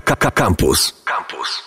Campus. 0.00 0.92
Campus. 1.04 1.62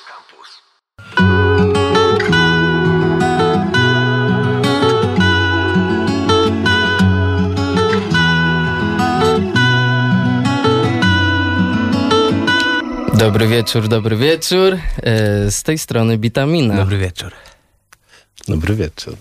Dobry 13.13 13.47
wieczór, 13.47 13.87
dobry 13.87 14.15
wieczór. 14.15 14.73
E, 14.73 15.51
z 15.51 15.63
tej 15.63 15.77
strony 15.77 16.17
Bitamina. 16.17 16.75
Dobry 16.75 16.97
wieczór. 16.97 17.31
Dobry 18.47 18.75
wieczór. 18.75 19.15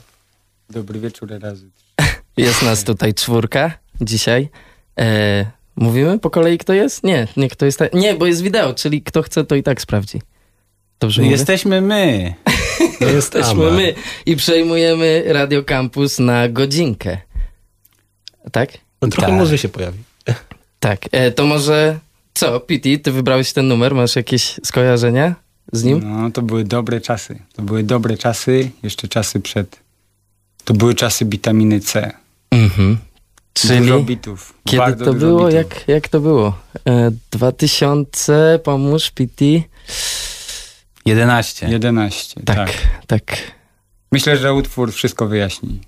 Dobry 0.71 1.01
wieczór 1.01 1.31
razy. 1.41 1.71
Jest 2.37 2.63
nas 2.63 2.85
tutaj 2.85 3.15
czwórka 3.15 3.79
dzisiaj. 4.01 4.49
Mówimy 5.81 6.19
po 6.19 6.31
kolei, 6.31 6.59
kto 6.59 6.73
jest? 6.73 7.05
Nie, 7.05 7.29
nie, 7.37 7.49
kto 7.49 7.67
jest. 7.67 7.79
Ta... 7.79 7.85
Nie, 7.93 8.15
bo 8.15 8.27
jest 8.27 8.43
wideo, 8.43 8.75
czyli 8.75 9.03
kto 9.03 9.23
chce, 9.23 9.45
to 9.45 9.55
i 9.55 9.63
tak 9.63 9.81
sprawdzi. 9.81 10.23
Dobrze 11.01 11.23
mówię? 11.23 11.33
Jesteśmy 11.33 11.81
my. 11.81 12.35
Jesteśmy 13.15 13.71
my 13.71 13.95
i 14.27 14.37
przejmujemy 14.37 15.25
Radio 15.27 15.65
Campus 15.65 16.19
na 16.19 16.49
godzinkę. 16.49 17.19
Tak? 18.53 18.71
No, 19.03 19.09
trochę 19.09 19.29
Tak. 19.29 19.39
może 19.39 19.59
się 19.59 19.69
pojawi. 19.69 19.99
Tak. 20.81 21.01
E, 21.13 21.31
to 21.31 21.47
może 21.47 21.99
co, 22.35 22.61
Piti, 22.61 22.99
ty 23.01 23.13
wybrałeś 23.13 23.53
ten 23.53 23.69
numer, 23.69 23.95
masz 23.95 24.17
jakieś 24.17 24.61
skojarzenia 24.65 25.35
z 25.73 25.85
nim? 25.85 26.01
No, 26.05 26.31
to 26.31 26.43
były 26.43 26.65
dobre 26.65 27.01
czasy. 27.01 27.39
To 27.53 27.63
były 27.63 27.83
dobre 27.83 28.17
czasy, 28.17 28.71
jeszcze 28.83 29.09
czasy 29.09 29.41
przed... 29.41 29.81
To 30.65 30.75
były 30.75 30.95
czasy 30.95 31.25
witaminy 31.25 31.81
C. 31.81 32.13
Mhm. 32.51 32.99
Czyli 33.53 33.79
Dużo 33.81 34.01
bitów. 34.01 34.55
kiedy 34.65 34.79
bardzo 34.79 35.05
to 35.05 35.13
dużo 35.13 35.27
było? 35.27 35.39
bitów. 35.49 35.55
Jak, 35.55 35.89
jak 35.89 36.09
to 36.09 36.21
było? 36.21 36.59
E, 36.89 37.11
2000, 37.31 38.59
pomóż, 38.65 39.11
Piti. 39.11 39.65
11. 41.07 41.69
11, 41.69 42.41
Tak, 42.45 42.57
tak. 42.57 42.73
tak. 43.07 43.37
Myślę, 44.13 44.37
że 44.37 44.55
utwór 44.55 44.93
wszystko 44.93 45.27
wyjaśni. 45.27 45.81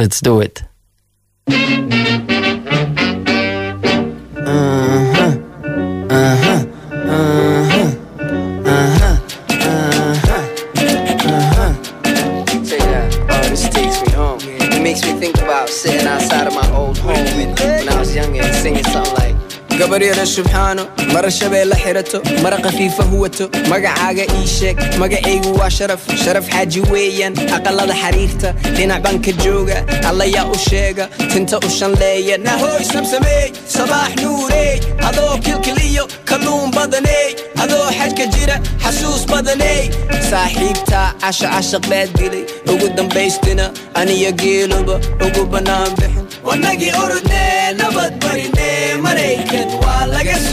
Let's 0.00 0.22
do 0.22 0.42
it. 0.42 0.64
Gabaryada 19.78 20.26
subxaano 20.26 20.82
mara 21.12 21.30
shabeelle 21.30 21.74
xirato 21.82 22.18
mara 22.42 22.56
khafiifa 22.58 23.02
huwato. 23.10 23.48
Magacaaga 23.68 24.24
ii 24.38 24.46
sheeg 24.46 24.76
magacaygu 24.98 25.54
waa 25.58 25.70
sharaf. 25.70 26.00
Sharaf 26.24 26.48
xaaji 26.50 26.80
weeyaan 26.90 27.34
aqalada 27.56 27.94
xariirta. 28.02 28.52
Dhinac 28.76 29.02
baan 29.02 29.20
ka 29.22 29.32
jooga 29.44 29.84
allayaa 30.08 30.46
u 30.54 30.58
sheega 30.68 31.08
tinta 31.32 31.58
u 31.58 31.70
shanleeya. 31.78 32.38
Nahoy 32.38 32.84
samsameey 32.92 33.52
sabaax 33.76 34.12
nuureey. 34.22 34.80
Adoo 35.08 35.38
kilkiliyo 35.44 36.04
kalluun 36.24 36.70
badaney 36.70 37.28
adoo 37.62 37.86
xajka 37.98 38.26
jira 38.34 38.56
xasuus 38.84 39.26
badaney 39.32 39.90
saaxiibtaa 40.30 41.12
casha 41.20 41.48
cashaq 41.54 41.84
baad 41.90 42.10
dilay 42.18 42.44
ugu 42.72 42.88
dambaystina 42.96 43.70
aniyo 43.94 44.32
geeluba 44.32 45.00
ugu 45.26 45.44
bannaan 45.52 45.90
bixin. 46.00 46.24
Wanagii 46.44 46.92
orodnee 47.02 47.74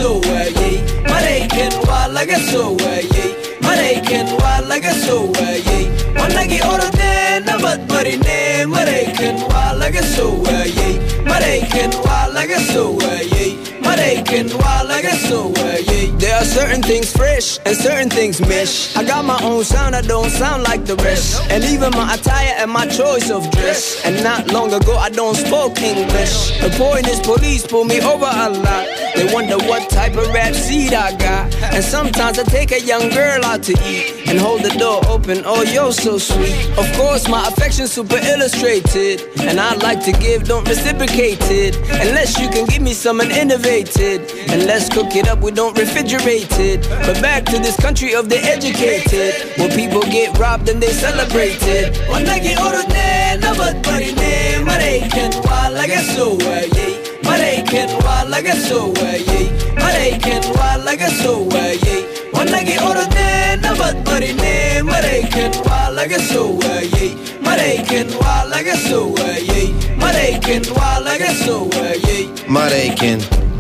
soo 0.06 0.22
waayey 0.30 0.76
maraykan 1.10 1.74
waa 1.90 2.08
laga 2.16 2.38
soo 2.50 2.70
waayey 2.84 3.30
maraykan 3.66 4.28
waa 4.42 4.60
laga 4.72 4.92
soo 5.06 5.24
waayey 5.38 5.84
wanagii 6.20 6.62
orodnee 6.74 7.40
nabad 7.48 7.80
barinee 7.92 8.66
maraykan 8.74 9.36
waa 9.54 9.72
laga 9.82 10.04
soo 10.16 10.34
waayey 10.46 10.94
maraykan 11.30 11.92
waa 12.06 12.28
laga 12.38 12.60
soo 12.72 12.90
waayey 13.02 13.50
maraykan 13.88 14.48
waa 14.62 14.78
laga 14.92 15.14
soo 15.28 15.44
waayey 15.58 15.95
Certain 16.44 16.82
things 16.82 17.12
fresh 17.12 17.60
and 17.66 17.76
certain 17.76 18.10
things 18.10 18.40
mish 18.42 18.96
I 18.96 19.04
got 19.04 19.26
my 19.26 19.40
own 19.44 19.64
sound, 19.64 19.96
I 19.96 20.02
don't 20.02 20.30
sound 20.30 20.64
like 20.64 20.86
the 20.86 20.96
rest. 20.98 21.42
And 21.50 21.64
even 21.64 21.92
my 21.92 22.14
attire 22.14 22.54
and 22.58 22.70
my 22.72 22.86
choice 22.88 23.30
of 23.32 23.50
dress. 23.52 24.04
And 24.06 24.24
not 24.24 24.52
long 24.52 24.74
ago 24.74 24.96
I 24.96 25.10
don't 25.10 25.36
spoke 25.36 25.82
English. 25.82 26.60
The 26.62 26.70
point 26.78 27.08
is 27.08 27.20
police 27.22 27.66
pull 27.66 27.86
me 27.86 28.02
over 28.02 28.26
a 28.26 28.50
lot. 28.50 28.88
They 29.16 29.34
wonder 29.34 29.58
what 29.58 29.90
type 29.90 30.16
of 30.16 30.28
rap 30.34 30.54
seed 30.54 30.94
I 30.94 31.16
got. 31.18 31.56
And 31.74 31.84
sometimes 31.84 32.38
I 32.38 32.44
take 32.44 32.72
a 32.72 32.82
young 32.82 33.10
girl 33.10 33.44
out 33.46 33.64
to 33.64 33.74
eat 33.86 34.28
And 34.28 34.40
hold 34.40 34.62
the 34.64 34.76
door 34.78 35.02
open, 35.08 35.44
oh 35.46 35.64
you're 35.64 35.94
so 35.94 36.18
sweet. 36.18 36.68
Of 36.78 36.92
course 36.98 37.28
my 37.28 37.48
affection's 37.48 37.92
super 37.94 38.18
illustrated. 38.18 39.22
And 39.40 39.60
I 39.60 39.76
like 39.76 40.04
to 40.06 40.12
give, 40.12 40.48
don't 40.48 40.68
reciprocate 40.68 41.40
it. 41.50 41.76
Unless 42.06 42.40
you 42.40 42.50
can 42.50 42.66
give 42.66 42.82
me 42.82 42.94
something 42.94 43.32
innovated 43.32 44.22
And 44.50 44.66
let's 44.66 44.90
cook 44.90 45.16
it 45.16 45.28
up, 45.28 45.40
we 45.40 45.52
don't 45.52 45.76
refrigerate 45.76 46.25
rated. 46.26 46.82
But 47.06 47.22
back 47.22 47.46
to 47.46 47.60
this 47.60 47.78
country 47.78 48.16
of 48.16 48.30
the 48.30 48.40
educated. 48.40 49.58
where 49.58 49.70
people 49.70 50.02
get 50.02 50.38
robbed 50.38 50.68
and 50.70 50.82
they 50.82 50.92
celebrate 50.92 51.62
it. 51.62 51.96
오르네 52.10 53.38
넘어버리네 53.38 54.60
말해이켄 54.60 55.32
왈라겠소 55.46 56.38
예 56.42 57.22
말해이켄 57.24 58.02
왈라겠소 58.04 58.94
예 58.98 59.74
말해이켄 59.76 60.56
왈라겠소 60.58 61.50
예 61.54 62.30
원나게 62.34 62.78
오르네 62.80 63.58
넘어버리네 63.58 64.82
말해이켄 64.82 65.52
왈라겠소 65.66 66.60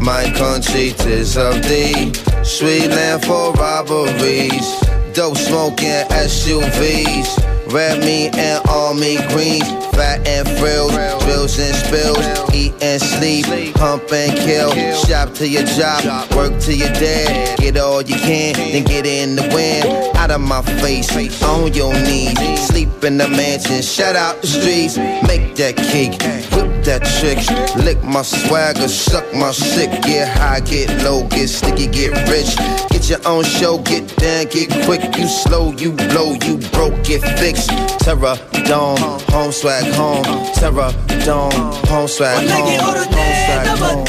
My 0.06 0.32
country 0.34 0.94
is 1.08 1.36
of 1.36 1.64
thee. 1.64 2.34
Sweet 2.46 2.92
for 3.26 3.52
robberies, 3.54 4.80
dope 5.14 5.36
smoking 5.36 6.06
SUVs. 6.12 7.55
Red 7.75 8.00
meat 8.06 8.34
and 8.38 8.66
army 8.69 9.18
greens, 9.28 9.68
fat 9.94 10.25
and 10.25 10.47
frills, 10.58 10.94
drills 11.25 11.59
and 11.59 11.75
spills, 11.75 12.25
eat 12.53 12.74
and 12.81 13.02
sleep, 13.02 13.46
hump 13.75 14.09
and 14.13 14.31
kill. 14.31 14.72
Shop 14.94 15.34
to 15.34 15.46
your 15.46 15.66
job, 15.66 16.31
work 16.34 16.58
to 16.62 16.74
your 16.74 16.88
dad, 16.94 17.59
get 17.59 17.75
all 17.75 18.02
you 18.02 18.16
can, 18.16 18.53
then 18.53 18.85
get 18.85 19.06
in 19.06 19.35
the 19.35 19.41
wind. 19.53 20.16
Out 20.16 20.31
of 20.31 20.40
my 20.40 20.62
face, 20.62 21.12
on 21.44 21.74
your 21.74 21.94
knees, 21.94 22.66
sleep 22.66 23.03
in 23.03 23.18
the 23.18 23.28
mansion, 23.28 23.81
shut 23.81 24.16
out 24.16 24.40
the 24.40 24.47
streets, 24.47 24.96
make 25.28 25.58
that 25.58 25.75
cake, 25.75 26.14
whip 26.56 26.85
that 26.85 27.03
trick, 27.19 27.44
lick 27.84 28.02
my 28.06 28.22
swagger, 28.22 28.88
suck 28.88 29.25
my 29.34 29.52
sick, 29.52 29.91
get 30.03 30.30
high, 30.30 30.62
get 30.62 31.03
low, 31.03 31.28
get 31.28 31.50
sticky, 31.50 31.88
get 31.88 32.14
rich. 32.30 32.95
Get 33.06 33.24
your 33.24 33.32
own 33.34 33.44
show, 33.44 33.78
get 33.78 34.16
down, 34.18 34.46
get 34.46 34.72
quick. 34.84 35.16
You 35.16 35.28
slow, 35.28 35.72
you 35.74 35.92
blow, 35.92 36.34
you 36.42 36.58
broke, 36.74 37.04
get 37.04 37.22
fixed. 37.38 37.70
Terror, 38.00 38.36
dome, 38.66 38.98
home 39.30 39.52
swag, 39.52 39.94
home. 39.94 40.24
Terror, 40.56 40.92
dome, 41.24 41.52
home 41.86 42.08
swag, 42.08 42.50
home. 42.50 42.80
Home 42.80 43.06
swag, 43.06 43.68
home. 43.78 44.06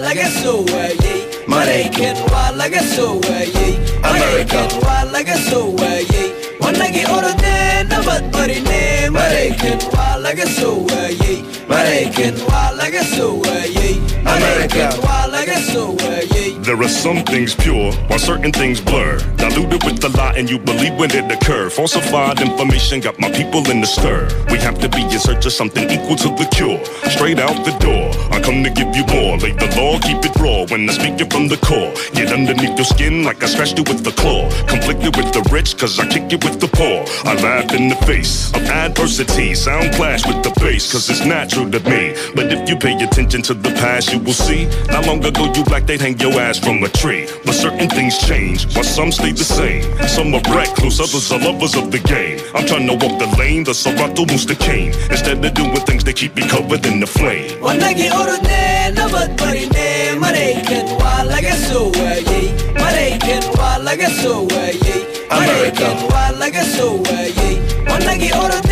Like 0.00 0.18
a 0.18 0.30
sewer, 0.30 0.70
yeah. 1.02 1.46
American, 1.48 2.14
wild 2.30 2.56
like 2.56 2.74
a 2.74 2.80
sewer, 2.80 3.18
yeah. 3.18 4.08
American, 4.08 4.80
wild 4.82 5.10
like 5.10 5.26
a 5.26 5.36
sewer, 5.36 5.74
yeah. 6.14 6.40
Managi 6.60 7.04
orate 7.06 7.88
na 7.88 8.02
badbari 8.02 8.62
ne 8.62 9.06
American 9.06 9.78
wa 9.90 10.16
laga 10.22 10.46
soa 10.46 11.08
ye 11.08 11.42
American 11.66 12.34
wa 12.46 12.70
laga 12.78 13.02
soa 13.02 13.66
ye 13.66 13.98
American 14.20 15.00
wa 15.00 15.26
laga 15.32 15.58
soa 15.72 16.22
ye 16.34 16.49
there 16.70 16.80
are 16.82 16.88
some 16.88 17.24
things 17.24 17.52
pure, 17.52 17.90
while 18.06 18.20
certain 18.20 18.52
things 18.52 18.80
blur. 18.80 19.18
Diluted 19.38 19.82
with 19.82 19.98
the 20.00 20.08
lie, 20.10 20.34
and 20.36 20.48
you 20.48 20.56
believe 20.56 20.94
when 20.94 21.10
it 21.10 21.26
occur. 21.26 21.68
Falsified 21.68 22.40
information 22.40 23.00
got 23.00 23.18
my 23.18 23.28
people 23.28 23.68
in 23.68 23.80
the 23.80 23.88
stir. 23.88 24.28
We 24.52 24.58
have 24.58 24.78
to 24.78 24.88
be 24.88 25.02
in 25.02 25.18
search 25.18 25.44
of 25.46 25.52
something 25.52 25.90
equal 25.90 26.14
to 26.14 26.28
the 26.38 26.46
cure. 26.54 26.78
Straight 27.10 27.40
out 27.40 27.58
the 27.66 27.74
door, 27.82 28.14
I 28.30 28.40
come 28.40 28.62
to 28.62 28.70
give 28.70 28.94
you 28.94 29.02
more. 29.10 29.36
Lay 29.38 29.50
the 29.50 29.66
law, 29.74 29.98
keep 29.98 30.22
it 30.22 30.30
raw 30.38 30.62
when 30.70 30.88
I 30.88 30.92
speak 30.92 31.20
it 31.20 31.32
from 31.32 31.48
the 31.48 31.56
core. 31.56 31.90
Get 32.14 32.32
underneath 32.32 32.78
your 32.78 32.86
skin 32.86 33.24
like 33.24 33.42
I 33.42 33.46
scratched 33.46 33.76
you 33.76 33.82
with 33.90 34.04
the 34.04 34.12
claw. 34.12 34.46
Conflicted 34.70 35.16
with 35.16 35.34
the 35.34 35.42
rich, 35.50 35.76
cause 35.76 35.98
I 35.98 36.06
kick 36.06 36.30
it 36.30 36.44
with 36.44 36.60
the 36.60 36.68
poor. 36.68 37.02
I 37.26 37.34
laugh 37.42 37.74
in 37.74 37.88
the 37.88 37.98
face 38.06 38.54
of 38.54 38.62
adversity. 38.62 39.56
Sound 39.56 39.92
clash 39.94 40.24
with 40.24 40.44
the 40.44 40.54
bass, 40.62 40.92
cause 40.92 41.10
it's 41.10 41.26
natural 41.26 41.68
to 41.68 41.80
me. 41.90 42.14
But 42.36 42.46
if 42.54 42.70
you 42.70 42.76
pay 42.76 42.94
attention 43.02 43.42
to 43.50 43.54
the 43.54 43.70
past, 43.82 44.12
you 44.12 44.20
will 44.20 44.38
see. 44.38 44.66
Not 44.86 45.06
long 45.08 45.24
ago, 45.24 45.50
you 45.52 45.64
black, 45.64 45.86
they'd 45.86 46.00
hang 46.00 46.16
your 46.20 46.38
ass 46.40 46.59
from 46.60 46.82
a 46.84 46.88
tree. 46.88 47.26
But 47.44 47.54
certain 47.54 47.88
things 47.88 48.18
change, 48.18 48.64
while 48.74 48.84
some 48.84 49.10
stay 49.12 49.32
the 49.32 49.44
same. 49.44 49.82
Some 50.08 50.34
are 50.34 50.44
recluse, 50.54 51.00
others 51.00 51.30
are 51.32 51.38
lovers 51.40 51.74
of 51.74 51.90
the 51.90 51.98
game. 51.98 52.38
I'm 52.54 52.66
trying 52.66 52.86
to 52.86 52.94
walk 52.94 53.18
the 53.18 53.28
lane, 53.38 53.64
the 53.64 53.74
Serato 53.74 54.24
moves 54.26 54.46
the 54.46 54.54
cane. 54.54 54.92
Instead 55.10 55.44
of 55.44 55.54
doing 55.54 55.74
things 55.88 56.04
that 56.04 56.16
keep 56.16 56.34
me 56.36 56.46
covered 56.48 56.84
in 56.86 57.00
the 57.00 57.06
flame. 57.06 57.50
wanagi 57.66 58.08
orodne 58.20 58.60
nabad 58.96 59.30
barine 59.38 59.88
maraykan 60.22 60.86
waa 61.00 61.22
laga 61.32 61.54
soo 61.66 61.90
waayey 62.00 62.46
maraykan 62.80 63.42
waa 63.58 63.78
laga 63.86 64.08
soo 64.20 64.46
waayey 64.52 65.00
maraykan 65.30 65.96
waa 66.12 66.30
laga 66.42 66.64
soo 66.74 66.94
waayey 67.08 67.54
wanagi 67.90 68.30
orodne 68.42 68.70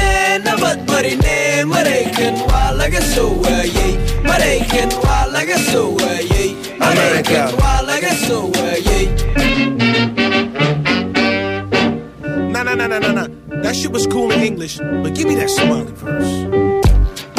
Nah, 12.53 12.63
nah, 12.63 12.75
nah, 12.75 12.87
nah, 12.87 12.99
nah, 12.99 13.13
nah. 13.13 13.29
That 13.63 13.75
shit 13.77 13.93
was 13.93 14.07
cool 14.07 14.31
in 14.33 14.41
English, 14.41 14.79
but 14.79 15.15
give 15.15 15.27
me 15.29 15.35
that 15.37 15.49
smiley 15.49 15.93
verse. 15.93 16.68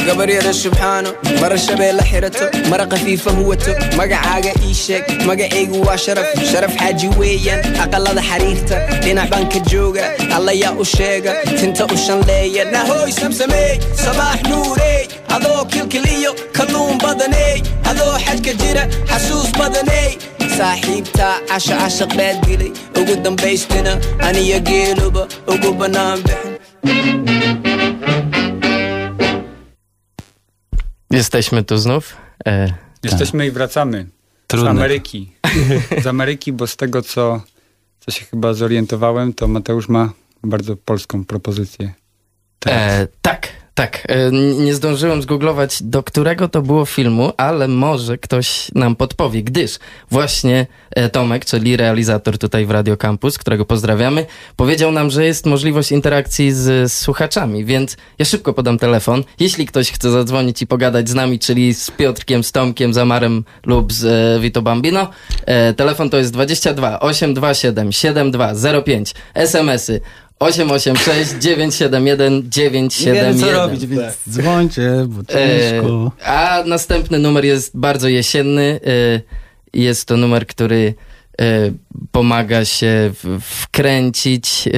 Gabaryada 0.09 0.53
subxaano 0.61 1.11
mara 1.41 1.57
shabeelle 1.65 2.03
xirato 2.11 2.45
mara 2.71 2.85
khafiifa 2.91 3.31
huwato 3.39 3.71
magacaaga 4.00 4.51
ii 4.67 4.73
sheeg 4.83 5.03
magacaygu 5.29 5.81
waa 5.88 5.97
sharaf 6.06 6.27
sharaf 6.51 6.73
xaaji 6.81 7.07
weeyaan 7.19 7.61
aqalada 7.83 8.21
xariirta 8.29 8.77
dhinac 9.03 9.29
baan 9.33 9.45
ka 9.53 9.59
jooga 9.71 10.03
allayaa 10.38 10.73
u 10.83 10.85
sheega 10.95 11.31
tinta 11.59 11.85
u 11.95 11.97
shanleeya 12.06 12.65
nahooy 12.75 13.11
samsameey 13.21 13.75
sabaax 14.06 14.39
nuurey 14.50 15.01
adoo 15.38 15.61
kilkiliyo 15.73 16.31
kalluun 16.57 16.97
badaney 17.06 17.56
adoo 17.91 18.13
xajka 18.25 18.53
jira 18.63 18.83
xasuus 19.11 19.50
badaney 19.59 20.09
saaxiibtaa 20.57 21.33
casha 21.50 21.75
cashaq 21.81 22.11
baad 22.21 22.38
dilay 22.47 22.71
ugu 23.01 23.15
dambaystina 23.25 23.94
aniyo 24.29 24.59
geeluba 24.71 25.23
ugu 25.53 25.71
bannaan 25.81 26.19
bixin 26.27 27.28
Jesteśmy 31.11 31.63
tu 31.63 31.77
znów. 31.77 32.17
E, 32.45 32.73
Jesteśmy 33.03 33.47
i 33.47 33.51
wracamy. 33.51 34.06
Trudne. 34.47 34.69
Z 34.69 34.71
Ameryki. 34.71 35.31
Z 36.03 36.07
Ameryki, 36.07 36.53
bo 36.53 36.67
z 36.67 36.75
tego, 36.75 37.01
co, 37.01 37.41
co 38.00 38.11
się 38.11 38.25
chyba 38.25 38.53
zorientowałem, 38.53 39.33
to 39.33 39.47
Mateusz 39.47 39.89
ma 39.89 40.13
bardzo 40.44 40.75
polską 40.75 41.25
propozycję. 41.25 41.94
Teraz. 42.59 42.94
E, 42.94 43.07
tak, 43.21 43.47
tak. 43.74 44.07
E, 44.10 44.31
nie 44.31 44.74
zdążyłem 44.74 45.21
zgooglować, 45.21 45.83
do 45.83 46.04
którego 46.04 46.50
to 46.50 46.62
było 46.62 46.86
filmu, 46.86 47.33
ale 47.38 47.68
może 47.68 48.18
ktoś 48.18 48.71
nam 48.75 48.95
podpowie, 48.95 49.44
gdyż 49.44 49.80
właśnie 50.12 50.68
e, 50.92 51.10
Tomek, 51.10 51.45
czyli 51.45 51.77
realizator 51.77 52.38
tutaj 52.38 52.66
w 52.66 52.71
Radio 52.71 52.98
Campus, 52.98 53.38
którego 53.38 53.66
pozdrawiamy, 53.66 54.25
powiedział 54.56 54.92
nam, 54.92 55.10
że 55.10 55.25
jest 55.25 55.45
możliwość 55.45 55.92
interakcji 55.92 56.51
z, 56.51 56.94
słuchaczami, 56.94 57.66
więc 57.66 57.98
ja 58.19 58.25
szybko 58.25 58.54
podam 58.54 58.77
telefon. 58.77 59.24
Jeśli 59.39 59.66
ktoś 59.66 59.92
chce 59.92 60.12
zadzwonić 60.12 60.62
i 60.62 60.68
pogadać 60.68 61.10
z 61.10 61.13
nami, 61.13 61.39
czyli 61.39 61.74
z 61.74 61.92
Piotrkiem, 61.92 62.44
z 62.44 62.51
Tomkiem, 62.51 62.94
z 62.94 62.98
Amarem 62.98 63.44
lub 63.66 63.94
z 63.94 64.42
Vito 64.42 64.62
Bambino, 64.62 65.10
e, 65.45 65.74
telefon 65.74 66.10
to 66.10 66.18
jest 66.18 66.33
22 66.33 67.00
827 67.00 67.92
7205, 67.92 69.13
SMS-y 69.33 70.01
886 70.39 71.31
971 71.39 72.50
971. 72.50 73.15
Nie 73.15 73.21
wiem 73.21 73.39
co 73.39 73.51
robić, 73.51 73.86
więc 73.86 74.18
dzwońcie, 74.30 74.91
bo 75.07 75.24
ciężko. 75.24 76.12
E, 76.21 76.25
a 76.27 76.63
następny 76.65 77.19
numer 77.19 77.45
jest 77.45 77.77
bardzo 77.77 78.07
jesienny. 78.09 78.80
E, 78.86 79.21
jest 79.74 80.07
to 80.07 80.18
numer, 80.18 80.47
który 80.47 80.94
e, 81.41 81.71
pomaga 82.12 82.65
się 82.65 83.12
w, 83.24 83.39
wkręcić 83.41 84.69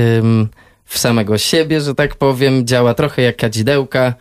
w 0.86 0.98
samego 0.98 1.38
siebie, 1.38 1.81
że 1.81 1.96
tak 1.96 2.16
powiem. 2.16 2.68
Działa 2.68 2.94
trochę 2.94 3.22
jak 3.22 3.38
kadzidełka. 3.38 4.14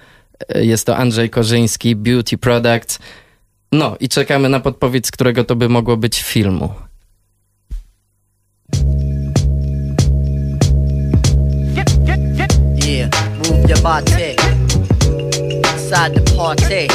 E, 0.54 0.64
Jest 0.64 0.86
to 0.86 0.96
Andrzej 0.96 1.30
Korzyński, 1.30 1.96
Beauty 1.96 2.38
Products. 2.38 2.98
No 3.72 3.96
i 4.00 4.08
czekamy 4.08 4.48
na 4.48 4.60
podpowiedź, 4.60 5.06
z 5.06 5.10
którego 5.10 5.44
to 5.44 5.56
by 5.56 5.68
mogło 5.68 5.96
być 5.96 6.22
filmu. 6.22 6.74
Your. 13.70 14.34
Inside 15.70 16.14
the 16.14 16.22
party. 16.36 16.88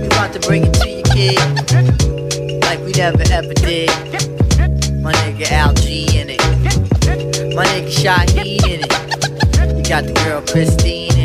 We 0.00 0.06
about 0.06 0.32
to 0.32 0.40
bring 0.40 0.64
it 0.64 0.74
to 0.74 0.88
you, 0.88 1.02
kid. 1.02 1.40
Like 2.62 2.80
we 2.80 2.92
never 2.92 3.24
ever 3.32 3.52
did. 3.54 3.90
My 5.02 5.12
nigga 5.12 5.50
Algie 5.50 6.18
in 6.18 6.30
it. 6.30 6.40
My 7.54 7.64
nigga 7.66 7.90
Shaheed 7.90 8.64
in 8.64 8.80
it. 8.84 9.76
You 9.76 9.82
got 9.88 10.04
the 10.04 10.12
girl 10.24 10.40
Christine. 10.42 11.15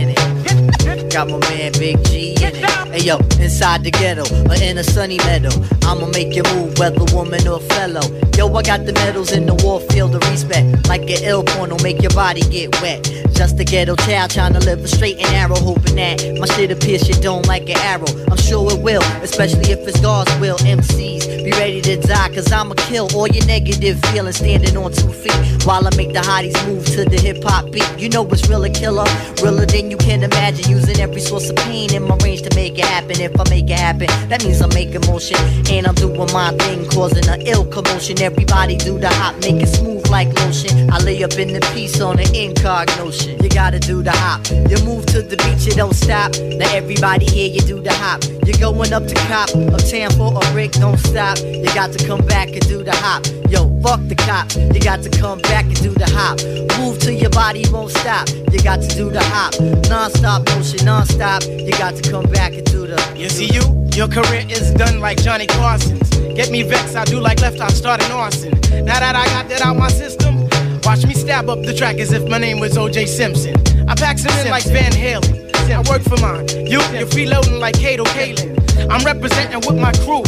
Got 1.12 1.30
my 1.30 1.40
man 1.50 1.74
Big 1.74 2.02
G 2.06 2.36
in 2.36 2.56
it. 2.56 2.66
Hey 2.88 3.02
yo, 3.02 3.18
inside 3.40 3.84
the 3.84 3.92
ghetto 3.92 4.24
or 4.48 4.56
in 4.56 4.78
a 4.78 4.84
sunny 4.84 5.18
meadow. 5.18 5.52
I'ma 5.84 6.08
make 6.08 6.34
you 6.34 6.44
move, 6.56 6.80
whether 6.80 7.04
woman 7.14 7.46
or 7.50 7.60
fellow. 7.60 8.02
Yo, 8.38 8.48
I 8.54 8.64
got 8.64 8.86
the 8.86 8.94
medals 8.94 9.34
in 9.34 9.46
the 9.46 9.56
war 9.56 9.82
field 9.92 10.16
of 10.16 10.24
respect. 10.32 10.88
Like 10.88 11.02
an 11.02 11.20
ill 11.24 11.44
porno, 11.44 11.78
make 11.84 12.02
your 12.02 12.12
body 12.12 12.42
get 12.42 12.82
wet. 12.82 13.04
Just 13.34 13.60
a 13.60 13.66
ghetto 13.66 13.96
child 13.98 14.32
trying 14.32 14.54
to 14.54 14.60
live 14.60 14.80
a 14.80 14.88
straight 14.88 15.20
and 15.20 15.30
narrow, 15.32 15.56
hoping 15.56 15.96
that 15.96 16.38
my 16.40 16.48
shit'll 16.56 16.78
pierce 16.78 17.10
your 17.10 17.20
dome 17.20 17.44
like 17.44 17.68
an 17.68 17.78
arrow. 17.78 18.08
I'm 18.32 18.38
sure 18.38 18.72
it 18.72 18.82
will, 18.82 19.04
especially 19.22 19.72
if 19.72 19.86
it's 19.88 20.00
God's 20.00 20.34
will. 20.40 20.58
MCs, 20.60 21.44
be 21.44 21.52
ready 21.52 21.82
to 21.82 21.98
die, 21.98 22.30
cause 22.34 22.52
I'ma 22.52 22.76
kill 22.76 23.10
all 23.16 23.28
your 23.28 23.46
negative 23.48 24.00
feelings 24.12 24.38
standing 24.38 24.78
on 24.78 24.94
two 24.94 25.12
feet. 25.12 25.66
While 25.66 25.88
I 25.88 25.96
make 25.98 26.14
the 26.14 26.22
hotties 26.22 26.56
move 26.68 26.86
to 26.96 27.04
the 27.04 27.20
hip 27.20 27.44
hop 27.44 27.70
beat. 27.72 27.88
You 27.98 28.10
know 28.10 28.22
what's 28.22 28.48
real 28.48 28.64
a 28.64 28.70
killer, 28.70 29.06
realer 29.44 29.66
than 29.66 29.92
you 29.92 29.98
can 29.98 30.24
imagine. 30.24 30.70
Using 30.70 31.01
every 31.02 31.20
source 31.20 31.50
of 31.50 31.56
pain 31.58 31.94
in 31.94 32.04
my 32.04 32.16
range 32.24 32.44
to 32.44 32.56
make 32.56 32.78
it 32.78 32.86
happen. 32.86 33.20
If 33.20 33.38
I 33.40 33.44
make 33.50 33.70
it 33.70 33.80
happen, 33.80 34.08
that 34.30 34.44
means 34.44 34.62
I'm 34.62 34.70
making 34.70 35.02
motion. 35.08 35.38
And 35.70 35.88
I'm 35.88 35.96
doing 35.96 36.32
my 36.32 36.52
thing, 36.58 36.88
causing 36.90 37.28
an 37.28 37.42
ill 37.42 37.66
commotion. 37.66 38.22
Everybody 38.22 38.78
do 38.78 39.00
the 39.00 39.10
hop, 39.10 39.36
make 39.42 39.62
it 39.62 39.68
smooth 39.68 39.91
like 40.12 40.28
lotion. 40.40 40.92
I 40.92 41.00
lay 41.00 41.24
up 41.24 41.40
in 41.40 41.54
the 41.54 41.62
piece 41.74 42.02
on 42.02 42.20
an 42.20 42.28
incognition. 42.36 43.42
You 43.42 43.50
gotta 43.50 43.80
do 43.80 44.04
the 44.04 44.12
hop. 44.12 44.42
You 44.70 44.78
move 44.86 45.06
to 45.08 45.22
the 45.22 45.38
beat, 45.38 45.66
you 45.66 45.74
don't 45.74 45.96
stop. 45.96 46.34
Now 46.60 46.70
everybody 46.76 47.26
here, 47.26 47.50
you 47.50 47.62
do 47.62 47.82
the 47.82 47.94
hop. 47.94 48.22
You're 48.46 48.60
going 48.60 48.92
up 48.94 49.08
to 49.08 49.16
cop, 49.32 49.50
uptown 49.74 50.12
for 50.12 50.36
a 50.36 50.52
brick, 50.52 50.74
don't 50.74 51.00
stop. 51.00 51.40
You 51.40 51.72
got 51.74 51.94
to 51.94 52.06
come 52.06 52.24
back 52.26 52.50
and 52.50 52.68
do 52.68 52.84
the 52.84 52.94
hop. 52.94 53.26
Yo, 53.50 53.72
fuck 53.82 54.02
the 54.08 54.16
cop. 54.16 54.54
You 54.54 54.82
got 54.82 55.02
to 55.04 55.10
come 55.10 55.40
back 55.40 55.66
and 55.66 55.82
do 55.82 55.94
the 55.94 56.10
hop. 56.10 56.38
Move 56.80 57.00
till 57.00 57.14
your 57.14 57.30
body 57.32 57.64
won't 57.72 57.92
stop. 57.92 58.28
You 58.52 58.62
got 58.62 58.82
to 58.82 58.88
do 58.88 59.10
the 59.10 59.24
hop. 59.24 59.54
Non-stop 59.90 60.46
motion, 60.50 60.86
non-stop. 60.86 61.44
You 61.44 61.72
got 61.72 61.96
to 61.96 62.12
come 62.12 62.26
back 62.26 62.54
and 62.54 62.66
do 62.66 62.86
the. 62.86 63.00
You 63.16 63.30
see 63.30 63.48
you? 63.48 63.81
Your 63.96 64.08
career 64.08 64.46
is 64.50 64.72
done 64.72 65.00
like 65.00 65.22
Johnny 65.22 65.48
Carson's. 65.48 66.10
Get 66.34 66.50
me 66.50 66.64
vexed, 66.64 66.96
I 66.96 67.04
do 67.04 67.20
like 67.20 67.42
left, 67.42 67.60
I 67.60 67.68
start 67.68 68.02
an 68.04 68.12
arson. 68.12 68.52
Now 68.86 69.00
that 69.00 69.16
I 69.16 69.26
got 69.26 69.50
that 69.50 69.62
out 69.62 69.76
my 69.76 69.90
system, 69.90 70.48
watch 70.84 71.06
me 71.06 71.14
stab 71.14 71.50
up 71.50 71.62
the 71.64 71.74
track 71.74 71.98
as 71.98 72.14
if 72.14 72.28
my 72.30 72.38
name 72.38 72.60
was 72.60 72.78
OJ 72.78 73.08
Simpson. 73.08 73.56
I 73.90 73.96
pack 73.96 74.18
some 74.18 74.32
in 74.40 74.50
like 74.50 74.64
Van 74.64 74.92
Halen. 74.94 75.52
I 75.72 75.80
work 75.90 76.02
for 76.02 76.18
mine. 76.18 76.48
You, 76.50 76.80
you're 76.98 77.08
freeloading 77.08 77.60
like 77.60 77.76
Kato 77.76 78.04
Kalin. 78.06 78.58
I'm 78.90 79.06
representing 79.06 79.60
with 79.60 79.80
my 79.80 79.92
crew. 80.04 80.24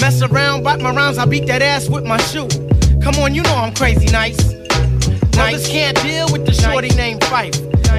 Mess 0.00 0.22
around, 0.22 0.62
bite 0.62 0.80
my 0.80 0.94
rounds, 0.94 1.18
I 1.18 1.24
beat 1.24 1.46
that 1.46 1.60
ass 1.60 1.88
with 1.88 2.04
my 2.04 2.18
shoe. 2.18 2.48
Come 3.02 3.16
on, 3.16 3.34
you 3.34 3.42
know 3.42 3.54
I'm 3.54 3.74
crazy 3.74 4.06
nice. 4.06 4.52
Nice. 5.34 5.66
can't 5.66 6.00
deal 6.02 6.30
with 6.30 6.46
the 6.46 6.52
shorty 6.52 6.90
named 6.90 7.24
Fife. 7.24 7.56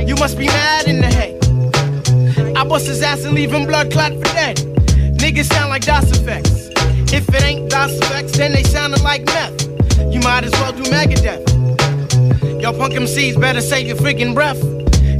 You 0.07 0.15
must 0.15 0.38
be 0.38 0.48
mad 0.48 0.88
in 0.88 1.01
the 1.01 1.07
head. 1.07 2.57
I 2.57 2.63
bust 2.63 2.88
his 2.88 3.01
ass 3.01 3.25
and 3.25 3.33
leave 3.33 3.51
him 3.51 3.65
blood 3.65 3.91
clot 3.91 4.13
for 4.13 4.33
dead. 4.33 4.74
Niggas 5.23 5.53
sound 5.53 5.69
like 5.69 5.85
DOS 5.85 6.11
effects. 6.19 6.67
If 7.13 7.29
it 7.29 7.43
ain't 7.43 7.69
DOS 7.69 7.97
effects, 7.97 8.33
then 8.33 8.51
they 8.51 8.61
sounding 8.61 9.01
like 9.03 9.23
meth. 9.23 9.69
You 10.11 10.19
might 10.19 10.43
as 10.43 10.51
well 10.51 10.73
do 10.73 10.83
Megadeth. 10.91 12.61
Y'all 12.61 12.77
punk 12.77 12.95
MCs 12.95 13.39
better 13.39 13.61
save 13.61 13.87
your 13.87 13.95
freaking 13.95 14.33
breath. 14.33 14.61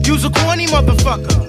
Use 0.06 0.26
a 0.26 0.30
corny 0.30 0.66
motherfucker. 0.68 1.40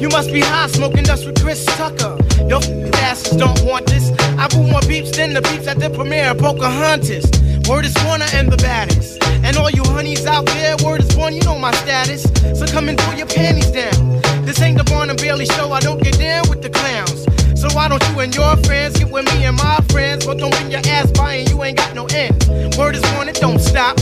You 0.00 0.08
must 0.08 0.32
be 0.32 0.38
high 0.38 0.68
smoking 0.68 1.02
dust 1.02 1.26
with 1.26 1.42
Chris 1.42 1.64
Tucker. 1.64 2.16
Your 2.46 2.60
asses 3.02 3.36
don't 3.36 3.60
want 3.64 3.86
this. 3.86 4.12
I 4.38 4.46
boo 4.46 4.62
more 4.62 4.82
beeps 4.82 5.16
than 5.16 5.34
the 5.34 5.40
beeps 5.40 5.66
at 5.66 5.80
the 5.80 5.90
premiere 5.90 6.30
of 6.30 6.38
Pocahontas. 6.38 7.26
Word 7.68 7.84
is 7.84 7.94
Warner 8.04 8.26
and 8.34 8.52
the 8.52 8.56
baddest. 8.58 9.20
And 9.42 9.56
all 9.56 9.70
you 9.70 9.82
honeys 9.82 10.24
out 10.26 10.46
there, 10.46 10.76
word 10.84 11.00
is 11.00 11.12
born, 11.12 11.34
you 11.34 11.42
know 11.42 11.58
my 11.58 11.72
status. 11.72 12.22
So 12.56 12.66
come 12.66 12.88
and 12.88 12.96
pull 12.96 13.14
your 13.14 13.26
panties 13.26 13.72
down. 13.72 14.20
This 14.46 14.62
ain't 14.62 14.78
the 14.78 14.84
Barnum 14.84 15.16
Bailey 15.16 15.46
show, 15.46 15.72
I 15.72 15.80
don't 15.80 16.00
get 16.00 16.16
down 16.20 16.48
with 16.48 16.62
the 16.62 16.70
clowns. 16.70 17.26
So 17.58 17.66
why 17.74 17.88
don't 17.88 18.02
you 18.10 18.20
and 18.20 18.32
your 18.32 18.56
friends 18.58 18.96
get 19.00 19.10
with 19.10 19.26
me 19.34 19.44
and 19.44 19.56
my 19.56 19.80
friends? 19.88 20.24
But 20.24 20.38
don't 20.38 20.52
bring 20.52 20.70
your 20.70 20.80
ass 20.86 21.10
by 21.10 21.34
and 21.34 21.50
you 21.50 21.60
ain't 21.64 21.76
got 21.76 21.92
no 21.92 22.06
end. 22.06 22.46
Word 22.78 22.94
is 22.94 23.02
it 23.04 23.40
don't 23.40 23.58
stop. 23.58 23.98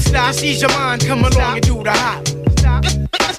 Stop, 0.00 0.34
seize 0.34 0.62
your 0.62 0.70
mind, 0.70 1.04
come 1.04 1.22
along 1.22 1.56
and 1.56 1.66
do 1.66 1.82
the 1.82 1.92
hop. 1.92 2.26
Stop. 2.58 3.31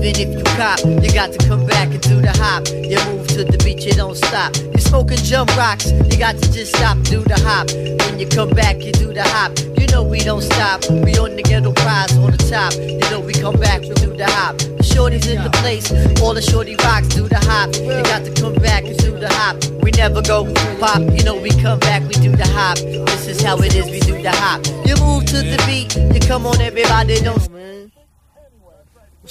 Even 0.00 0.16
if 0.16 0.38
you 0.38 0.44
cop, 0.56 0.80
you 0.80 1.12
got 1.12 1.30
to 1.30 1.46
come 1.46 1.66
back 1.66 1.88
and 1.92 2.00
do 2.00 2.22
the 2.22 2.32
hop. 2.32 2.66
You 2.72 2.96
move 3.12 3.28
to 3.36 3.44
the 3.44 3.60
beat, 3.62 3.84
you 3.84 3.92
don't 3.92 4.16
stop. 4.16 4.56
You're 4.56 4.78
smoking 4.80 5.18
jump 5.18 5.54
rocks, 5.58 5.92
you 5.92 6.16
got 6.16 6.40
to 6.40 6.52
just 6.52 6.74
stop, 6.74 6.96
do 7.04 7.20
the 7.20 7.36
hop. 7.44 7.68
When 8.08 8.18
you 8.18 8.26
come 8.26 8.48
back, 8.48 8.80
you 8.80 8.92
do 8.92 9.12
the 9.12 9.22
hop. 9.22 9.52
You 9.76 9.86
know 9.88 10.02
we 10.02 10.20
don't 10.20 10.40
stop. 10.40 10.88
We 10.88 11.20
on 11.20 11.36
the 11.36 11.42
ghetto 11.42 11.72
prize 11.72 12.16
on 12.16 12.30
the 12.30 12.40
top. 12.48 12.72
You 12.80 13.04
know 13.10 13.20
we 13.20 13.34
come 13.34 13.60
back, 13.60 13.82
we 13.82 13.92
do 14.00 14.16
the 14.16 14.24
hop. 14.24 14.56
The 14.56 14.80
shorties 14.88 15.28
in 15.28 15.44
the 15.44 15.50
place, 15.60 15.92
all 16.22 16.32
the 16.32 16.40
shorty 16.40 16.76
rocks 16.76 17.08
do 17.08 17.28
the 17.28 17.36
hop. 17.36 17.76
You 17.76 18.00
got 18.08 18.24
to 18.24 18.32
come 18.40 18.54
back 18.54 18.84
and 18.84 18.96
do 18.96 19.12
the 19.20 19.28
hop. 19.28 19.60
We 19.84 19.90
never 19.90 20.22
go 20.22 20.48
pop, 20.80 21.00
you 21.12 21.24
know 21.24 21.36
we 21.36 21.50
come 21.60 21.78
back, 21.78 22.08
we 22.08 22.14
do 22.24 22.34
the 22.34 22.48
hop. 22.48 22.78
This 22.78 23.26
is 23.28 23.42
how 23.42 23.58
it 23.58 23.74
is, 23.74 23.84
we 23.84 24.00
do 24.00 24.16
the 24.22 24.32
hop. 24.32 24.64
You 24.88 24.96
move 24.96 25.26
to 25.26 25.44
the 25.44 25.60
beat, 25.68 25.92
you 25.92 26.26
come 26.26 26.46
on, 26.46 26.58
everybody, 26.62 27.20
don't. 27.20 27.50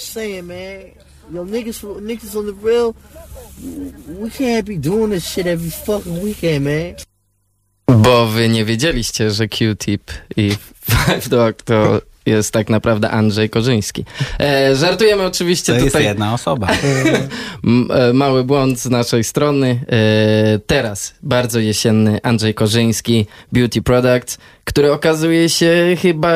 Saying, 0.00 0.46
man, 0.46 0.80
yo, 1.32 1.44
niggas, 1.44 1.82
niggas 2.02 2.36
on 2.36 2.46
the 2.46 2.52
real, 2.68 2.94
we 4.20 4.30
can't 4.30 4.64
be 4.66 4.76
doing 4.78 5.12
this 5.12 5.24
shit 5.24 5.46
every 5.46 5.70
fucking 5.70 6.22
weekend, 6.22 6.64
man. 6.64 6.94
Bo 8.02 8.26
wy 8.26 8.48
nie 8.48 8.64
wiedzieliście, 8.64 9.30
że 9.30 9.48
Q-Tip 9.48 10.10
i 10.36 10.50
Five 10.90 11.28
Dog 11.28 11.62
to 11.62 12.00
jest 12.26 12.52
tak 12.52 12.70
naprawdę 12.70 13.10
Andrzej 13.10 13.50
Korzyński. 13.50 14.04
E, 14.40 14.76
żartujemy 14.76 15.22
oczywiście 15.22 15.72
To 15.72 15.78
jest 15.78 15.86
tutaj. 15.92 16.04
jedna 16.04 16.34
osoba. 16.34 16.68
E, 17.90 18.12
Mały 18.12 18.44
błąd 18.44 18.78
z 18.80 18.86
naszej 18.90 19.24
strony. 19.24 19.80
E, 19.92 20.58
Teraz 20.66 21.14
bardzo 21.22 21.58
jesienny 21.60 22.18
Andrzej 22.22 22.54
Korzyński, 22.54 23.26
Beauty 23.52 23.82
Products, 23.82 24.38
który 24.64 24.92
okazuje 24.92 25.48
się 25.48 25.96
chyba 26.02 26.32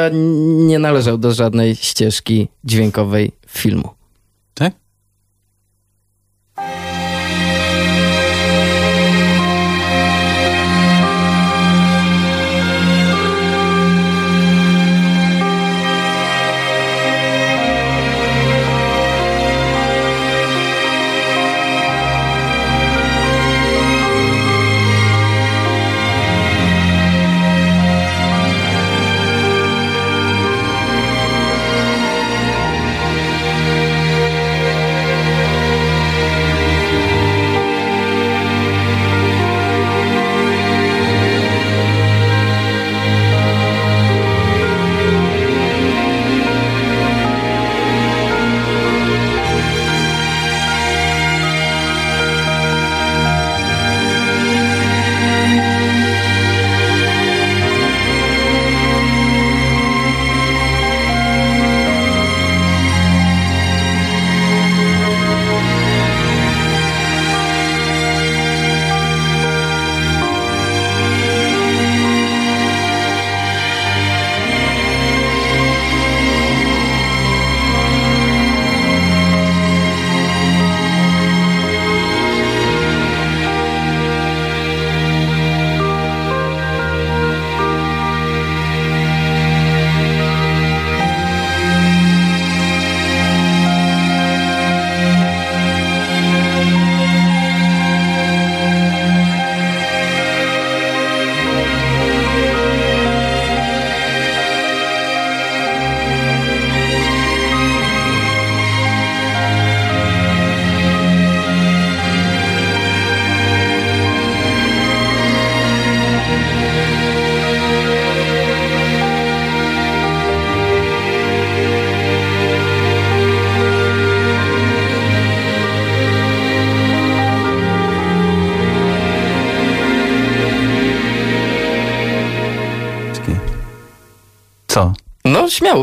nie 0.56 0.78
należał 0.78 1.18
do 1.18 1.32
żadnej 1.32 1.76
ścieżki 1.76 2.48
dźwiękowej 2.64 3.32
filmu. 3.54 3.96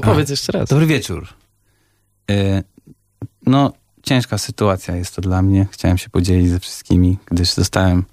Śmiało, 0.01 0.12
A. 0.13 0.15
powiedz 0.15 0.29
jeszcze 0.29 0.51
raz. 0.51 0.70
Dobry 0.70 0.86
wieczór. 0.86 1.27
E, 2.31 2.63
No, 3.46 3.74
ciężka 4.03 4.38
sytuacja 4.38 4.96
jest 4.96 5.15
to 5.15 5.22
dla 5.22 5.41
mnie. 5.41 5.67
Chciałem 5.72 5.98
się 5.98 6.10
podzielić 6.10 6.50
ze 6.50 6.60
wszystkimi, 6.60 7.17
gdyż 7.25 7.53
zostałem 7.53 8.03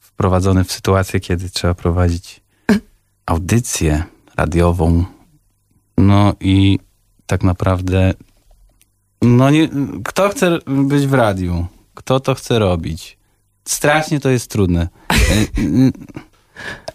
wprowadzony 0.00 0.64
w 0.64 0.72
sytuację, 0.72 1.20
kiedy 1.20 1.50
trzeba 1.50 1.74
prowadzić 1.74 2.40
audycję 3.26 4.04
radiową. 4.36 5.04
No 5.98 6.34
i 6.40 6.78
tak 7.26 7.42
naprawdę, 7.44 8.14
no 9.22 9.50
nie, 9.50 9.68
kto 10.04 10.28
chce 10.28 10.58
być 10.66 11.06
w 11.06 11.14
radiu? 11.14 11.66
Kto 11.94 12.20
to 12.20 12.34
chce 12.34 12.58
robić? 12.58 13.18
Strasznie 13.64 14.20
to 14.20 14.28
jest 14.30 14.50
trudne. 14.50 14.88
E, 15.10 15.16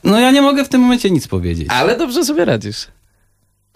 No 0.03 0.19
ja 0.19 0.31
nie 0.31 0.41
mogę 0.41 0.65
w 0.65 0.69
tym 0.69 0.81
momencie 0.81 1.11
nic 1.11 1.27
powiedzieć. 1.27 1.67
Ale 1.69 1.97
dobrze 1.97 2.25
sobie 2.25 2.45
radzisz. 2.45 2.87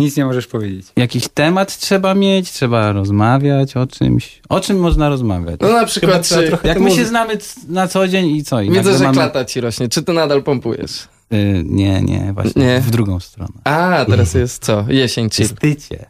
Nic 0.01 0.17
nie 0.17 0.25
możesz 0.25 0.47
powiedzieć. 0.47 0.87
Jakiś 0.95 1.27
temat 1.33 1.77
trzeba 1.77 2.13
mieć, 2.15 2.51
trzeba 2.51 2.91
rozmawiać 2.91 3.77
o 3.77 3.87
czymś. 3.87 4.41
O 4.49 4.59
czym 4.59 4.79
można 4.79 5.09
rozmawiać? 5.09 5.59
No 5.61 5.71
na 5.71 5.85
przykład, 5.85 6.27
czy... 6.27 6.57
Jak 6.63 6.79
my 6.79 6.91
się 6.91 7.05
znamy 7.05 7.37
na 7.67 7.87
co 7.87 8.07
dzień 8.07 8.27
i 8.29 8.43
co? 8.43 8.61
I 8.61 8.71
Widzę, 8.71 8.93
że 8.97 9.03
mamy- 9.03 9.13
klata 9.13 9.45
ci 9.45 9.61
rośnie. 9.61 9.89
Czy 9.89 10.03
ty 10.03 10.13
nadal 10.13 10.43
pompujesz? 10.43 11.07
Y, 11.33 11.63
nie, 11.65 12.01
nie, 12.01 12.33
właśnie 12.33 12.65
Nie. 12.65 12.79
w 12.79 12.89
drugą 12.91 13.19
stronę. 13.19 13.51
A, 13.63 14.05
teraz 14.09 14.33
jest 14.33 14.65
co? 14.65 14.85
Jesień 14.87 15.29
chill. 15.29 15.43
Jest 15.43 15.59
tycie. 15.59 16.05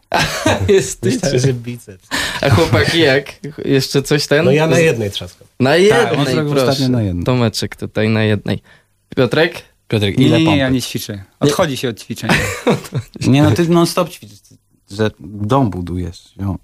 Jest 0.67 1.01
tycie. 1.01 1.39
że 1.39 1.53
biceps. 1.53 2.07
A 2.41 2.49
chłopaki 2.49 2.99
jak? 2.99 3.25
Jeszcze 3.65 4.01
coś 4.01 4.27
ten? 4.27 4.45
No 4.45 4.51
ja 4.51 4.67
na 4.67 4.79
jednej 4.79 5.11
trzaskam. 5.11 5.47
Na 5.59 5.69
Tak, 5.69 5.79
on 6.13 6.17
jednej, 6.19 6.35
zrobił 6.35 6.53
proszę. 6.53 6.89
na 6.89 7.01
jednej. 7.01 7.25
Tomeczek 7.25 7.75
tutaj 7.75 8.09
na 8.09 8.23
jednej. 8.23 8.61
Piotrek? 9.15 9.61
Piotrek, 9.91 10.17
Nie, 10.17 10.25
ile 10.27 10.39
nie, 10.39 10.45
nie, 10.45 10.57
ja 10.57 10.69
nie 10.69 10.81
ćwiczę. 10.81 11.23
Odchodzi 11.39 11.77
się 11.77 11.89
od 11.89 11.99
ćwiczenia. 11.99 12.33
Nie, 13.27 13.43
no 13.43 13.51
ty 13.51 13.69
non 13.69 13.87
stop 13.87 14.09
ćwiczysz, 14.09 14.39
że 14.91 15.11
dom 15.19 15.69
budujesz. 15.69 16.23
Jo. 16.39 16.55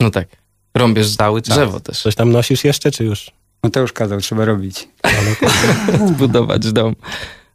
No 0.00 0.10
tak. 0.10 0.28
Rąbiesz 0.74 1.16
Cały 1.16 1.42
czas. 1.42 1.56
drzewo 1.56 1.80
też. 1.80 2.02
Coś 2.02 2.14
tam 2.14 2.32
nosisz 2.32 2.64
jeszcze, 2.64 2.90
czy 2.90 3.04
już? 3.04 3.30
No 3.64 3.70
to 3.70 3.80
już 3.80 3.92
kazał, 3.92 4.20
trzeba 4.20 4.44
robić. 4.44 4.88
Zbudować 6.08 6.72
dom. 6.72 6.96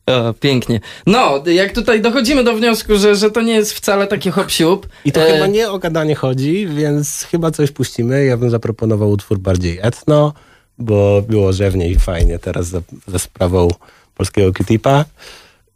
O, 0.05 0.33
pięknie. 0.33 0.79
No, 1.07 1.43
jak 1.45 1.73
tutaj 1.73 2.01
dochodzimy 2.01 2.43
do 2.43 2.55
wniosku, 2.55 2.97
że, 2.97 3.15
że 3.15 3.31
to 3.31 3.41
nie 3.41 3.53
jest 3.53 3.73
wcale 3.73 4.07
taki 4.07 4.31
hop 4.31 4.51
siup. 4.51 4.87
I 5.05 5.11
to 5.11 5.21
E, 5.21 5.33
chyba 5.33 5.47
nie 5.47 5.69
o 5.69 5.79
gadanie 5.79 6.15
chodzi, 6.15 6.67
więc 6.67 7.27
chyba 7.31 7.51
coś 7.51 7.71
puścimy. 7.71 8.25
Ja 8.25 8.37
bym 8.37 8.49
zaproponował 8.49 9.09
utwór 9.09 9.39
bardziej 9.39 9.79
etno, 9.81 10.33
bo 10.77 11.21
było 11.21 11.53
rzewnie 11.53 11.89
i 11.89 11.99
fajnie 11.99 12.39
teraz 12.39 12.67
za, 12.67 12.81
za 13.07 13.19
sprawą 13.19 13.67
polskiego 14.15 14.53
Q-Tipa. 14.53 15.05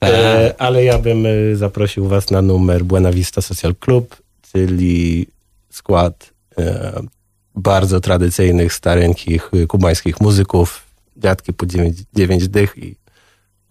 E, 0.04 0.54
ale 0.58 0.84
ja 0.84 1.00
bym 1.00 1.26
e, 1.26 1.56
zaprosił 1.56 2.08
was 2.08 2.32
na 2.32 2.42
numer 2.42 2.84
Buena 2.84 3.12
Vista 3.12 3.42
Social 3.42 3.76
Club, 3.76 4.16
czyli 4.54 5.28
skład 5.70 6.30
e, 6.58 7.02
bardzo 7.56 8.00
tradycyjnych, 8.00 8.74
stareńkich, 8.74 9.52
e, 9.54 9.68
kubańskich 9.68 10.22
muzyków. 10.22 10.86
Dziadki 11.18 11.54
po 11.54 11.66
9, 11.66 11.98
9 12.14 12.48
dych 12.48 12.78
i 12.78 12.96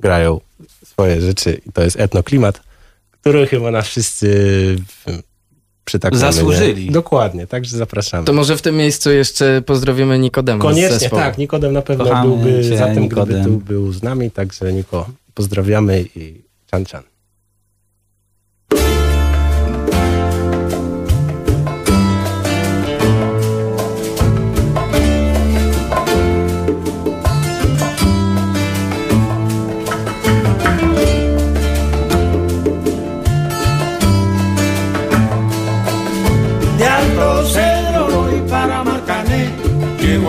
grają 0.00 0.40
swoje 0.84 1.20
rzeczy. 1.20 1.60
I 1.66 1.72
to 1.72 1.82
jest 1.82 2.00
etnoklimat, 2.00 2.60
który 3.10 3.46
chyba 3.46 3.70
nas 3.70 3.88
wszyscy 3.88 4.28
w- 5.88 5.90
przytaknemy. 5.90 6.24
nie? 6.26 6.32
Zasłużyli. 6.32 6.90
Dokładnie, 6.90 7.46
także 7.46 7.76
zapraszamy. 7.76 8.24
To 8.24 8.32
może 8.32 8.56
w 8.56 8.62
tym 8.62 8.76
miejscu 8.76 9.10
jeszcze 9.10 9.62
pozdrowimy 9.66 10.18
Nikodema 10.18 10.62
Koniecznie, 10.62 11.10
tak. 11.10 11.38
Nikodem 11.38 11.72
na 11.72 11.82
pewno 11.82 12.04
Kochamy 12.04 12.36
byłby 12.36 12.64
cię, 12.64 12.76
za 12.78 12.84
tym, 12.84 12.94
gdyby 13.08 13.34
Nikodem. 13.34 13.44
tu 13.44 13.50
był 13.50 13.92
z 13.92 14.02
nami, 14.02 14.30
także 14.30 14.72
Niko, 14.72 15.08
pozdrawiamy 15.34 16.04
i 16.16 16.42
czan 16.70 16.84
czan. 16.84 17.02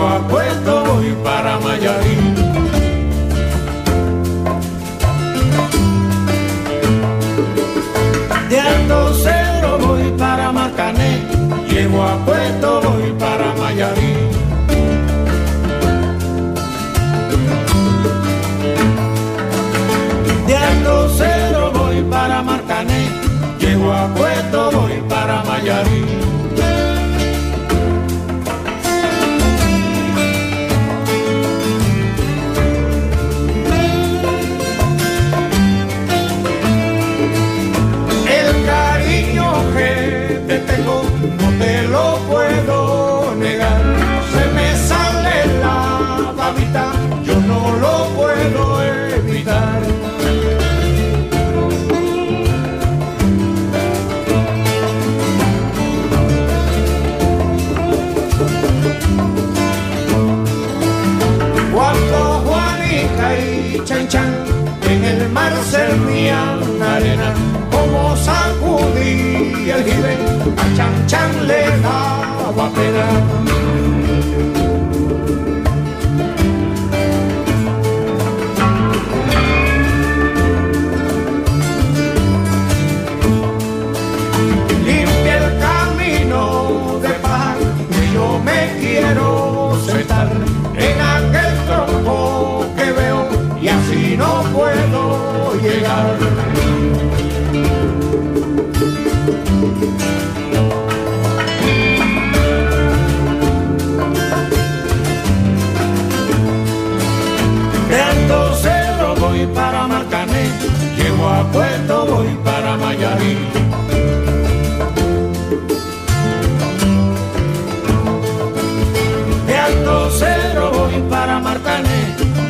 moi. 0.00 0.39
chang 70.80 71.06
chang 71.08 71.34
le 71.48 71.60
na 71.82 72.19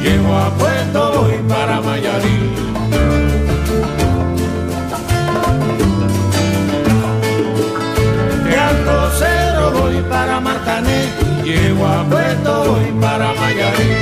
llego 0.03 0.35
a 0.35 0.51
Puerto 0.51 1.23
voy 1.23 1.39
para 1.49 1.81
Mayarín. 1.81 2.55
De 8.45 8.57
Alto 8.57 9.11
Cedro 9.19 9.71
voy 9.73 10.03
para 10.09 10.41
Marcané, 10.41 11.09
llego 11.45 11.87
a 11.87 12.05
Puerto 12.05 12.65
voy 12.73 13.01
para 13.01 13.33
Mayarín. 13.35 14.00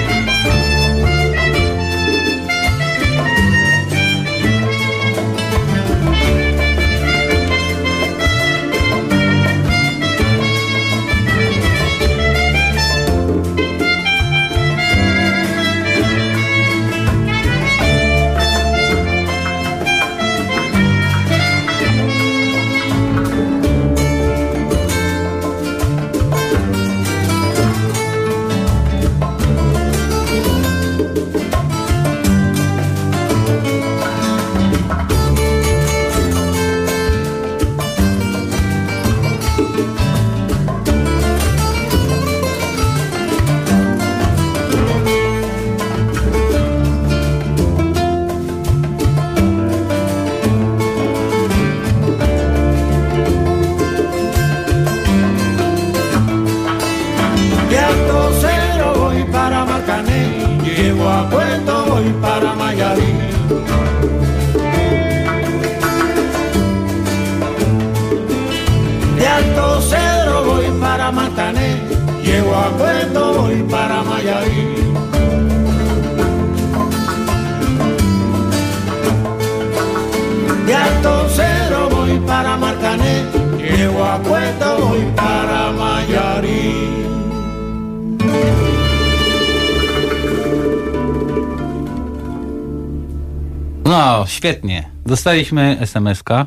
No, 93.85 94.25
świetnie. 94.27 94.91
Dostaliśmy 95.07 95.77
SMS-ka. 95.81 96.47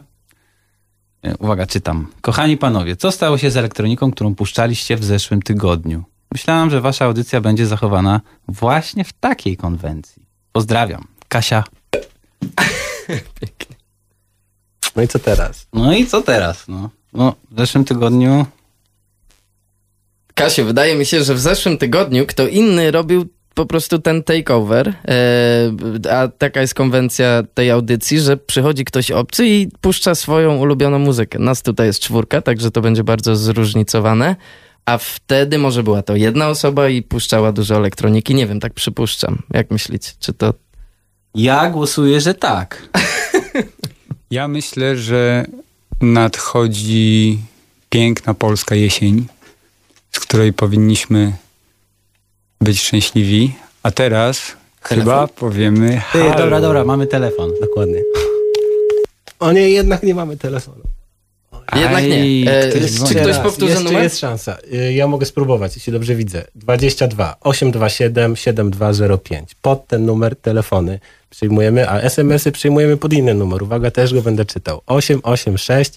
E, 1.24 1.38
Uwaga, 1.38 1.66
czytam. 1.66 2.08
Kochani 2.22 2.58
panowie, 2.58 2.96
co 2.96 3.12
stało 3.12 3.38
się 3.38 3.52
z 3.52 3.58
elektroniką, 3.58 4.12
którą 4.12 4.36
puszczaliście 4.36 4.98
w 4.98 5.04
zeszłym 5.04 5.42
tygodniu? 5.42 6.04
Myślałam, 6.32 6.70
że 6.70 6.82
wasza 6.82 7.06
audycja 7.06 7.42
będzie 7.42 7.68
zachowana 7.68 8.22
właśnie 8.48 9.04
w 9.04 9.14
takiej 9.14 9.58
konwencji. 9.58 10.26
Pozdrawiam. 10.52 11.08
Kasia. 11.28 11.64
No 14.96 15.02
i 15.02 15.08
co 15.08 15.20
teraz? 15.20 15.68
No 15.74 15.94
i 15.94 16.06
co 16.06 16.22
teraz? 16.22 16.68
No, 16.68 16.90
no 17.14 17.36
w 17.52 17.58
zeszłym 17.58 17.86
tygodniu 17.86 18.46
Kasiu, 20.36 20.66
wydaje 20.66 20.96
mi 20.96 21.06
się, 21.06 21.24
że 21.24 21.36
w 21.36 21.40
zeszłym 21.40 21.78
tygodniu 21.78 22.26
kto 22.26 22.48
inny 22.48 22.92
robił 22.92 23.26
po 23.54 23.66
prostu 23.66 24.00
ten 24.00 24.24
takeover, 24.24 24.94
e, 25.08 26.12
a 26.12 26.28
taka 26.28 26.62
jest 26.62 26.74
konwencja 26.74 27.44
tej 27.54 27.72
audycji, 27.72 28.20
że 28.20 28.38
przychodzi 28.38 28.86
ktoś 28.86 29.12
obcy 29.12 29.48
i 29.48 29.70
puszcza 29.82 30.16
swoją 30.16 30.58
ulubioną 30.58 31.00
muzykę. 31.00 31.40
Nas 31.40 31.62
tutaj 31.64 31.88
jest 31.88 32.00
czwórka, 32.00 32.42
także 32.42 32.72
to 32.72 32.82
będzie 32.82 33.04
bardzo 33.04 33.36
zróżnicowane. 33.36 34.36
A 34.86 34.98
wtedy 34.98 35.58
może 35.58 35.84
była 35.84 36.02
to 36.02 36.16
jedna 36.16 36.50
osoba 36.50 36.90
i 36.90 37.02
puszczała 37.02 37.52
dużo 37.52 37.76
elektroniki. 37.76 38.36
Nie 38.36 38.48
wiem, 38.48 38.60
tak 38.60 38.74
przypuszczam. 38.74 39.42
Jak 39.54 39.72
myślicie? 39.72 40.12
Czy 40.20 40.34
to 40.34 40.54
Ja 41.36 41.70
głosuję, 41.70 42.22
że 42.22 42.34
tak. 42.34 42.82
Ja 44.32 44.48
myślę, 44.48 44.98
że 44.98 45.46
nadchodzi 46.02 47.40
piękna 47.90 48.34
polska 48.34 48.76
jesień, 48.76 49.26
z 50.12 50.20
której 50.20 50.54
powinniśmy 50.54 51.34
być 52.62 52.82
szczęśliwi. 52.82 53.54
A 53.84 53.92
teraz 53.92 54.42
chyba 54.82 55.28
powiemy. 55.28 55.98
Halo. 55.98 56.38
dobra, 56.38 56.62
dobra, 56.62 56.84
mamy 56.86 57.08
telefon. 57.08 57.52
Dokładnie. 57.62 58.02
O 59.40 59.52
nie, 59.52 59.70
jednak 59.70 60.04
nie 60.04 60.16
mamy 60.16 60.38
telefonu. 60.38 60.84
Jednak 61.76 62.04
nie. 62.04 62.14
Aj, 62.14 62.48
E, 62.48 62.70
ktoś 62.70 63.10
czy 63.10 63.16
ktoś 63.16 63.38
powtórzy 63.38 63.72
jeszcze 63.72 63.84
numer? 63.84 64.04
jest 64.04 64.20
szansa. 64.20 64.58
Y, 64.74 64.94
Ja 64.94 65.08
mogę 65.08 65.26
spróbować, 65.26 65.76
jeśli 65.76 65.94
dobrze 65.94 66.16
widzę. 66.16 66.44
22 66.56 67.36
827 67.42 68.36
7205. 68.36 69.56
Pod 69.62 69.88
ten 69.88 70.06
numer 70.06 70.36
telefony 70.36 71.00
przyjmujemy, 71.32 71.90
a 71.90 72.00
SMS-y 72.00 72.52
przyjmujemy 72.52 72.98
pod 72.98 73.14
inny 73.14 73.34
numer. 73.34 73.64
Uwaga, 73.64 73.92
też 73.92 74.14
go 74.14 74.22
będę 74.22 74.46
czytał. 74.46 74.82
886 74.86 75.94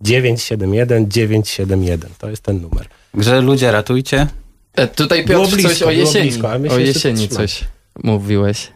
971 0.00 1.10
971. 1.10 2.10
To 2.18 2.30
jest 2.30 2.42
ten 2.42 2.60
numer. 2.60 2.86
Grze 3.14 3.40
ludzie 3.40 3.72
ratujcie. 3.72 4.26
E, 4.74 4.88
tutaj 4.88 5.24
Było 5.24 5.44
Piotr 5.44 5.52
coś 5.54 5.62
blisko, 5.64 5.84
o 5.84 5.88
było 5.88 6.00
jesieni. 6.00 6.30
blisko, 6.30 6.48
o 6.74 6.78
jesieni 6.78 7.28
coś 7.28 7.64
mówiłeś. 8.04 8.72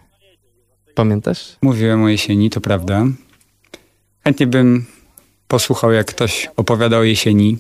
Pamiętasz? 0.94 1.56
Mówiłem 1.62 2.02
o 2.04 2.09
jesieni, 2.09 2.50
to 2.50 2.61
prawda. 2.61 3.04
Chętnie 4.24 4.46
bym 4.46 4.87
posłuchał, 5.48 5.92
jak 5.92 6.06
ktoś 6.06 6.50
opowiada 6.56 6.98
o 6.98 7.02
jesieni, 7.02 7.59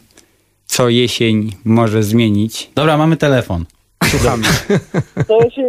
co 0.66 0.88
jesień 0.88 1.52
może 1.64 2.02
zmienić. 2.02 2.70
Dobra, 2.74 2.96
mamy 2.96 3.16
telefon. 3.16 3.64
Słuchamy. 4.10 4.46
To 5.28 5.44
jesień... 5.44 5.64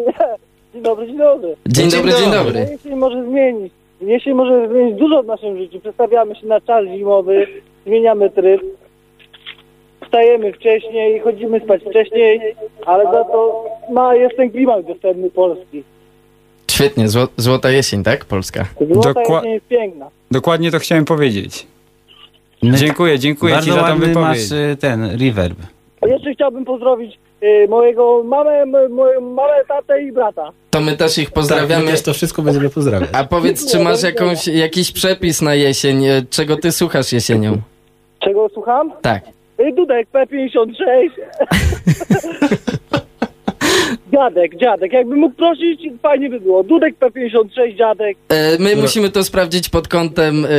Dzień 0.78 0.84
dobry, 0.84 1.08
dzień 1.08 1.18
dobry. 1.18 1.56
Dzień 1.68 1.90
dobry, 1.90 2.12
dzień 2.12 2.32
dobry. 2.32 2.60
Jesień 2.72 2.96
może 2.96 3.26
zmienić. 3.26 3.74
Jesień 4.02 4.34
może 4.34 4.68
zmienić 4.70 4.96
dużo 4.96 5.24
w 5.24 5.26
naszym 5.26 5.58
życiu. 5.58 5.80
Przestawiamy 5.80 6.36
się 6.36 6.48
na 6.48 6.62
czas 6.62 6.86
zimowy, 6.98 7.48
zmieniamy 7.86 8.30
tryb. 8.30 8.62
Wstajemy 10.06 10.54
wcześniej, 10.54 11.20
chodzimy 11.20 11.60
spać 11.60 11.82
wcześniej, 11.90 12.56
ale 12.86 13.04
za 13.04 13.24
to 13.24 13.66
ma, 13.92 14.16
jest 14.16 14.38
ten 14.38 14.52
klimat 14.52 14.86
wiosenny 14.86 15.30
polski. 15.32 15.84
Świetnie, 16.72 17.08
zło, 17.08 17.28
złota 17.38 17.70
jesień, 17.72 18.04
tak? 18.04 18.26
Polska. 18.26 18.66
Złota 18.92 19.14
Dokła- 19.14 19.36
jesień 19.38 19.52
jest 19.54 19.68
piękna. 19.68 20.10
Dokładnie 20.32 20.72
to 20.72 20.80
chciałem 20.80 21.06
powiedzieć. 21.06 21.68
My- 22.64 22.78
Dziękuję, 22.78 23.20
dziękuję 23.20 23.54
Bardzo 23.54 23.72
ci 23.72 23.78
za 23.78 23.84
tą 23.88 24.00
wypowiedź. 24.00 24.16
masz 24.16 24.52
y, 24.52 24.78
ten 24.80 25.18
reverb. 25.22 25.58
A 26.02 26.08
jeszcze 26.08 26.34
chciałbym 26.34 26.66
pozdrowić 26.66 27.18
mojego 27.70 28.24
mamę, 28.24 28.66
moją 28.90 29.22
mamę, 29.22 29.54
tatę 29.68 30.02
i 30.04 30.12
brata. 30.12 30.52
To 30.70 30.82
my 30.82 30.98
też 30.98 31.18
ich 31.18 31.26
Tak, 31.26 31.34
pozdrawiamy. 31.34 31.86
my 31.86 31.92
też 31.92 32.02
to 32.02 32.14
wszystko 32.14 32.42
będziemy 32.42 32.70
pozdrawiać. 32.70 33.10
A 33.14 33.24
powiedz, 33.24 33.72
czy 33.72 33.80
masz 33.80 34.04
jakąś, 34.04 34.48
jakiś 34.48 34.92
przepis 34.92 35.42
na 35.42 35.56
jesień? 35.56 36.06
E, 36.06 36.22
Czego 36.30 36.56
ty 36.58 36.72
słuchasz 36.72 37.12
jesienią? 37.14 37.58
Czego 38.20 38.50
słucham? 38.54 38.92
Tak. 39.02 39.24
Y, 39.60 39.74
Dudek 39.74 40.08
P56. 40.14 41.10
dziadek, 44.14 44.58
dziadek. 44.58 44.94
Jakby 44.94 45.16
mógł 45.16 45.36
prosić, 45.36 45.82
fajnie 46.02 46.30
by 46.30 46.40
było. 46.40 46.64
Dudek 46.64 46.96
P56, 47.00 47.76
dziadek. 47.78 48.18
E, 48.30 48.58
My 48.60 48.76
musimy 48.76 49.10
to 49.10 49.24
sprawdzić 49.24 49.70
pod 49.70 49.88
kątem 49.88 50.46
e, 50.46 50.50
e, 50.50 50.52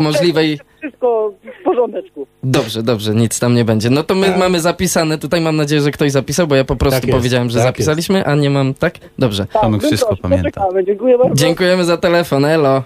możliwej... 0.00 0.58
Wszystko 0.78 1.32
w 1.60 1.64
porządeczku. 1.64 2.26
Dobrze, 2.42 2.82
dobrze, 2.82 3.14
nic 3.14 3.40
tam 3.40 3.54
nie 3.54 3.64
będzie. 3.64 3.90
No 3.90 4.02
to 4.02 4.14
my 4.14 4.38
mamy 4.38 4.60
zapisane, 4.60 5.18
tutaj 5.18 5.40
mam 5.40 5.56
nadzieję, 5.56 5.80
że 5.80 5.90
ktoś 5.90 6.10
zapisał, 6.12 6.46
bo 6.46 6.54
ja 6.54 6.64
po 6.64 6.76
prostu 6.76 7.00
Tak 7.00 7.08
jest, 7.08 7.18
powiedziałem, 7.18 7.50
że 7.50 7.58
tak 7.58 7.64
zapisaliśmy, 7.66 8.24
a 8.26 8.34
nie 8.34 8.50
mam, 8.50 8.74
tak? 8.74 8.94
Dobrze. 9.18 9.46
Tak, 9.52 9.62
Tomek 9.62 9.80
bym 9.80 9.90
wszystko 9.90 10.08
prosił, 10.08 10.22
pamięta. 10.22 10.66
Dziękuję 10.86 11.18
bardzo. 11.18 11.34
Dziękujemy 11.34 11.84
za 11.84 11.96
telefon, 11.96 12.44
elo. 12.44 12.82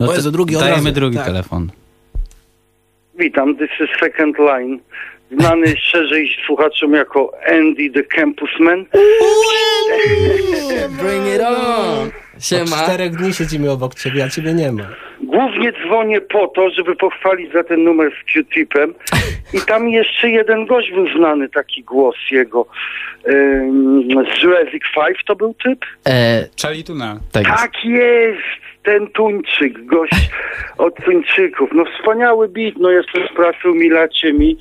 No 0.00 0.06
to 0.06 0.14
Jezu, 0.14 0.30
drugi 0.30 0.56
od 0.56 0.62
dajemy 0.62 0.92
drugi 0.92 1.16
Tak. 1.16 1.26
telefon. 1.26 1.70
Witam, 3.18 3.56
this 3.56 3.70
is 3.80 3.88
Second 4.00 4.38
Line. 4.38 4.78
Znany 5.38 5.74
szerzej 5.82 6.36
słuchaczom 6.46 6.92
jako 6.92 7.32
Andy 7.52 7.90
the 7.90 8.02
Campusman. 8.02 8.84
Bring 11.02 11.26
it 11.36 11.40
on! 11.46 12.08
Od 12.36 12.44
Siema. 12.44 12.82
czterech 12.84 13.10
dni 13.16 13.34
siedzimy 13.34 13.70
obok 13.70 13.94
ciebie, 13.94 14.24
a 14.24 14.28
ciebie 14.28 14.54
nie 14.54 14.72
ma. 14.72 14.82
Głównie 15.22 15.72
dzwonię 15.72 16.20
po 16.20 16.46
to, 16.48 16.70
żeby 16.70 16.96
pochwalić 16.96 17.52
za 17.52 17.64
ten 17.64 17.84
numer 17.84 18.12
z 18.22 18.32
Q-tipem. 18.32 18.94
I 19.54 19.60
tam 19.66 19.88
jeszcze 19.88 20.30
jeden 20.30 20.66
gość 20.66 20.90
był 20.90 21.08
znany, 21.16 21.48
taki 21.48 21.82
głos 21.82 22.16
jego. 22.30 22.66
Ym, 23.28 24.08
z 24.38 24.42
Jurassic 24.42 24.82
5 24.94 25.18
to 25.26 25.36
był 25.36 25.54
typ? 25.54 25.84
E, 26.08 26.44
Charlie 26.62 26.84
Tuna. 26.84 27.20
tak 27.32 27.44
jest. 27.46 27.58
Tak 27.62 27.84
jest! 27.84 28.63
Ten 28.84 29.06
Tuńczyk, 29.06 29.86
gość 29.86 30.30
od 30.78 30.94
Tuńczyków. 31.04 31.70
No 31.74 31.84
wspaniały 31.84 32.48
beat, 32.48 32.74
no 32.78 32.90
jestem 32.90 33.28
z 33.28 33.32
pracy, 33.32 33.70
umilacie 33.70 34.32
mi. 34.32 34.56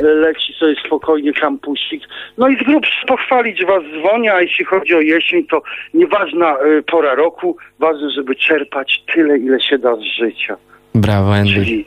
E, 0.00 0.04
Leci 0.04 0.52
sobie 0.52 0.74
spokojnie 0.86 1.32
kampusik. 1.32 2.02
No 2.38 2.48
i 2.48 2.56
z 2.56 2.62
grubsza 2.62 3.06
pochwalić 3.06 3.64
was 3.64 3.82
dzwonię, 3.82 4.34
a 4.34 4.40
jeśli 4.40 4.64
chodzi 4.64 4.94
o 4.94 5.00
jesień, 5.00 5.46
to 5.46 5.62
nieważna 5.94 6.56
e, 6.58 6.82
pora 6.82 7.14
roku, 7.14 7.56
ważne, 7.78 8.10
żeby 8.10 8.34
czerpać 8.34 9.04
tyle, 9.14 9.38
ile 9.38 9.60
się 9.60 9.78
da 9.78 9.96
z 9.96 10.02
życia. 10.02 10.56
Brawo, 10.94 11.34
Andy. 11.34 11.52
Czyli 11.54 11.86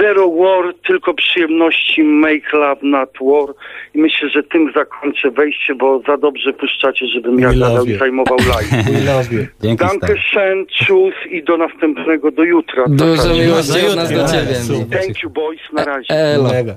zero 0.00 0.30
war, 0.30 0.74
tylko 0.86 1.14
przyjemności, 1.14 2.02
make 2.02 2.52
love, 2.52 2.80
not 2.82 3.10
war. 3.20 3.54
I 3.94 3.98
myślę, 3.98 4.28
że 4.30 4.42
tym 4.42 4.72
zakończę 4.74 5.30
wejście, 5.30 5.74
bo 5.74 6.02
za 6.06 6.16
dobrze 6.16 6.52
puszczacie, 6.52 7.06
żebym 7.06 7.38
ja 7.40 7.52
you. 7.52 7.98
zajmował 7.98 8.38
live. 8.54 8.70
We 8.84 9.12
love 9.12 9.34
you. 9.34 9.46
Dzięki 9.62 9.84
Danke 9.84 10.14
schön, 10.14 10.64
tschüss 10.66 11.12
i 11.30 11.44
do 11.44 11.56
następnego, 11.56 12.30
do 12.30 12.42
jutra. 12.44 12.84
Dużo 12.88 13.22
Taka- 13.22 13.34
miłości 13.34 13.86
od 13.86 13.96
nas 13.96 14.10
do 14.12 14.28
ciebie. 14.28 14.54
Thank 15.00 15.22
you 15.22 15.30
boys, 15.30 15.60
na 15.72 15.84
razie. 15.84 16.14
Elo. 16.14 16.48
Mega. 16.52 16.76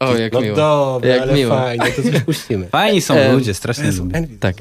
O, 0.00 0.16
jak 0.16 0.32
No 0.32 0.40
miło. 0.40 0.56
dobra, 0.56 1.10
Jak 1.10 1.22
ale 1.22 1.34
miło. 1.34 1.54
fajnie, 1.56 1.84
to 1.96 2.02
coś 2.02 2.20
puścimy. 2.20 2.66
Fajni 2.66 3.00
są 3.00 3.14
E, 3.14 3.32
ludzie, 3.32 3.54
strasznie 3.54 3.84
lubię. 3.98 4.18
Envy 4.18 4.38
Tak. 4.40 4.54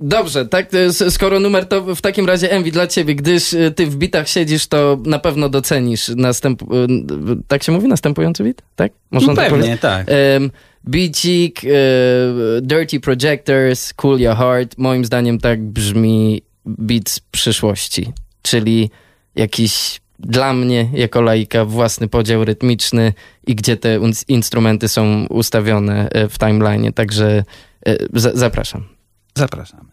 Dobrze, 0.00 0.46
tak, 0.46 0.74
e, 0.74 0.92
skoro 0.92 1.40
numer 1.40 1.68
to 1.68 1.94
w 1.94 2.00
takim 2.00 2.26
razie 2.26 2.50
Envy 2.50 2.70
dla 2.70 2.86
ciebie, 2.86 3.14
gdyż 3.14 3.54
e, 3.54 3.70
ty 3.70 3.86
w 3.86 3.96
bitach 3.96 4.28
siedzisz, 4.28 4.66
to 4.66 4.98
na 5.06 5.18
pewno 5.18 5.48
docenisz 5.48 6.08
następ... 6.08 6.62
e, 6.62 6.66
Tak 7.48 7.62
się 7.62 7.72
mówi? 7.72 7.88
Następujący 7.88 8.44
bit? 8.44 8.62
Tak? 8.76 8.92
No 9.12 9.34
tak 9.34 9.50
pewnie, 9.50 9.78
tak. 9.78 10.06
Um, 10.36 10.50
Beacik, 10.84 11.60
Dirty 12.62 13.00
Projectors, 13.00 13.92
Cool 13.92 14.20
Your 14.20 14.36
Heart. 14.36 14.78
Moim 14.78 15.04
zdaniem 15.04 15.38
tak 15.38 15.62
brzmi 15.62 16.42
beat 16.66 17.08
z 17.08 17.20
przyszłości. 17.20 18.12
Czyli 18.42 18.90
jakiś 19.34 20.00
dla 20.18 20.52
mnie, 20.52 20.88
jako 20.92 21.22
laika, 21.22 21.64
własny 21.64 22.08
podział 22.08 22.44
rytmiczny 22.44 23.12
i 23.46 23.54
gdzie 23.54 23.76
te 23.76 24.00
instrumenty 24.28 24.88
są 24.88 25.26
ustawione 25.26 26.08
w 26.30 26.38
timeline. 26.38 26.92
Także 26.92 27.44
za- 28.12 28.30
zapraszam. 28.34 28.84
Zapraszamy. 29.34 29.90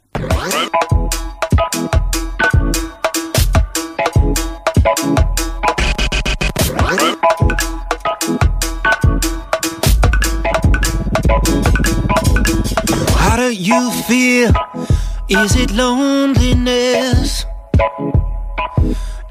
How 13.15 13.35
do 13.37 13.51
you 13.53 13.91
feel? 14.07 14.51
Is 15.29 15.55
it 15.55 15.71
loneliness? 15.71 17.45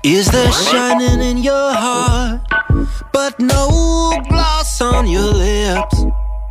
Is 0.02 0.30
there 0.30 0.50
shining 0.52 1.20
in 1.20 1.38
your 1.38 1.72
heart, 1.74 2.40
but 3.12 3.38
no 3.38 4.12
gloss 4.28 4.80
on 4.80 5.06
your 5.06 5.32
lips? 5.32 6.04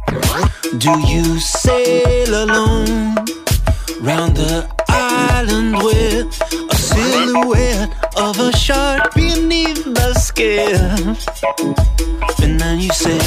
Do 0.10 0.91
you 1.08 1.39
sail 1.39 2.43
alone 2.43 3.15
round 4.02 4.38
the 4.38 4.67
island 4.88 5.76
with 5.84 6.28
a 6.72 6.76
silhouette 6.76 7.91
of 8.17 8.39
a 8.39 8.52
shark 8.56 9.13
beneath 9.13 9.84
the 9.84 10.13
skin? 10.15 11.15
And 12.43 12.60
then 12.60 12.80
you 12.80 12.89
say, 12.89 13.19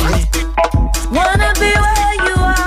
Wanna 1.10 1.52
be 1.60 1.70
where 1.84 2.14
you 2.26 2.34
are, 2.34 2.61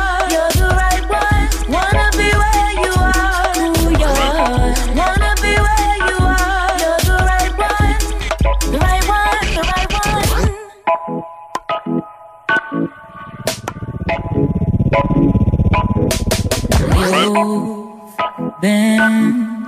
We've 17.06 18.62
been 18.62 19.68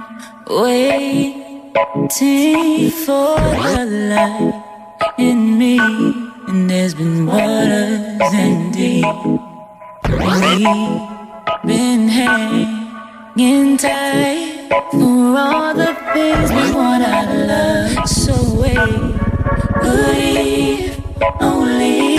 waiting 0.49 2.09
for 3.05 3.37
the 3.37 3.85
light 4.15 5.13
in 5.19 5.57
me, 5.59 5.77
and 6.47 6.67
there's 6.67 6.95
been 6.95 7.27
waters 7.27 8.33
and 8.33 8.73
deep. 8.73 9.05
We've 10.09 10.65
been 11.63 12.07
hanging 12.07 13.77
tight 13.77 14.67
for 14.91 15.37
all 15.37 15.75
the 15.75 15.93
things 16.13 16.49
we 16.51 16.71
want 16.73 17.03
out 17.03 17.35
love. 17.35 18.09
So 18.09 18.33
wait, 18.59 18.79
believe, 19.83 21.03
only. 21.39 22.16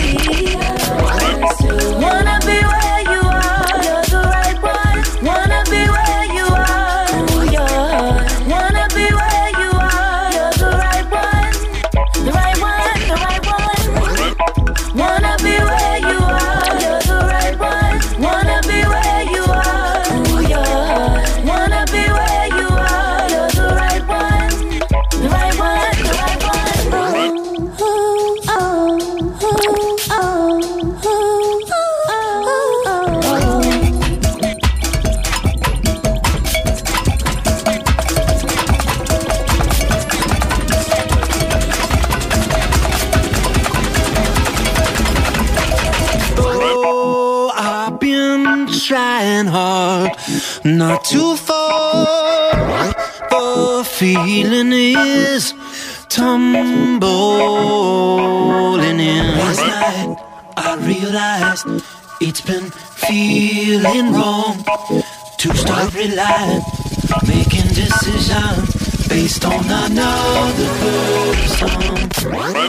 just 69.40 69.44
on 69.44 69.92
another 69.92 70.68
person. 70.80 72.08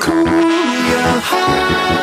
Cool 0.01 0.25
your 0.25 1.19
heart. 1.21 1.98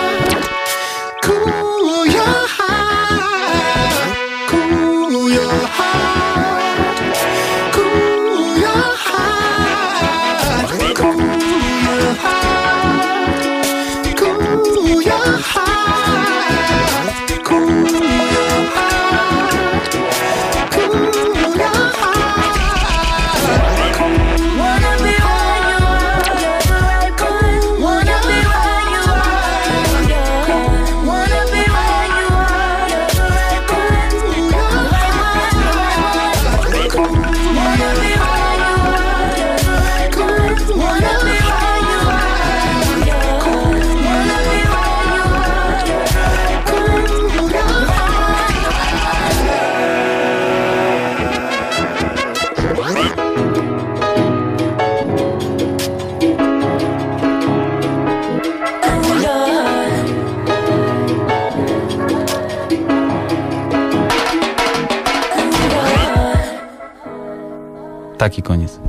Taki 68.37 68.42
koniec. 68.42 68.81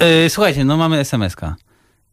E, 0.00 0.30
Słuchajcie, 0.30 0.64
no 0.64 0.76
mamy 0.76 0.98
SMS-ka. 0.98 1.56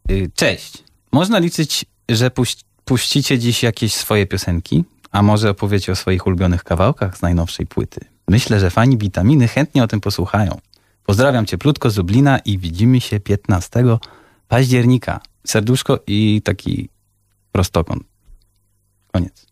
E, 0.09 0.13
Cześć. 0.35 0.83
Można 1.11 1.39
liczyć, 1.39 1.85
że 2.09 2.29
puś- 2.29 2.63
puścicie 2.85 3.39
dziś 3.39 3.63
jakieś 3.63 3.93
swoje 3.93 4.25
piosenki, 4.25 4.83
a 5.11 5.21
może 5.21 5.49
opowiecie 5.49 5.91
o 5.91 5.95
swoich 5.95 6.27
ulubionych 6.27 6.63
kawałkach 6.63 7.17
z 7.17 7.21
najnowszej 7.21 7.65
płyty. 7.65 7.99
Myślę, 8.27 8.59
że 8.59 8.69
fani 8.69 8.97
witaminy 8.97 9.47
chętnie 9.47 9.83
o 9.83 9.87
tym 9.87 10.01
posłuchają. 10.01 10.59
Pozdrawiam 11.05 11.45
cieplutko 11.45 11.89
z 11.89 11.97
Lublina 11.97 12.39
i 12.39 12.57
widzimy 12.57 13.01
się 13.01 13.19
15 13.19 13.83
października. 14.47 15.19
Serduszko 15.47 15.99
i 16.07 16.41
taki 16.41 16.89
prostokąt. 17.51 18.03
Koniec. 19.11 19.44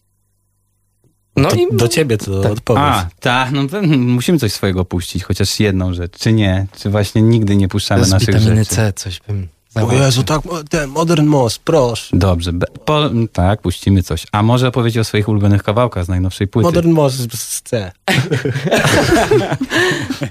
No 1.36 1.50
to, 1.50 1.56
i 1.56 1.67
do 1.72 1.88
ciebie 1.88 2.17
to 2.17 2.41
Tak. 2.41 2.52
odpowiedź. 2.52 2.84
A, 2.84 3.08
tak, 3.19 3.52
no 3.52 3.62
musimy 3.98 4.39
coś 4.39 4.54
swojego 4.54 4.86
puścić, 4.86 5.24
chociaż 5.24 5.60
jedną 5.60 5.93
rzecz, 5.93 6.19
czy 6.19 6.34
nie? 6.34 6.65
Czy 6.80 6.89
właśnie 6.89 7.22
nigdy 7.22 7.56
nie 7.56 7.67
puszczamy 7.67 8.06
z 8.06 8.10
naszych 8.10 8.36
witaminy 8.36 8.63
rzeczy? 8.63 8.76
C 8.76 8.93
coś 8.93 9.19
bym 9.28 9.48
O. 9.76 9.93
Jezu, 9.93 10.24
tak, 10.24 10.41
ten 10.69 10.89
Modern 10.89 11.26
Moss, 11.26 11.60
proszę. 11.60 12.17
Dobrze, 12.17 12.54
be, 12.54 12.65
po, 12.86 13.10
tak, 13.34 13.62
puścimy 13.62 14.04
coś. 14.04 14.26
A 14.32 14.43
może 14.43 14.67
opowiedzieć 14.67 14.98
o 14.98 15.04
swoich 15.04 15.30
ulubionych 15.30 15.63
kawałkach 15.63 16.06
z 16.06 16.08
najnowszej 16.08 16.48
płyty? 16.48 16.65
Modern 16.65 16.91
Moss 16.91 17.13
z 17.34 17.62
C. 17.62 17.91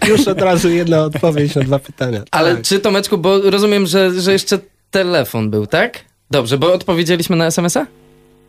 Już 0.09 0.29
od 0.29 0.41
razu 0.41 0.71
jedna 0.71 1.03
odpowiedź 1.05 1.55
na 1.55 1.62
dwa 1.62 1.79
pytania. 1.79 2.23
Ale 2.31 2.55
Tak. 2.55 2.65
czy 2.65 2.81
Tomeczku, 2.81 3.19
bo 3.19 3.51
rozumiem, 3.51 3.87
że, 3.87 4.21
że 4.21 4.33
jeszcze 4.33 4.59
telefon 4.91 5.51
był, 5.51 5.67
tak? 5.67 6.05
Dobrze, 6.31 6.59
bo 6.59 6.73
odpowiedzieliśmy 6.73 7.37
na 7.37 7.47
SMS-a? 7.47 7.87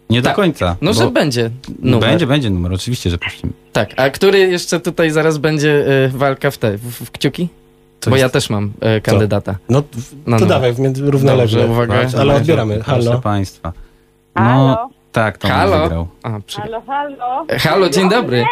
Nie 0.09 0.21
do 0.21 0.27
Tak. 0.29 0.35
końca. 0.35 0.75
No, 0.81 0.93
że 0.93 1.11
będzie 1.11 1.49
numer. 1.79 2.09
Będzie, 2.09 2.27
będzie 2.27 2.49
numer, 2.49 2.73
oczywiście, 2.73 3.09
że 3.09 3.17
puścimy. 3.17 3.53
Tak, 3.73 3.89
a 3.97 4.09
który 4.09 4.39
jeszcze 4.39 4.79
tutaj 4.79 5.11
zaraz 5.11 5.37
będzie 5.37 5.69
y, 6.05 6.09
walka 6.09 6.51
w 6.51 6.57
te, 6.57 6.77
w, 6.77 6.81
w 7.05 7.11
kciuki? 7.11 7.49
To 7.99 8.09
bo 8.09 8.15
jest- 8.15 8.21
ja 8.23 8.29
też 8.29 8.49
mam 8.49 8.73
y, 8.97 9.01
kandydata. 9.01 9.55
No, 9.69 9.81
w- 9.81 10.15
No, 10.27 10.37
to 10.39 10.45
no. 10.45 10.49
dawaj, 10.49 10.73
równolegle. 10.97 11.57
Dobrze, 11.61 11.67
uwaga. 11.71 11.93
Ale 11.93 12.03
Proszę 12.09 12.33
odbieramy. 12.35 12.73
bardzo, 12.75 12.91
Halo. 12.91 13.03
Proszę 13.03 13.21
Państwa. 13.21 13.73
No, 14.35 14.41
Halo? 14.43 14.89
tak, 15.11 15.37
to 15.37 15.47
Halo? 15.47 15.83
wygrał. 15.83 16.07
A, 16.23 16.39
przy... 16.39 16.61
Halo, 16.61 16.81
halo. 16.81 17.45
Halo, 17.59 17.89
dzień 17.89 18.09
dobry. 18.09 18.45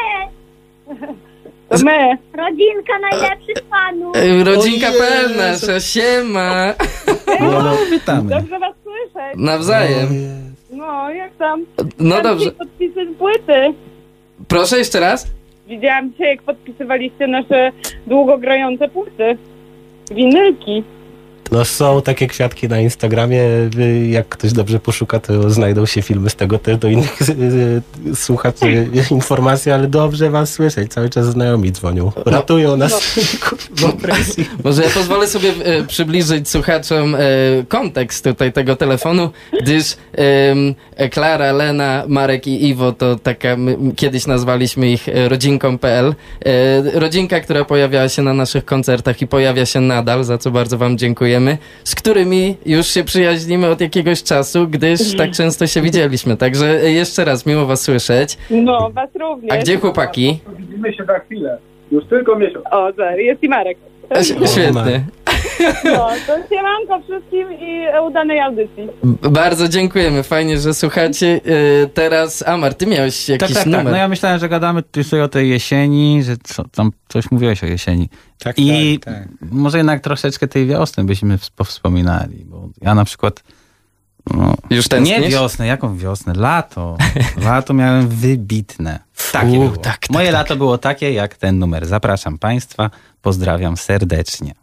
To 1.72 1.78
my. 1.86 2.18
Rodzinka 2.34 3.00
najlepszych 3.00 3.64
panów. 3.70 4.16
Rodzinka 4.44 4.88
pełna, 4.92 5.56
że 5.56 5.82
siema. 5.82 6.74
No, 7.40 7.64
no. 7.64 7.78
Witamy. 7.92 8.30
Dobrze 8.30 8.60
was 8.60 8.76
słyszeć. 8.84 9.38
Nawzajem. 9.38 10.08
No, 10.72 11.10
jak 11.10 11.36
tam? 11.36 11.66
No 12.00 12.22
dobrze. 12.22 12.52
Podpisy 12.52 13.14
z 13.14 13.18
płyty. 13.18 13.74
Proszę 14.48 14.78
jeszcze 14.78 15.00
raz. 15.00 15.28
Widziałam 15.68 16.12
dzisiaj, 16.12 16.28
jak 16.28 16.42
podpisywaliście 16.42 17.28
nasze 17.28 17.72
długogrające 18.08 18.88
płyty. 18.90 19.38
Winylki. 20.12 20.84
No 21.52 21.66
są 21.66 22.02
takie 22.02 22.28
kwiatki 22.28 22.68
na 22.68 22.80
Instagramie, 22.80 23.44
y, 23.78 24.08
jak 24.08 24.30
ktoś 24.30 24.54
dobrze 24.54 24.80
poszuka, 24.80 25.20
to 25.20 25.50
znajdą 25.50 25.86
się 25.86 26.02
filmy 26.02 26.30
z 26.30 26.36
tego 26.36 26.60
też 26.60 26.78
do 26.78 26.88
innych 26.88 27.22
y, 27.22 27.34
y, 28.10 28.16
słuchaczy 28.16 28.88
informacji, 29.12 29.72
ale 29.72 29.88
dobrze 29.88 30.30
was 30.30 30.54
słyszeć, 30.54 30.92
cały 30.92 31.10
czas 31.10 31.26
znajomi 31.26 31.72
dzwonią, 31.72 32.12
ratują 32.26 32.78
nas 32.78 33.02
w 33.76 33.86
opresji. 33.86 34.50
Może 34.64 34.84
ja 34.84 34.90
pozwolę 34.90 35.28
sobie 35.28 35.54
e, 35.64 35.84
przybliżyć 35.84 36.50
słuchaczom 36.50 37.16
kontekst 37.68 38.24
tutaj 38.24 38.54
tego 38.54 38.76
telefonu, 38.76 39.30
gdyż 39.62 39.98
Klara, 41.12 41.52
Lena, 41.52 42.04
Marek 42.08 42.48
i 42.48 42.68
Iwo 42.68 42.92
to 42.92 43.16
taka, 43.16 43.58
kiedyś 43.96 44.28
nazwaliśmy 44.28 44.92
ich 44.92 45.08
rodzinką.pl. 45.28 46.16
Rodzinka, 46.94 47.40
która 47.40 47.66
pojawiała 47.66 48.10
się 48.10 48.22
na 48.22 48.34
naszych 48.34 48.66
koncertach 48.66 49.22
i 49.22 49.28
pojawia 49.28 49.66
się 49.66 49.82
nadal, 49.82 50.24
za 50.24 50.38
co 50.38 50.52
bardzo 50.52 50.78
wam 50.78 50.98
dziękujemy, 50.98 51.41
z 51.84 51.96
którymi 51.96 52.56
już 52.66 52.88
się 52.88 53.04
przyjaźnimy 53.04 53.68
od 53.68 53.82
jakiegoś 53.82 54.24
czasu, 54.24 54.68
gdyż 54.68 55.16
tak 55.18 55.32
często 55.32 55.68
się 55.68 55.82
widzieliśmy. 55.82 56.38
Także 56.38 56.66
e, 56.84 56.92
jeszcze 56.92 57.26
raz 57.26 57.46
miło 57.46 57.66
was 57.66 57.82
słyszeć. 57.82 58.38
No, 58.50 58.90
was 58.94 59.10
również. 59.20 59.52
A 59.52 59.58
gdzie 59.58 59.78
chłopaki? 59.78 60.40
Widzimy 60.60 60.94
się 60.94 61.04
za 61.06 61.20
chwilę. 61.20 61.58
Już 61.92 62.06
tylko 62.06 62.36
miesiąc. 62.36 62.66
O, 62.72 62.92
za- 62.98 63.16
jest 63.16 63.44
i 63.44 63.50
Marek. 63.50 63.78
Świetnie. 64.52 65.06
No, 65.86 66.08
to 66.28 66.34
siemanko 66.50 67.02
wszystkim 67.04 67.48
i 67.60 67.86
udanej 68.08 68.40
audycji. 68.40 68.88
Bardzo 69.32 69.68
dziękujemy, 69.70 70.24
fajnie, 70.24 70.60
że 70.60 70.74
słuchacie. 70.74 71.42
E, 71.84 71.88
Teraz 71.88 72.48
Amar, 72.48 72.74
ty 72.74 72.86
miałeś 72.88 73.30
jakiś 73.30 73.48
Tak, 73.48 73.58
tak, 73.58 73.66
numer. 73.66 73.84
tak. 73.84 73.92
No 73.92 73.98
ja 73.98 74.08
myślałem, 74.08 74.40
że 74.40 74.50
gadamy 74.50 74.84
tu 74.84 75.04
sobie 75.04 75.24
o 75.24 75.28
tej 75.28 75.50
jesieni, 75.50 76.24
że 76.24 76.36
co, 76.44 76.64
tam 76.68 76.92
coś 77.10 77.32
mówiłeś 77.32 77.64
o 77.64 77.68
jesieni. 77.68 78.10
Tak, 78.40 78.60
I 78.60 79.00
tak, 79.00 79.14
tak. 79.14 79.28
może 79.52 79.78
jednak 79.78 80.00
troszeczkę 80.02 80.48
tej 80.48 80.68
wiosny 80.68 81.04
byśmy 81.04 81.38
ws- 81.38 81.52
powspominali, 81.56 82.46
bo 82.46 82.70
ja 82.82 82.96
na 82.96 83.06
przykład 83.06 83.44
no, 84.34 84.54
Już 84.70 84.86
nie 84.86 84.90
tęsknisz? 84.90 85.30
wiosnę, 85.32 85.68
jaką 85.68 85.98
wiosnę? 85.98 86.34
Lato. 86.34 86.98
Lato 87.46 87.74
miałem 87.74 88.08
wybitne. 88.08 89.00
Takie 89.32 89.48
U, 89.60 89.64
było. 89.64 89.78
tak, 89.78 89.98
tak, 89.98 90.10
Moje 90.10 90.26
tak. 90.28 90.34
lato 90.34 90.56
było 90.56 90.78
takie 90.78 91.12
jak 91.14 91.36
ten 91.36 91.60
numer. 91.60 91.86
Zapraszam 91.86 92.38
Państwa, 92.38 92.90
pozdrawiam 93.22 93.78
serdecznie. 93.78 94.54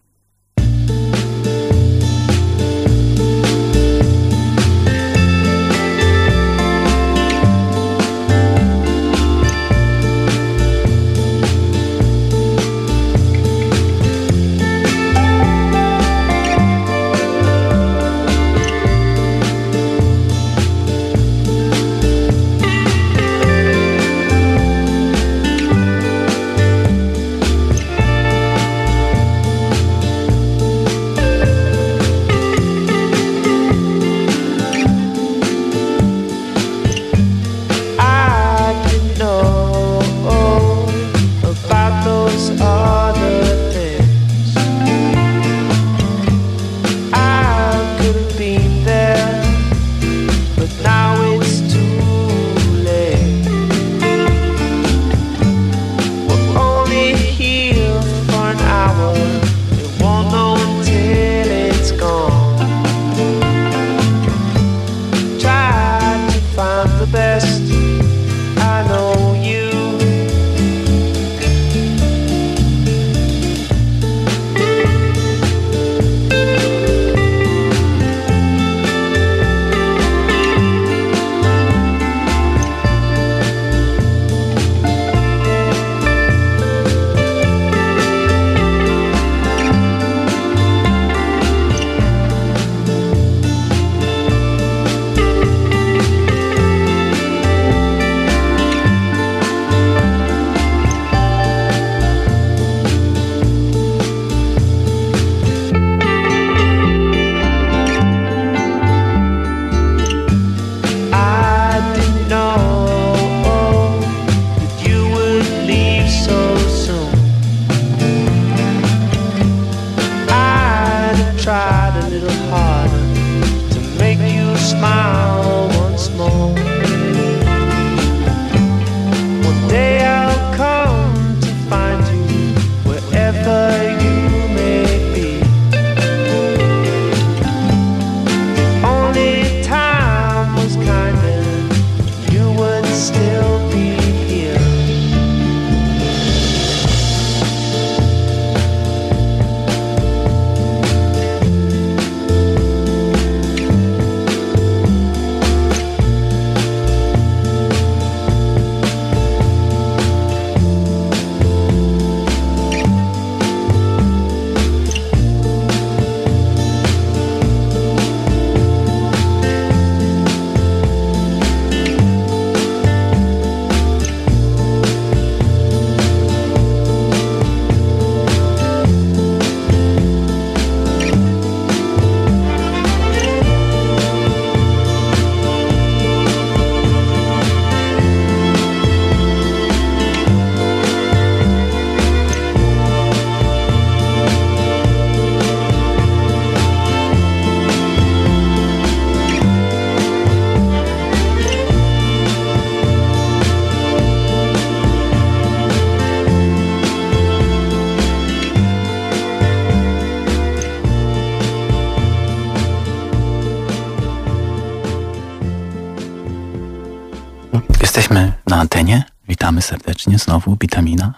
Serdecznie. 220.11 220.19
Znowu 220.25 220.57
witamina. 220.61 221.15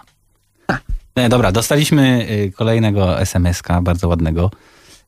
Nie, 1.17 1.29
dobra, 1.29 1.51
dostaliśmy 1.51 2.27
y, 2.31 2.51
kolejnego 2.51 3.19
SMS-ka, 3.21 3.81
bardzo 3.81 4.07
ładnego. 4.07 4.51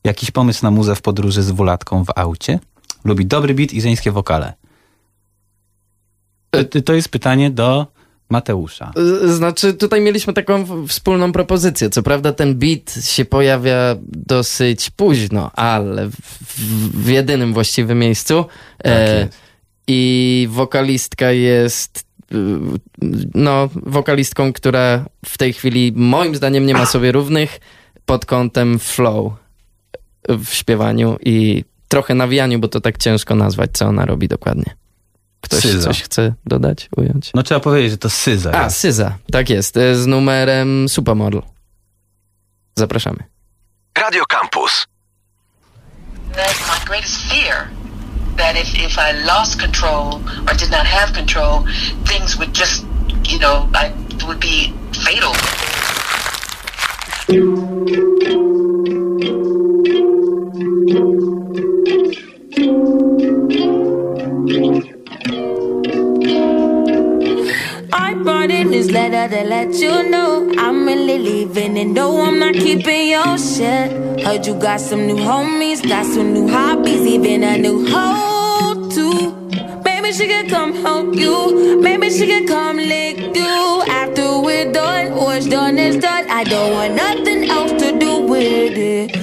Jakiś 0.04 0.30
pomysł 0.30 0.60
na 0.62 0.70
muzę 0.70 0.94
w 0.94 1.02
podróży 1.02 1.42
z 1.42 1.50
wulatką 1.50 2.04
w 2.04 2.08
aucie? 2.16 2.58
Lubi 3.04 3.26
dobry 3.26 3.54
beat 3.54 3.72
i 3.72 3.80
żeńskie 3.80 4.12
wokale. 4.12 4.52
To, 6.84 6.92
jest 6.94 7.08
pytanie 7.08 7.50
do 7.50 7.86
Mateusza. 8.30 8.92
Z- 8.96 9.36
Znaczy, 9.36 9.74
tutaj 9.74 10.00
mieliśmy 10.00 10.32
taką 10.32 10.86
wspólną 10.86 11.32
propozycję. 11.32 11.90
Co 11.90 12.02
prawda, 12.02 12.32
ten 12.32 12.54
beat 12.54 12.94
się 13.04 13.24
pojawia 13.24 13.96
dosyć 14.08 14.90
późno, 14.90 15.50
ale 15.52 16.08
w, 16.08 16.12
w, 16.14 17.02
w 17.04 17.08
jedynym 17.08 17.52
właściwym 17.54 17.98
miejscu. 17.98 18.44
E, 18.84 19.28
I 19.86 20.48
wokalistka 20.50 21.30
jest 21.32 21.98
y, 21.98 22.03
no, 23.34 23.68
wokalistką, 23.74 24.52
która 24.52 25.04
w 25.24 25.38
tej 25.38 25.52
chwili 25.52 25.92
moim 25.96 26.36
zdaniem 26.36 26.66
nie 26.66 26.74
ma 26.74 26.86
sobie 26.86 27.12
równych 27.12 27.60
pod 28.06 28.26
kątem 28.26 28.78
flow 28.78 29.32
w 30.28 30.48
śpiewaniu 30.48 31.16
i 31.20 31.64
trochę 31.88 32.14
nawijaniu, 32.14 32.58
bo 32.58 32.68
to 32.68 32.80
tak 32.80 32.98
ciężko 32.98 33.34
nazwać, 33.34 33.70
co 33.72 33.86
ona 33.86 34.06
robi 34.06 34.28
dokładnie. 34.28 34.76
Ktoś 35.40 35.62
Syza. 35.62 35.88
coś 35.88 36.02
chce 36.02 36.34
dodać, 36.46 36.88
ująć? 36.96 37.30
No 37.34 37.42
trzeba 37.42 37.60
powiedzieć, 37.60 37.90
że 37.90 37.98
to 37.98 38.10
Syza. 38.10 38.52
A, 38.52 38.64
jest. 38.64 38.76
Syza, 38.76 39.18
tak 39.32 39.50
jest, 39.50 39.76
e, 39.76 39.96
z 39.96 40.06
numerem 40.06 40.88
Supermodel. 40.88 41.42
Zapraszamy. 42.74 43.18
Radio 43.98 44.24
Campus. 44.26 44.86
That's 46.32 46.60
my 46.68 46.86
greatest 46.86 47.22
fear. 47.22 47.83
That 48.36 48.56
if, 48.56 48.74
if 48.74 48.98
I 48.98 49.12
lost 49.12 49.60
control 49.60 50.22
or 50.48 50.54
did 50.54 50.70
not 50.70 50.86
have 50.86 51.12
control, 51.12 51.64
things 52.04 52.36
would 52.36 52.52
just, 52.52 52.84
you 53.24 53.38
know, 53.38 53.68
I 53.74 53.92
would 54.26 54.40
be 54.40 54.72
fatal. 54.92 55.34
This 68.74 68.90
letter 68.90 69.28
to 69.32 69.44
let 69.44 69.72
you 69.74 70.10
know 70.10 70.52
I'm 70.58 70.84
really 70.84 71.16
leaving 71.16 71.78
and 71.78 71.94
no, 71.94 72.20
I'm 72.20 72.40
not 72.40 72.54
keeping 72.54 73.10
your 73.10 73.38
shit. 73.38 74.20
Heard 74.24 74.44
you 74.48 74.54
got 74.58 74.80
some 74.80 75.06
new 75.06 75.14
homies, 75.14 75.80
got 75.88 76.04
some 76.06 76.34
new 76.34 76.48
hobbies, 76.48 77.06
even 77.06 77.44
a 77.44 77.56
new 77.56 77.86
hoe 77.86 78.88
too. 78.90 79.30
Maybe 79.84 80.12
she 80.12 80.26
could 80.26 80.48
come 80.50 80.72
help 80.74 81.14
you, 81.14 81.80
maybe 81.80 82.10
she 82.10 82.26
could 82.26 82.48
come 82.48 82.78
lick 82.78 83.36
you. 83.36 83.82
After 83.86 84.40
we're 84.40 84.72
done, 84.72 85.14
what's 85.14 85.46
done 85.46 85.78
is 85.78 85.96
done. 85.98 86.28
I 86.28 86.42
don't 86.42 86.72
want 86.72 86.94
nothing 86.94 87.48
else 87.48 87.70
to 87.80 87.96
do 87.96 88.22
with 88.22 88.76
it. 88.76 89.14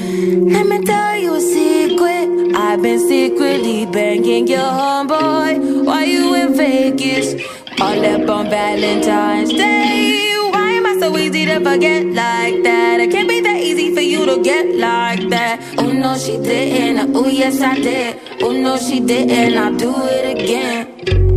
Let 0.53 0.65
me 0.65 0.81
tell 0.85 1.17
you 1.17 1.35
a 1.35 1.41
secret. 1.41 2.55
I've 2.55 2.81
been 2.81 2.99
secretly 3.05 3.85
banging 3.85 4.47
your 4.47 4.71
homeboy 4.79 5.83
while 5.83 6.05
you 6.05 6.35
in 6.35 6.53
Vegas. 6.53 7.50
All 7.91 8.05
up 8.05 8.29
on 8.29 8.49
Valentine's 8.49 9.51
Day. 9.51 10.37
Why 10.51 10.69
am 10.79 10.85
I 10.85 10.97
so 10.97 11.17
easy 11.17 11.45
to 11.45 11.59
forget 11.59 12.05
like 12.05 12.63
that? 12.63 13.01
It 13.01 13.11
can't 13.11 13.27
be 13.27 13.41
that 13.41 13.57
easy 13.57 13.93
for 13.93 13.99
you 13.99 14.25
to 14.25 14.41
get 14.41 14.73
like 14.77 15.27
that. 15.27 15.59
Oh 15.77 15.91
no, 15.91 16.17
she 16.17 16.37
didn't. 16.37 17.13
Oh 17.13 17.27
yes, 17.27 17.59
I 17.59 17.75
did. 17.75 18.17
Oh 18.41 18.53
no, 18.53 18.77
she 18.77 19.01
didn't. 19.01 19.57
I'll 19.57 19.75
do 19.75 19.93
it 20.07 20.39
again. 20.39 20.87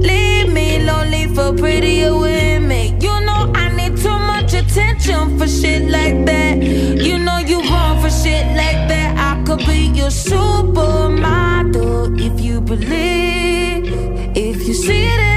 Leave 0.00 0.52
me 0.52 0.78
lonely 0.84 1.26
for 1.34 1.52
prettier 1.54 2.16
women. 2.16 3.00
You 3.00 3.18
know 3.26 3.50
I 3.52 3.70
need 3.74 3.96
too 3.96 4.16
much 4.32 4.54
attention 4.54 5.36
for 5.36 5.48
shit 5.48 5.90
like 5.90 6.24
that. 6.26 6.62
You 6.62 7.18
know 7.18 7.38
you 7.38 7.62
wrong 7.68 8.00
for 8.00 8.10
shit 8.10 8.46
like 8.62 8.86
that. 8.92 9.18
I 9.18 9.42
could 9.42 9.58
be 9.66 9.88
your 9.88 10.10
supermodel 10.10 12.16
if 12.20 12.40
you 12.40 12.60
believe. 12.60 13.92
If 14.36 14.68
you 14.68 14.74
see 14.74 15.06
it 15.06 15.33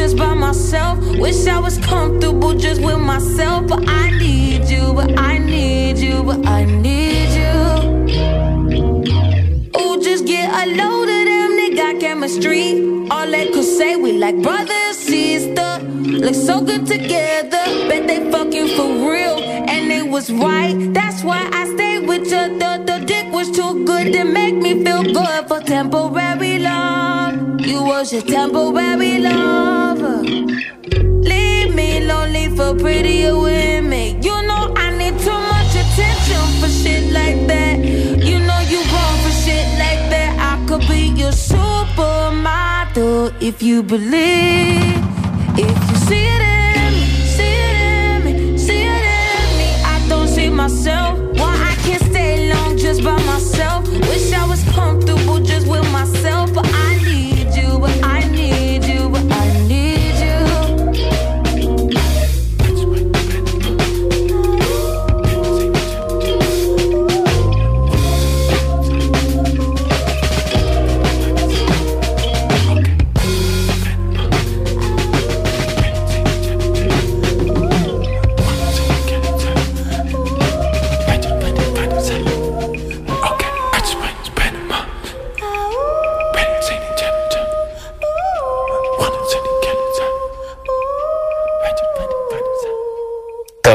just 0.00 0.16
by 0.16 0.32
myself? 0.32 0.98
Wish 1.18 1.46
I 1.46 1.58
was 1.58 1.76
comfortable 1.76 2.54
just 2.54 2.80
with 2.80 2.98
myself, 2.98 3.66
but 3.68 3.86
I 3.86 4.10
need 4.18 4.66
you, 4.70 4.94
but 4.94 5.10
I 5.18 5.36
need 5.36 5.98
you, 5.98 6.22
but 6.22 6.40
I 6.46 6.64
need 6.64 7.28
you. 7.40 7.56
Ooh, 9.78 10.02
just 10.02 10.24
get 10.24 10.46
a 10.62 10.64
load 10.80 11.08
of 11.16 11.22
them, 11.30 11.50
they 11.58 11.70
got 11.74 12.00
chemistry. 12.00 12.66
All 13.10 13.30
they 13.30 13.50
could 13.52 13.70
say, 13.78 13.96
we 13.96 14.12
like 14.12 14.40
brother 14.40 14.72
and 14.72 14.96
sister. 14.96 15.70
Look 16.24 16.34
so 16.34 16.62
good 16.62 16.86
together, 16.86 17.64
bet 17.88 18.06
they 18.08 18.20
fucking 18.32 18.68
for 18.76 18.88
real. 19.10 19.38
And 19.74 19.92
it 19.92 20.08
was 20.08 20.32
right, 20.32 20.76
that's 20.94 21.22
why 21.22 21.42
I 21.52 21.62
stayed 21.74 22.06
with 22.08 22.24
you. 22.24 22.44
The, 22.62 22.72
the 22.88 23.04
dick 23.04 23.26
was 23.34 23.50
too 23.50 23.84
good 23.84 24.14
to 24.14 24.24
make 24.24 24.54
me 24.54 24.82
feel 24.82 25.02
good 25.02 25.46
for 25.46 25.60
temporary 25.60 26.58
love. 26.58 26.89
You 27.70 27.82
was 27.84 28.12
your 28.12 28.22
temporary 28.22 29.20
lover. 29.20 30.22
Leave 31.30 31.72
me 31.72 32.00
lonely 32.04 32.48
for 32.56 32.74
prettier 32.74 33.38
women. 33.38 34.20
You 34.20 34.42
know 34.48 34.74
I 34.76 34.90
need 34.98 35.16
too 35.20 35.30
much 35.30 35.76
attention 35.82 36.44
for 36.58 36.68
shit 36.68 37.12
like 37.12 37.46
that. 37.46 37.78
You 37.78 38.40
know 38.40 38.58
you 38.72 38.80
wrong 38.90 39.16
for 39.22 39.30
shit 39.44 39.68
like 39.78 40.02
that. 40.10 40.34
I 40.50 40.52
could 40.66 40.84
be 40.88 41.12
your 41.20 41.30
supermodel 41.30 43.32
if 43.40 43.62
you 43.62 43.84
believe. 43.84 44.98
If 45.56 45.90
you 45.90 45.96
see 46.08 46.24
it 46.26 46.42
in 46.42 46.92
me, 46.92 47.06
see 47.36 47.54
it 47.68 47.76
in 47.86 48.24
me, 48.24 48.58
see 48.58 48.82
it 48.82 49.04
in 49.22 49.48
me. 49.58 49.68
I 49.84 49.86
don't 50.08 50.26
see 50.26 50.48
myself. 50.48 51.20
Why 51.38 51.54
I 51.70 51.74
can't 51.84 52.02
stay 52.02 52.52
long 52.52 52.76
just 52.76 53.04
by 53.04 53.16
myself? 53.22 53.86
Wish 54.10 54.32
I 54.32 54.44
was 54.44 54.64
comfortable 54.70 55.38
just 55.38 55.68
with 55.68 55.88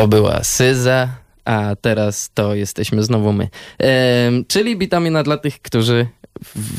To 0.06 0.10
była 0.10 0.44
Syza, 0.44 1.10
a 1.46 1.76
teraz 1.82 2.30
to 2.34 2.56
jesteśmy 2.56 3.04
znowu 3.04 3.34
my. 3.34 3.50
Em, 3.78 4.46
czyli 4.48 4.78
witamina 4.78 5.24
dla 5.24 5.38
tych, 5.38 5.62
którzy 5.62 6.08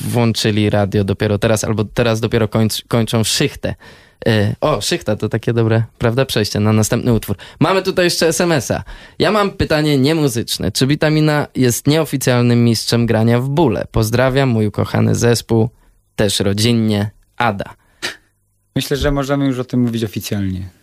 włączyli 0.08 0.70
radio 0.70 1.04
dopiero 1.04 1.38
teraz, 1.38 1.64
albo 1.64 1.84
teraz 1.84 2.20
dopiero 2.20 2.48
kończ, 2.48 2.82
kończą 2.88 3.24
szychtę. 3.24 3.74
E, 4.26 4.54
o, 4.60 4.80
szychta 4.80 5.16
to 5.16 5.28
takie 5.28 5.52
dobre, 5.52 5.82
prawda? 5.98 6.24
Przejście 6.24 6.60
na 6.60 6.72
następny 6.72 7.12
utwór. 7.12 7.36
Mamy 7.60 7.82
tutaj 7.82 8.04
jeszcze 8.04 8.28
SMS-a. 8.28 8.82
Ja 9.18 9.32
mam 9.32 9.50
pytanie 9.50 9.98
niemuzyczne. 9.98 10.72
Czy 10.72 10.86
witamina 10.86 11.46
jest 11.54 11.86
nieoficjalnym 11.86 12.64
mistrzem 12.64 13.06
grania 13.06 13.40
w 13.40 13.48
bóle? 13.48 13.86
Pozdrawiam, 13.90 14.48
mój 14.48 14.66
ukochany 14.66 15.14
zespół, 15.14 15.68
też 16.16 16.40
rodzinnie, 16.40 17.10
Ada. 17.36 17.74
Myślę, 18.76 18.96
że 18.96 19.10
możemy 19.10 19.46
już 19.46 19.58
o 19.58 19.64
tym 19.64 19.80
mówić 19.80 20.04
oficjalnie. 20.04 20.76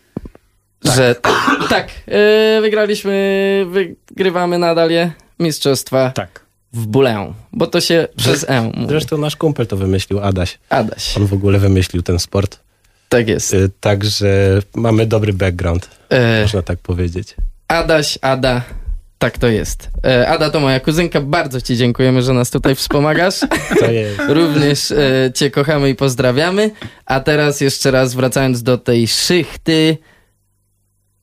Że 0.83 1.15
tak, 1.69 1.87
e, 2.07 2.61
wygraliśmy, 2.61 3.65
wygrywamy 3.69 4.57
nadal 4.57 4.91
je 4.91 5.11
mistrzostwa 5.39 6.11
tak. 6.11 6.45
w 6.73 6.87
bólę, 6.87 7.33
bo 7.53 7.67
to 7.67 7.81
się 7.81 8.07
przez 8.15 8.49
E 8.49 8.61
mówi. 8.61 8.87
Zresztą 8.87 9.17
nasz 9.17 9.35
kumpel 9.35 9.67
to 9.67 9.77
wymyślił, 9.77 10.19
Adaś. 10.19 10.59
Adaś. 10.69 11.17
On 11.17 11.25
w 11.27 11.33
ogóle 11.33 11.59
wymyślił 11.59 12.03
ten 12.03 12.19
sport. 12.19 12.59
Tak 13.09 13.27
jest. 13.27 13.53
Y, 13.53 13.69
Także 13.79 14.59
mamy 14.75 15.05
dobry 15.05 15.33
background, 15.33 15.89
E, 16.09 16.41
można 16.41 16.61
tak 16.61 16.79
powiedzieć. 16.79 17.35
Adaś, 17.67 18.17
Ada, 18.21 18.61
tak 19.19 19.37
to 19.37 19.47
jest. 19.47 19.89
E, 20.05 20.27
Ada 20.27 20.49
to 20.49 20.59
moja 20.59 20.79
kuzynka, 20.79 21.21
bardzo 21.21 21.61
ci 21.61 21.77
dziękujemy, 21.77 22.21
że 22.21 22.33
nas 22.33 22.49
tutaj 22.49 22.75
wspomagasz. 22.75 23.39
To 23.79 23.91
jest. 23.91 24.19
Również 24.39 24.91
e, 24.91 25.31
cię 25.35 25.51
kochamy 25.51 25.89
i 25.89 25.95
pozdrawiamy. 25.95 26.71
A 27.05 27.19
teraz 27.19 27.61
jeszcze 27.61 27.91
raz 27.91 28.13
wracając 28.13 28.63
do 28.63 28.77
tej 28.77 29.07
szychty, 29.07 29.97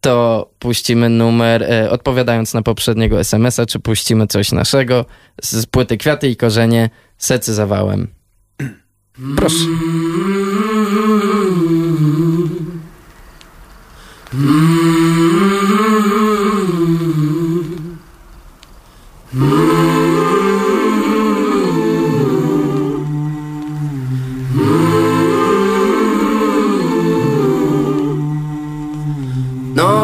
to 0.01 0.51
puścimy 0.59 1.09
numer, 1.09 1.63
e, 1.63 1.91
odpowiadając 1.91 2.55
na 2.55 2.63
poprzedniego 2.63 3.21
SMS-a, 3.21 3.67
czy 3.67 3.81
puścimy 3.81 4.27
coś 4.27 4.53
naszego 4.53 5.05
z, 5.43 5.51
z 5.51 5.67
płyty 5.67 5.97
Kwiaty 5.97 6.29
i 6.29 6.37
Korzenie, 6.37 6.91
Secy 7.19 7.55
zawałem. 7.55 8.09
Proszę. 9.37 9.65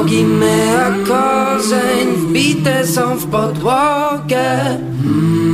Nogi 0.07 0.25
me 0.25 0.57
jak 0.67 1.05
korzeń 1.05 2.09
wbite 2.17 2.87
są 2.87 3.17
w 3.17 3.27
podłogę. 3.27 4.79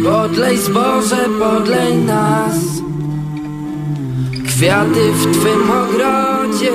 Podlej 0.04 0.58
zboże, 0.58 1.28
podlej 1.38 1.96
nas. 1.96 2.54
Kwiaty 4.46 5.12
w 5.12 5.38
twym 5.38 5.70
ogrodzie 5.70 6.72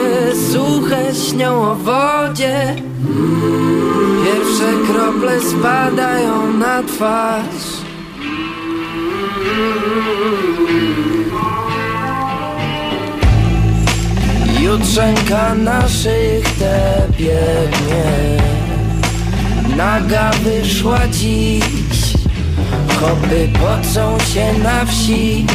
suche 0.51 1.15
śnią 1.15 1.71
o 1.71 1.75
wodzie. 1.75 2.75
Pierwsze 4.25 4.93
krople 4.93 5.39
spadają 5.41 6.53
na 6.53 6.83
twarz 6.83 7.87
Jutrzenka 14.67 15.55
naszych 15.55 16.57
te 16.59 17.07
biegnie 17.17 18.03
Naga 19.77 20.31
wyszła 20.31 20.99
dziś. 21.11 22.13
Chopy 22.99 23.49
pocą 23.53 24.17
się 24.19 24.53
na 24.63 24.85
wsi. 24.85 25.45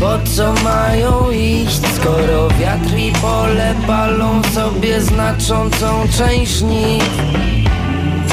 Po 0.00 0.18
co 0.36 0.54
mają 0.64 1.30
iść 1.30 1.80
Skoro 1.96 2.48
wiatr 2.48 2.96
i 2.98 3.12
pole 3.12 3.74
palą 3.86 4.42
sobie 4.54 5.00
znaczącą 5.00 6.08
część 6.18 6.62
nich? 6.62 7.10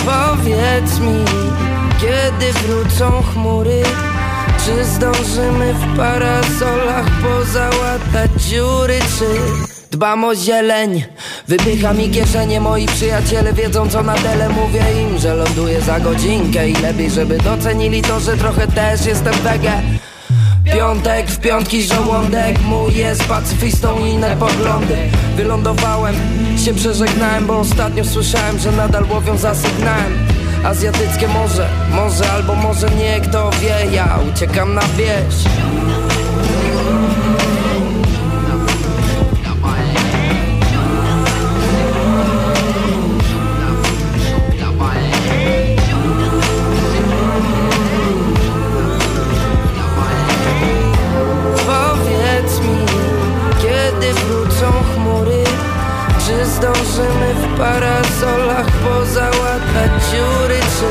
Powiedz 0.05 0.99
mi, 0.99 1.26
kiedy 2.01 2.53
wrócą 2.53 3.22
chmury? 3.22 3.84
Czy 4.66 4.86
zdążymy 4.86 5.74
w 5.74 5.97
parasolach 5.97 7.09
pozałatać 7.22 8.32
dziury 8.49 8.99
Czy 9.20 9.73
dbam 9.94 10.24
o 10.24 10.36
zieleń 10.36 11.04
Wypycha 11.48 11.94
mi 11.94 12.10
kieszenie, 12.10 12.62
moi 12.62 12.86
przyjaciele 12.86 13.54
wiedzą 13.54 13.89
co 13.89 14.04
na 14.04 14.14
tele 14.16 14.50
Mówię 14.50 14.84
im, 15.02 15.18
że 15.18 15.36
ląduję 15.36 15.82
za 15.82 16.00
godzinkę. 16.00 16.70
I 16.70 16.76
lepiej, 16.76 17.10
żeby 17.10 17.38
docenili 17.38 18.02
to, 18.02 18.20
że 18.20 18.38
trochę 18.38 18.68
też 18.68 19.06
jestem 19.06 19.34
wege. 19.34 19.72
Piątek 20.76 21.28
w 21.28 21.39
piątki 21.39 21.84
żołądek 21.84 22.62
Mój 22.62 22.96
jest 22.96 23.24
pacyfistą 23.24 24.06
i 24.06 24.10
inne 24.10 24.38
poglądy 24.38 24.98
Wylądowałem, 25.36 26.16
się 26.66 26.74
przeżegnałem 26.74 27.46
Bo 27.46 27.60
ostatnio 27.60 28.06
słyszałem, 28.06 28.60
że 28.60 28.72
nadal 28.72 29.06
łowią 29.10 29.38
za 29.38 29.56
sygnałem. 29.56 30.28
Azjatyckie 30.64 31.28
morze, 31.28 31.70
może 31.91 32.32
albo 32.32 32.56
może 32.56 32.89
nie, 32.89 33.22
kto 33.22 33.50
wie. 33.52 33.96
Ja 33.96 34.20
uciekam 34.34 34.74
na 34.74 34.82
wieś 34.82 35.36
Zdążymy 56.94 57.34
w 57.34 57.58
parasolach 57.58 58.68
pozałatać 58.72 59.91
dziury 60.12 60.60
Czy 60.80 60.86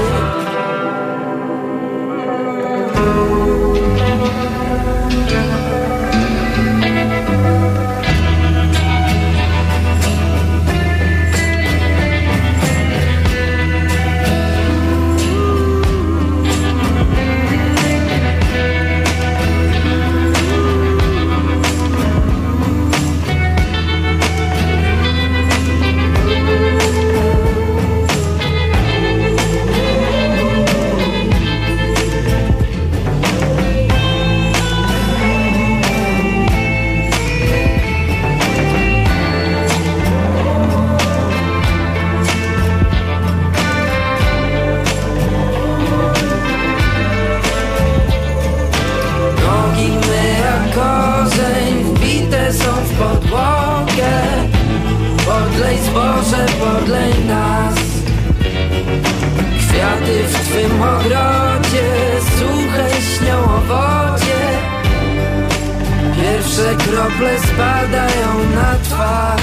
krople 66.76 67.38
spadają 67.38 68.50
na 68.54 68.78
twarz 68.78 69.42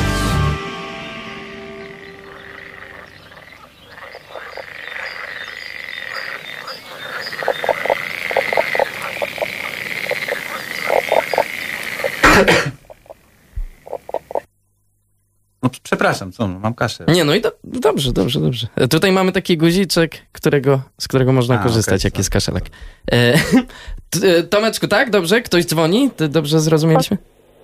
No, 15.64 15.70
przepraszam, 16.00 16.32
co? 16.32 16.48
Mam 16.48 16.74
kaszę. 16.74 17.04
Nie, 17.08 17.24
no 17.24 17.36
i 17.36 17.42
do, 17.42 17.52
dobrze, 17.64 18.14
dobrze, 18.14 18.40
dobrze. 18.40 18.68
Tutaj 18.90 19.12
mamy 19.12 19.32
taki 19.32 19.58
guziczek, 19.58 20.12
którego, 20.32 20.80
z 20.98 21.08
którego 21.08 21.34
można 21.34 21.56
A, 21.60 21.64
korzystać, 21.64 22.02
okej, 22.02 22.08
jak 22.08 22.18
jest 22.18 22.30
kaszelek. 22.30 22.64
E, 23.12 23.34
t- 24.12 24.38
e, 24.38 24.44
Tomeczku, 24.44 24.88
tak? 24.88 25.10
Dobrze? 25.10 25.42
Ktoś 25.42 25.66
dzwoni? 25.66 26.10
Ty 26.12 26.30
dobrze 26.30 26.60
zrozumieliśmy? 26.60 27.18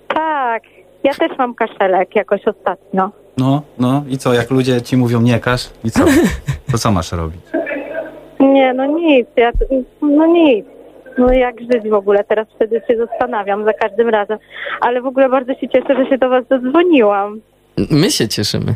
Tak, 0.08 0.62
ja 1.04 1.14
też 1.14 1.38
mam 1.38 1.54
kaszelek 1.54 2.16
jakoś 2.16 2.40
ostatnio. 2.46 3.10
No, 3.36 3.62
no 3.78 4.04
i 4.08 4.18
co, 4.18 4.34
jak 4.34 4.50
ludzie 4.50 4.82
ci 4.82 4.96
mówią 4.96 5.20
nie 5.20 5.40
każ 5.40 5.70
i 5.84 5.90
co? 5.90 6.04
To 6.72 6.78
co 6.78 6.90
masz 6.90 7.12
robić? 7.12 7.40
Nie, 8.40 8.74
no 8.74 8.86
nic, 8.86 9.26
ja, 9.36 9.52
no 10.02 10.26
nic. 10.26 10.66
No 11.18 11.32
jak 11.32 11.60
żyć 11.60 11.88
w 11.90 11.94
ogóle? 11.94 12.24
Teraz 12.24 12.46
wtedy 12.54 12.82
się 12.88 12.96
zastanawiam 12.96 13.64
za 13.64 13.72
każdym 13.72 14.08
razem. 14.08 14.38
Ale 14.80 15.02
w 15.02 15.06
ogóle 15.06 15.28
bardzo 15.28 15.54
się 15.54 15.68
cieszę, 15.68 15.96
że 15.96 16.10
się 16.10 16.18
do 16.18 16.28
was 16.28 16.44
zadzwoniłam. 16.50 17.40
My 17.90 18.10
się 18.10 18.28
cieszymy. 18.28 18.74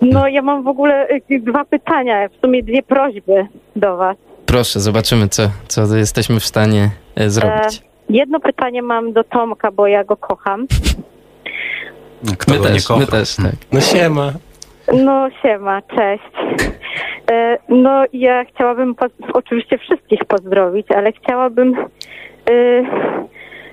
No 0.00 0.28
ja 0.28 0.42
mam 0.42 0.62
w 0.62 0.68
ogóle 0.68 1.08
y, 1.30 1.40
dwa 1.40 1.64
pytania, 1.64 2.28
w 2.28 2.40
sumie 2.44 2.62
dwie 2.62 2.82
prośby 2.82 3.46
do 3.76 3.96
was. 3.96 4.16
Proszę, 4.46 4.80
zobaczymy, 4.80 5.28
co, 5.28 5.42
co 5.68 5.96
jesteśmy 5.96 6.40
w 6.40 6.46
stanie 6.46 6.90
e, 7.16 7.30
zrobić. 7.30 7.78
E, 7.78 7.80
jedno 8.08 8.40
pytanie 8.40 8.82
mam 8.82 9.12
do 9.12 9.24
Tomka, 9.24 9.70
bo 9.70 9.86
ja 9.86 10.04
go 10.04 10.16
kocham. 10.16 10.66
Kto 12.38 12.52
my 12.52 12.58
go 12.58 12.68
nie 12.68 12.74
też, 12.74 12.86
kocha? 12.86 13.00
my 13.00 13.06
też, 13.06 13.36
tak. 13.36 13.54
No 13.72 13.80
siema. 13.80 14.32
No 14.92 15.28
siema, 15.42 15.82
cześć. 15.82 16.32
E, 17.32 17.58
no 17.68 18.04
ja 18.12 18.44
chciałabym 18.44 18.94
po, 18.94 19.06
oczywiście 19.32 19.78
wszystkich 19.78 20.24
pozdrowić, 20.24 20.86
ale 20.90 21.12
chciałabym 21.12 21.76
e, 22.50 22.82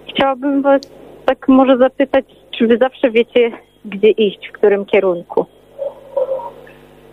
chciałabym 0.09 0.61
was 0.61 0.81
tak 1.25 1.47
może 1.47 1.77
zapytać, 1.77 2.25
czy 2.57 2.67
wy 2.67 2.77
zawsze 2.77 3.11
wiecie, 3.11 3.51
gdzie 3.85 4.09
iść, 4.09 4.39
w 4.49 4.51
którym 4.51 4.85
kierunku? 4.85 5.45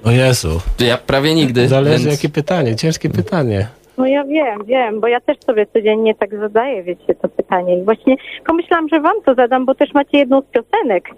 O 0.04 0.10
Jezu. 0.10 0.60
Ja 0.80 0.98
prawie 0.98 1.34
nigdy. 1.34 1.68
Zależy 1.68 2.04
więc- 2.04 2.16
jakie 2.22 2.28
pytanie, 2.34 2.76
ciężkie 2.76 3.10
pytanie. 3.10 3.66
No 3.98 4.06
ja 4.06 4.24
wiem, 4.24 4.64
wiem, 4.64 5.00
bo 5.00 5.08
ja 5.08 5.20
też 5.20 5.36
sobie 5.46 5.66
codziennie 5.66 6.14
tak 6.14 6.38
zadaję, 6.38 6.82
wiecie, 6.82 7.14
to 7.14 7.28
pytanie. 7.28 7.78
I 7.78 7.82
właśnie 7.82 8.16
pomyślałam, 8.46 8.88
że 8.88 9.00
wam 9.00 9.22
to 9.26 9.34
zadam, 9.34 9.66
bo 9.66 9.74
też 9.74 9.92
macie 9.94 10.18
jedną 10.18 10.40
z 10.42 10.44
piosenek 10.44 11.08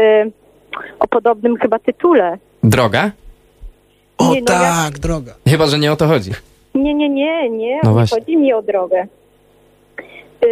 e, 0.00 0.26
o 0.98 1.08
podobnym 1.08 1.56
chyba 1.56 1.78
tytule. 1.78 2.38
Droga? 2.62 3.10
O 4.18 4.34
Nie, 4.34 4.40
no 4.40 4.46
tak, 4.46 4.98
droga. 4.98 5.34
Chyba, 5.48 5.66
że 5.66 5.78
nie 5.78 5.92
o 5.92 5.96
to 5.96 6.06
chodzi. 6.06 6.30
Nie, 6.74 6.94
nie, 6.94 7.08
nie, 7.08 7.50
nie, 7.50 7.80
No 7.84 7.88
nie 7.90 7.94
właśnie. 7.94 8.18
chodzi 8.20 8.36
mi 8.36 8.52
o 8.52 8.62
drogę. 8.62 9.06
E, 10.42 10.46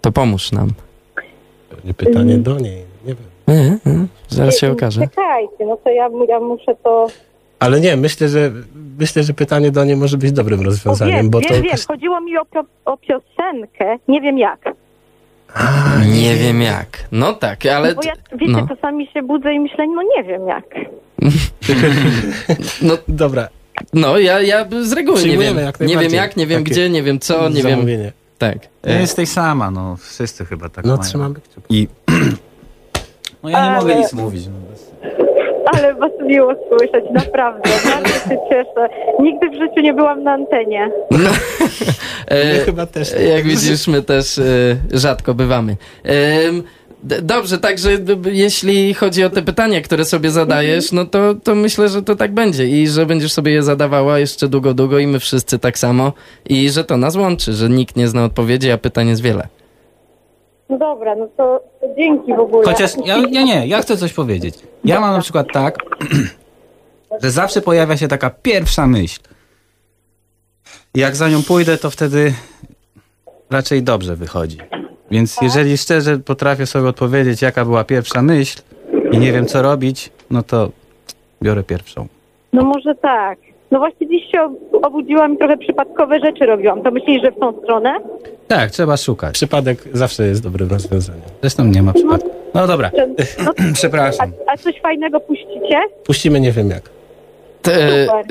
To 0.00 0.12
pomóż 0.12 0.52
nam. 0.52 0.68
Pewnie 1.70 1.94
pytanie 1.94 2.38
do 2.38 2.58
niej, 2.58 2.76
nie 3.06 3.14
wiem. 3.14 3.31
E, 3.48 3.52
e, 3.52 4.06
zaraz 4.28 4.58
się 4.58 4.72
okaże. 4.72 5.00
Czekajcie, 5.00 5.66
no 5.66 5.76
to 5.84 5.90
ja, 5.90 6.08
ja 6.28 6.40
muszę 6.40 6.74
to... 6.84 7.06
Ale 7.58 7.80
nie, 7.80 7.96
myślę, 7.96 8.28
że 8.28 8.52
myślę, 8.98 9.22
że 9.22 9.34
pytanie 9.34 9.70
do 9.70 9.84
niej 9.84 9.96
może 9.96 10.18
być 10.18 10.32
dobrym 10.32 10.60
O, 10.60 10.62
rozwiązaniem, 10.62 11.16
wiem, 11.16 11.30
bo 11.30 11.40
wiem, 11.40 11.48
to 11.48 11.54
wiem, 11.54 11.64
jakaś... 11.64 11.86
chodziło 11.86 12.20
mi 12.20 12.38
o, 12.38 12.42
pio- 12.42 12.64
o 12.84 12.96
piosenkę, 12.96 13.98
nie 14.08 14.20
wiem 14.20 14.38
jak. 14.38 14.60
Nie 16.12 16.34
wiem 16.34 16.62
jak. 16.62 17.04
No 17.12 17.32
tak, 17.32 17.66
ale... 17.66 17.94
Bo 17.94 18.02
ja, 18.04 18.12
wiecie, 18.32 18.52
no. 18.52 18.68
czasami 18.68 19.06
się 19.06 19.22
budzę 19.22 19.54
i 19.54 19.60
myślę, 19.60 19.86
no 19.86 20.02
nie 20.16 20.24
wiem 20.24 20.46
jak. 20.48 20.64
No, 22.82 22.94
Dobra. 23.08 23.48
No, 23.92 24.18
ja, 24.18 24.40
ja 24.40 24.66
z 24.82 24.92
reguły 24.92 25.24
nie 25.24 25.38
wiem. 25.38 25.58
jak 25.58 25.80
Nie 25.80 25.96
wiem 25.98 26.12
jak, 26.12 26.36
nie 26.36 26.46
wiem 26.46 26.62
Takie 26.62 26.74
gdzie, 26.74 26.90
nie 26.90 27.02
wiem 27.02 27.18
co, 27.18 27.48
nie 27.48 27.62
wiem... 27.62 27.86
Tak. 28.38 28.58
Nie 28.86 28.94
jesteś 29.00 29.28
sama, 29.28 29.70
no. 29.70 29.96
Wszyscy 29.96 30.44
chyba 30.44 30.68
tak 30.68 30.84
No 30.84 30.96
mają. 30.96 31.08
trzymamy 31.08 31.34
I... 31.70 31.88
No 33.42 33.48
ja 33.50 33.64
nie 33.64 33.70
Ale- 33.70 33.80
mogę 33.80 33.94
nic 33.96 34.12
mówić. 34.12 34.46
No. 34.46 34.52
Ale 35.74 35.94
was 35.94 36.10
miło 36.26 36.54
słyszeć, 36.68 37.04
naprawdę. 37.14 37.70
Bardzo 37.84 38.08
się 38.08 38.36
cieszę. 38.50 38.88
Nigdy 39.20 39.50
w 39.50 39.52
życiu 39.52 39.80
nie 39.82 39.94
byłam 39.94 40.22
na 40.22 40.32
antenie. 40.32 40.90
E, 42.26 42.52
My 42.58 42.64
chyba 42.64 42.86
też 42.86 43.14
nie. 43.14 43.22
Jak 43.24 43.44
widzisz, 43.44 43.86
my 43.88 44.02
też 44.02 44.38
e, 44.38 44.42
rzadko 44.92 45.34
bywamy. 45.34 45.76
D- 47.04 47.22
Dobrze, 47.22 47.58
także 47.58 47.90
jeśli 48.32 48.94
chodzi 48.94 49.24
o 49.24 49.30
te 49.30 49.42
pytania, 49.42 49.80
które 49.80 50.04
sobie 50.04 50.30
zadajesz, 50.30 50.92
no 50.92 51.06
to, 51.06 51.34
to 51.34 51.54
myślę, 51.54 51.88
że 51.88 52.02
to 52.02 52.16
tak 52.16 52.34
będzie 52.34 52.66
i 52.68 52.88
że 52.88 53.06
będziesz 53.06 53.32
sobie 53.32 53.52
je 53.52 53.62
zadawała 53.62 54.18
jeszcze 54.18 54.48
długo, 54.48 54.74
długo 54.74 54.98
i 54.98 55.06
my 55.06 55.18
wszyscy 55.20 55.58
tak 55.58 55.78
samo 55.78 56.12
i 56.48 56.70
że 56.70 56.84
to 56.84 56.96
nas 56.96 57.16
łączy, 57.16 57.52
że 57.52 57.68
nikt 57.68 57.96
nie 57.96 58.08
zna 58.08 58.24
odpowiedzi, 58.24 58.70
a 58.70 58.78
pytań 58.78 59.08
jest 59.08 59.22
wiele. 59.22 59.48
No 60.68 60.78
dobra, 60.78 61.16
no 61.16 61.28
to, 61.36 61.62
to 61.80 61.86
dzięki 61.96 62.34
w 62.34 62.40
ogóle. 62.40 62.64
Chociaż 62.64 62.90
ja, 63.04 63.16
ja 63.30 63.42
nie, 63.42 63.66
ja 63.66 63.82
chcę 63.82 63.96
coś 63.96 64.12
powiedzieć. 64.12 64.54
Ja 64.84 65.00
mam 65.00 65.12
na 65.14 65.20
przykład 65.20 65.46
tak, 65.52 65.78
że 67.22 67.30
zawsze 67.30 67.60
pojawia 67.60 67.96
się 67.96 68.08
taka 68.08 68.30
pierwsza 68.30 68.86
myśl. 68.86 69.20
I 70.94 71.00
jak 71.00 71.16
za 71.16 71.28
nią 71.28 71.42
pójdę, 71.42 71.78
to 71.78 71.90
wtedy 71.90 72.34
raczej 73.50 73.82
dobrze 73.82 74.16
wychodzi. 74.16 74.58
Więc 75.10 75.36
jeżeli 75.42 75.78
szczerze 75.78 76.18
potrafię 76.18 76.66
sobie 76.66 76.88
odpowiedzieć, 76.88 77.42
jaka 77.42 77.64
była 77.64 77.84
pierwsza 77.84 78.22
myśl 78.22 78.62
i 79.12 79.18
nie 79.18 79.32
wiem, 79.32 79.46
co 79.46 79.62
robić, 79.62 80.10
no 80.30 80.42
to 80.42 80.70
biorę 81.42 81.62
pierwszą. 81.62 82.06
No 82.52 82.64
może 82.64 82.94
tak. 82.94 83.38
No 83.72 83.78
właśnie 83.78 84.08
dziś 84.08 84.30
się 84.32 84.42
ob- 84.42 84.84
obudziłam 84.86 85.34
i 85.34 85.38
trochę 85.38 85.56
przypadkowe 85.56 86.20
rzeczy 86.20 86.46
robiłam. 86.46 86.82
To 86.82 86.90
myślisz, 86.90 87.22
że 87.22 87.30
w 87.30 87.38
tą 87.38 87.52
stronę? 87.62 87.94
Tak, 88.48 88.70
trzeba 88.70 88.96
szukać. 88.96 89.34
Przypadek 89.34 89.78
zawsze 89.92 90.26
jest 90.26 90.42
dobrym 90.42 90.68
rozwiązaniem. 90.70 91.22
Zresztą 91.40 91.64
nie 91.64 91.82
ma 91.82 91.92
przypadku. 91.92 92.30
No 92.54 92.66
dobra, 92.66 92.90
No, 93.44 93.52
przepraszam. 93.74 94.32
a 94.46 94.56
coś 94.56 94.80
fajnego 94.80 95.20
puścicie? 95.20 95.78
Puścimy 96.06 96.40
nie 96.40 96.52
wiem 96.52 96.70
jak. 96.70 96.82
Te, 97.62 97.72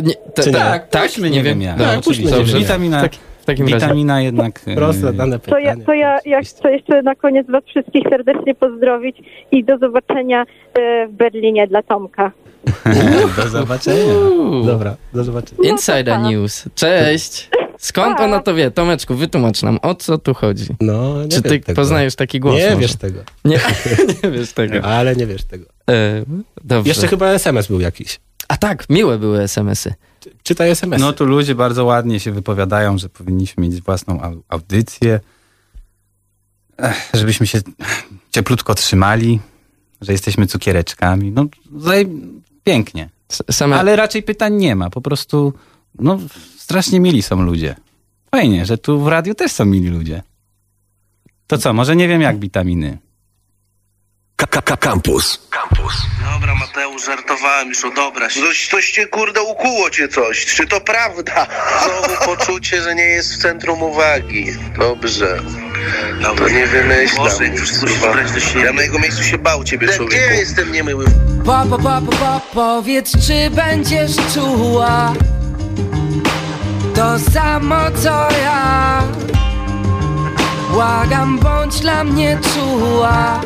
nie, 0.03 0.13
te, 0.33 0.43
Czy 0.43 0.49
nie? 0.51 0.55
tak, 0.55 0.87
tak, 0.89 1.03
Puśćmy, 1.03 1.29
nie 1.29 1.43
wiem 1.43 1.61
jak. 1.61 1.77
No, 1.77 1.83
Tak, 1.85 2.01
puśćmy, 2.01 2.31
Dobrze. 2.31 2.57
Witamina, 2.57 3.01
Tak, 3.01 3.11
w 3.41 3.45
takim 3.45 3.65
razie. 3.65 3.75
witamina 3.79 4.21
jednak... 4.21 4.59
e, 4.67 4.75
Proste, 4.81 5.13
dane 5.13 5.39
To 5.39 5.57
ja, 5.59 5.75
to 5.85 5.93
ja, 5.93 6.19
ja 6.25 6.41
chcę 6.41 6.71
jeszcze 6.71 7.01
na 7.01 7.15
koniec 7.15 7.47
Was 7.47 7.63
wszystkich 7.63 8.03
serdecznie 8.09 8.55
pozdrowić 8.55 9.17
i 9.51 9.63
do 9.63 9.77
zobaczenia 9.77 10.45
e, 10.73 11.07
w 11.07 11.11
Berlinie 11.11 11.67
dla 11.67 11.83
Tomka. 11.83 12.31
Do 13.38 13.49
zobaczenia. 13.49 14.03
Dobra, 14.66 14.95
do 15.14 15.24
zobaczenia. 15.24 15.70
Insider 15.72 16.20
News. 16.20 16.64
Cześć. 16.76 17.49
Skąd 17.78 18.20
ona 18.20 18.39
to 18.39 18.55
wie? 18.55 18.72
Tomeczku, 18.72 19.16
wytłumacz 19.16 19.64
nam, 19.64 19.80
o 19.82 19.95
co 19.95 20.18
tu 20.18 20.34
chodzi? 20.34 20.66
No, 20.82 21.24
nie 21.24 21.30
Czy 21.30 21.41
ty 21.41 21.59
tego. 21.59 21.76
poznajesz 21.76 22.16
taki 22.16 22.39
głos? 22.39 22.55
Nie 22.55 22.66
może? 22.70 22.78
wiesz 22.82 22.95
tego. 22.95 23.20
Nie, 23.45 23.59
nie 24.24 24.32
wiesz 24.32 24.53
tego. 24.53 24.86
Ale 24.97 25.16
nie 25.16 25.28
wiesz 25.28 25.43
tego. 25.43 25.66
E, 25.89 26.24
dobrze. 26.64 26.89
Jeszcze 26.89 27.07
chyba 27.07 27.28
SMS 27.30 27.68
był 27.68 27.80
jakiś. 27.80 28.20
A 28.47 28.57
tak, 28.57 28.89
miłe 28.89 29.18
były 29.20 29.41
SMS-y. 29.41 29.93
Czytaj 30.43 30.70
SMS. 30.70 31.01
No 31.01 31.14
tu 31.14 31.26
ludzie 31.26 31.55
bardzo 31.55 31.86
ładnie 31.86 32.20
się 32.20 32.32
wypowiadają, 32.32 32.97
że 32.97 33.09
powinniśmy 33.09 33.64
mieć 33.68 33.82
własną 33.82 34.18
au- 34.20 34.41
audycję, 34.49 35.20
Ech, 36.78 37.09
żebyśmy 37.14 37.47
się 37.47 37.59
cieplutko 38.32 38.76
trzymali, 38.76 39.39
że 40.01 40.12
jesteśmy 40.12 40.47
cukiereczkami. 40.47 41.32
No 41.32 41.45
zaj- 41.78 42.41
pięknie. 42.64 43.09
Same... 43.51 43.80
Ale 43.80 43.95
raczej 43.95 44.24
pytań 44.24 44.55
nie 44.55 44.76
ma. 44.76 44.89
Po 44.89 45.01
prostu 45.01 45.53
no, 45.99 46.20
strasznie 46.57 46.99
mili 46.99 47.22
są 47.22 47.41
ludzie. 47.41 47.76
Fajnie, 48.32 48.66
że 48.66 48.78
tu 48.78 48.99
w 48.99 49.07
radiu 49.07 49.36
też 49.36 49.51
są 49.51 49.66
mili 49.66 49.89
ludzie. 49.89 50.24
To 51.47 51.57
co, 51.57 51.74
może 51.74 51.95
nie 51.95 52.07
wiem 52.07 52.22
jak 52.22 52.39
witaminy. 52.39 52.97
Campus. 54.47 55.39
Campus. 55.49 55.93
Dobra, 56.33 56.55
Mateusz, 56.55 57.05
żartowałem 57.05 57.69
już, 57.69 57.85
o 57.85 57.91
dobra. 57.91 58.29
Coś, 58.29 58.67
coś 58.67 58.91
cię, 58.91 59.07
kurde, 59.07 59.41
ukuło 59.41 59.89
cię 59.89 60.07
coś. 60.07 60.45
Czy 60.45 60.67
to 60.67 60.81
prawda? 60.81 61.47
Znowu 61.83 62.25
poczucie, 62.35 62.81
że 62.81 62.95
nie 62.95 63.03
jest 63.03 63.33
w 63.33 63.41
centrum 63.41 63.83
uwagi. 63.83 64.45
Dobrze. 64.79 65.41
To 66.37 66.49
nie 66.49 66.67
wymyślam. 66.67 67.25
Boże, 67.25 67.45
już, 67.45 67.71
do 68.33 68.39
siebie. 68.39 68.65
Ja 68.65 68.73
na 68.73 68.81
jego 68.81 68.99
miejscu 68.99 69.23
się 69.23 69.37
bał 69.37 69.63
ciebie, 69.63 69.87
człowieku. 69.87 70.05
Gdzie 70.05 70.25
ja 70.25 70.33
jestem 70.33 70.71
niemyły? 70.71 71.05
Po, 71.45 71.65
po, 71.69 71.77
po, 71.77 72.01
po, 72.01 72.11
po, 72.11 72.41
powiedz, 72.53 73.27
czy 73.27 73.49
będziesz 73.49 74.11
czuła 74.33 75.13
to 77.01 77.19
samo 77.19 77.91
co 78.03 78.27
ja. 78.43 79.03
Błagam, 80.71 81.39
bądź 81.39 81.79
dla 81.79 82.03
mnie 82.03 82.39
czuła. 82.53 83.41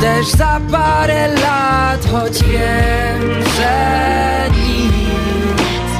Też 0.00 0.26
za 0.26 0.60
parę 0.72 1.28
lat, 1.28 2.06
choć 2.12 2.42
wiem, 2.42 3.42
że 3.56 4.50
nic. 4.50 5.90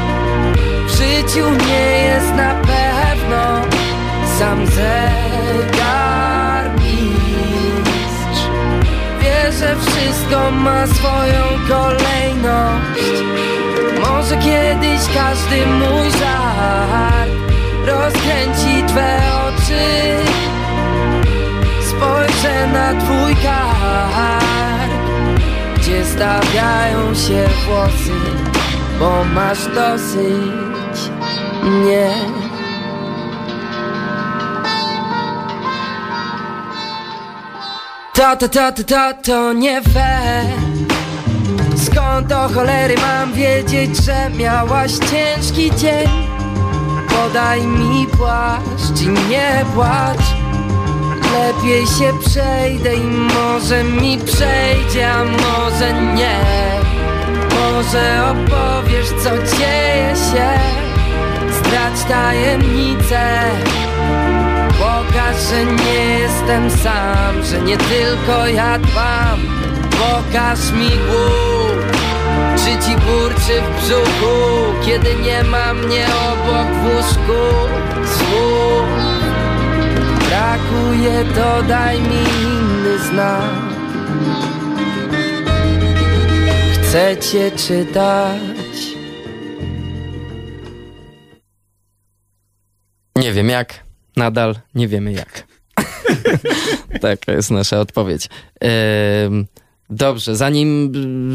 W 0.87 0.91
życiu 0.91 1.51
nie 1.69 2.03
jest 2.03 2.35
na 2.35 2.55
pewno 2.55 3.61
sam 4.39 4.67
zegar 4.67 5.91
mistrz. 6.79 8.43
Wie, 9.21 9.53
że 9.53 9.77
wszystko 9.77 10.51
ma 10.51 10.87
swoją 10.87 11.45
kolejność. 11.69 13.25
Może 14.01 14.37
kiedyś 14.37 15.01
każdy 15.15 15.67
mój 15.67 16.11
żart 16.11 17.31
Rozkręci 17.87 18.85
twe 18.87 19.21
oczy 19.47 20.17
Spojrzę 22.41 22.67
na 22.67 23.01
twój 23.01 23.37
kark 23.37 24.91
Gdzie 25.77 26.05
stawiają 26.05 27.15
się 27.15 27.49
włosy 27.67 28.21
Bo 28.99 29.25
masz 29.25 29.67
dosyć 29.75 31.11
mnie 31.63 32.15
To, 38.15 38.37
to, 38.37 38.49
to, 38.49 38.73
to, 38.73 38.85
to, 38.85 39.15
to 39.23 39.53
nie 39.53 39.83
fair. 39.83 40.45
Skąd 41.77 42.27
do 42.27 42.49
cholery 42.49 42.95
mam 42.97 43.33
wiedzieć, 43.33 43.97
że 44.05 44.31
miałaś 44.31 44.93
ciężki 44.93 45.71
dzień? 45.77 46.09
Podaj 47.09 47.67
mi 47.67 48.07
płaszcz 48.07 49.03
i 49.03 49.09
nie 49.31 49.65
płacz 49.75 50.40
Lepiej 51.33 51.87
się 51.87 52.19
przejdę 52.19 52.95
i 52.95 53.07
może 53.07 53.85
mi 53.85 54.19
przejdzie, 54.19 55.13
a 55.13 55.25
może 55.25 55.93
nie. 56.15 56.41
Może 57.55 58.23
opowiesz, 58.31 59.09
co 59.23 59.31
dzieje 59.31 60.15
się. 60.17 60.81
Zdradź 61.61 62.05
tajemnicę 62.09 63.41
Pokaż, 64.79 65.37
że 65.51 65.65
nie 65.65 66.19
jestem 66.19 66.71
sam, 66.71 67.45
że 67.45 67.61
nie 67.61 67.77
tylko 67.77 68.47
ja 68.47 68.79
dbam 68.79 69.41
Pokaż 69.91 70.73
mi 70.73 70.89
głód, 70.89 71.97
czy 72.57 72.87
ci 72.87 72.97
burczy 72.97 73.63
w 73.63 73.85
brzuchu 73.85 74.37
Kiedy 74.87 75.15
nie 75.23 75.45
ma 75.45 75.75
mnie 75.75 76.07
obok 76.33 76.67
w 76.67 76.85
łóżku. 76.85 77.43
Słów 78.05 78.90
brakuje, 80.31 81.25
to 81.35 81.63
daj 81.69 82.01
mi 82.01 82.23
inny 82.43 82.99
znak 82.99 83.51
Chcę 86.75 87.17
cię 87.17 87.51
czytać 87.51 88.71
Nie 93.17 93.33
wiem 93.33 93.49
jak, 93.49 93.85
nadal 94.17 94.55
nie 94.75 94.89
wiemy 94.89 95.13
jak. 95.13 95.47
Taka 97.01 97.33
jest 97.33 97.51
nasza 97.51 97.81
odpowiedź. 97.81 98.29
Dobrze, 99.91 100.37
zanim 100.37 100.93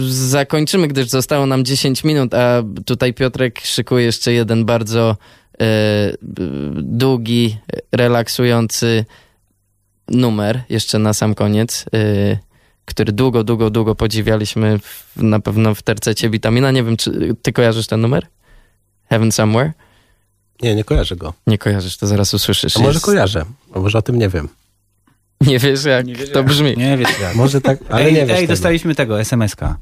zakończymy, 0.10 0.88
gdyż 0.88 1.08
zostało 1.08 1.46
nam 1.46 1.66
10 1.66 2.04
minut, 2.04 2.34
a 2.34 2.64
tutaj 2.86 3.14
Piotrek 3.14 3.60
szykuje 3.60 4.06
jeszcze 4.06 4.34
jeden 4.34 4.66
bardzo 4.66 5.18
długi, 6.74 7.58
relaksujący 7.91 9.06
numer, 10.08 10.62
jeszcze 10.70 10.99
na 10.99 11.14
sam 11.14 11.36
koniec, 11.36 11.86
y, 11.95 12.38
który 12.86 13.12
długo, 13.12 13.43
długo, 13.43 13.70
długo 13.70 13.95
podziwialiśmy 13.95 14.80
w, 14.80 15.14
na 15.24 15.39
pewno 15.39 15.76
w 15.76 15.82
tercecie 15.82 16.30
Witamina. 16.30 16.72
Nie 16.72 16.84
wiem, 16.84 16.97
czy 16.97 17.36
ty 17.41 17.53
kojarzysz 17.53 17.88
ten 17.88 18.01
numer? 18.01 18.28
Heaven 19.10 19.32
Somewhere? 19.32 19.74
Nie, 20.62 20.76
nie 20.76 20.84
kojarzę 20.84 21.16
go. 21.16 21.34
Nie 21.47 21.58
kojarzysz, 21.58 21.97
to 21.97 22.08
zaraz 22.08 22.34
usłyszysz. 22.34 22.78
A 22.78 22.80
może 22.80 22.93
Jest- 22.93 23.06
kojarzę, 23.06 23.45
a 23.74 23.80
może 23.80 23.97
o 23.97 24.01
tym 24.01 24.20
nie 24.20 24.30
wiem. 24.30 24.49
Nie 25.41 25.60
wiesz, 25.60 25.84
jak 25.86 26.06
to 26.34 26.43
brzmi. 26.43 26.78
Nie 26.78 26.97
wiesz 26.97 27.20
jak. 27.22 27.36
Może 27.36 27.62
tak, 27.62 27.80
ale 27.89 28.06
ej, 28.06 28.14
nie 28.14 28.26
wiesz 28.26 28.30
Ej, 28.38 28.41
tego. 28.41 28.53
dostaliśmy 28.53 28.95
tego, 28.95 29.20
SMS-ka. 29.22 29.78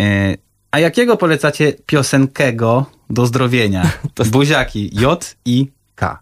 E, 0.00 0.34
a 0.70 0.78
jakiego 0.78 1.16
polecacie 1.16 1.72
piosenkego 1.86 2.86
do 3.10 3.26
zdrowienia? 3.26 3.90
Buziaki 4.32 4.90
J 4.92 5.36
i 5.44 5.66
K. 5.94 6.18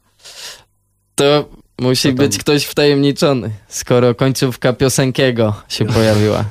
To 1.15 1.49
musi 1.81 2.13
być 2.13 2.39
ktoś 2.39 2.65
wtajemniczony, 2.65 3.51
skoro 3.69 4.15
końcówka 4.15 4.73
piosenkiego 4.73 5.55
się 5.69 5.85
pojawiła. 5.95 6.45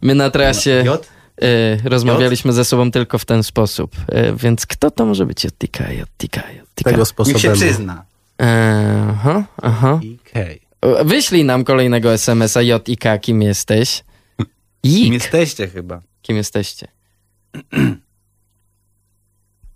My 0.00 0.14
na 0.14 0.30
trasie 0.30 0.84
y, 1.42 1.80
rozmawialiśmy 1.84 2.52
ze 2.52 2.64
sobą 2.64 2.90
tylko 2.90 3.18
w 3.18 3.24
ten 3.24 3.42
sposób. 3.42 3.96
Y, 3.98 4.36
więc 4.36 4.66
kto 4.66 4.90
to 4.90 5.06
może 5.06 5.26
być? 5.26 5.44
Jotika, 5.44 5.92
Jotika, 5.92 6.42
Jotika. 6.52 6.90
Tego 6.90 7.04
sposobem. 7.04 7.34
Niech 7.34 7.42
się 7.42 7.52
przyzna. 7.52 8.04
Aha, 9.08 9.44
aha. 9.62 10.00
Wyślij 11.04 11.44
nam 11.44 11.64
kolejnego 11.64 12.12
SMS-a 12.12 12.62
J 12.62 12.88
i 12.88 12.96
K, 12.96 13.18
kim 13.18 13.42
jesteś. 13.42 14.04
Kim 14.82 15.12
jesteście 15.12 15.68
chyba. 15.68 16.00
Kim 16.22 16.36
jesteście? 16.36 16.88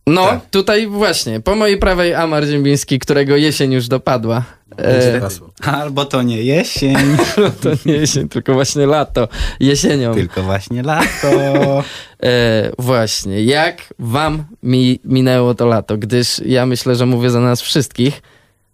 No, 0.07 0.27
Tak. 0.27 0.51
tutaj 0.51 0.87
właśnie, 0.87 1.41
po 1.41 1.55
mojej 1.55 1.79
prawej 1.79 2.15
Amar 2.15 2.45
Ziembiński, 2.45 2.99
którego 2.99 3.37
jesień 3.37 3.73
już 3.73 3.89
dopadła. 3.89 4.45
E, 4.79 5.21
Albo 5.65 6.05
to 6.05 6.23
nie 6.23 6.43
jesień. 6.43 6.97
to 7.63 7.71
nie 7.87 7.93
jesień, 7.95 8.29
tylko 8.29 8.53
właśnie 8.55 8.87
lato. 8.87 9.29
Jesienią. 9.61 10.15
Tylko 10.15 10.43
właśnie 10.43 10.83
lato. 10.83 11.29
E, 12.25 12.71
właśnie, 12.79 13.45
jak 13.45 13.95
wam 13.99 14.45
mi 14.63 15.01
minęło 15.05 15.55
to 15.55 15.67
lato? 15.67 15.99
Gdyż 15.99 16.41
ja 16.47 16.67
myślę, 16.67 16.95
że 16.95 17.07
mówię 17.07 17.31
za 17.31 17.41
nas 17.41 17.61
wszystkich. 17.61 18.23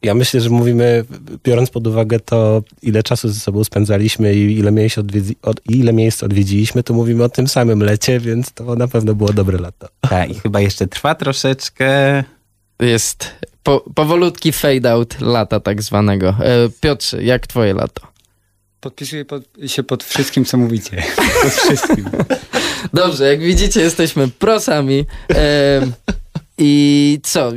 Ja 0.03 0.15
myślę, 0.15 0.41
że 0.41 0.51
mówimy, 0.51 1.05
biorąc 1.45 1.71
pod 1.71 1.87
uwagę 1.87 2.21
to, 2.21 2.63
ile 2.83 3.03
czasu 3.03 3.29
ze 3.29 3.41
sobą 3.41 3.65
spędzaliśmy 3.65 4.35
i 4.35 4.59
ile 4.59 4.73
miejsc, 4.73 4.99
odwiedzi, 4.99 5.37
od, 5.43 5.61
ile 5.69 5.93
miejsc 5.93 6.23
odwiedziliśmy, 6.23 6.83
to 6.83 6.95
mówimy 6.95 7.25
o 7.25 7.29
tym 7.29 7.49
samym 7.49 7.83
lecie, 7.83 8.21
więc 8.21 8.53
to 8.53 8.77
na 8.77 8.89
pewno 8.89 9.15
było 9.15 9.33
dobre 9.33 9.59
lato. 9.59 9.89
Tak, 10.01 10.31
i 10.31 10.35
chyba 10.35 10.61
jeszcze 10.61 10.87
trwa 10.87 11.15
troszeczkę. 11.15 12.25
Jest 12.81 13.31
po, 13.63 13.85
powolutki 13.95 14.53
fade 14.53 14.91
out 14.91 15.21
lata 15.21 15.61
tak 15.61 15.83
zwanego. 15.83 16.29
E, 16.29 16.69
Piotrze, 16.81 17.23
jak 17.23 17.47
twoje 17.47 17.75
lato? 17.75 18.03
Podpisuję 18.81 19.25
pod, 19.25 19.43
się 19.67 19.83
pod 19.83 20.05
wszystkim, 20.05 20.45
co 20.45 20.57
mówicie. 20.57 21.03
Pod 21.43 21.53
wszystkim. 21.53 22.11
Dobrze, 22.93 23.25
jak 23.25 23.41
widzicie, 23.41 23.81
jesteśmy 23.81 24.29
prosami. 24.29 25.05
E, 25.35 25.81
I 26.59 27.21
co? 27.23 27.49
E, 27.49 27.53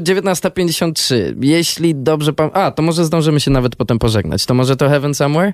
19.53. 0.00 1.14
Jeśli 1.40 1.94
dobrze 1.94 2.32
pamiętam. 2.32 2.62
A, 2.62 2.70
to 2.70 2.82
może 2.82 3.04
zdążymy 3.04 3.40
się 3.40 3.50
nawet 3.50 3.76
potem 3.76 3.98
pożegnać. 3.98 4.46
To 4.46 4.54
może 4.54 4.76
to 4.76 4.88
Heaven 4.88 5.14
Somewhere? 5.14 5.52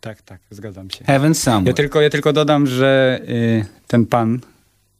Tak, 0.00 0.22
tak, 0.22 0.40
zgadzam 0.50 0.90
się. 0.90 1.04
Heaven 1.04 1.34
Somewhere. 1.34 1.70
Ja 1.70 1.74
tylko, 1.74 2.00
ja 2.00 2.10
tylko 2.10 2.32
dodam, 2.32 2.66
że 2.66 3.20
y, 3.28 3.64
ten 3.86 4.06
pan 4.06 4.40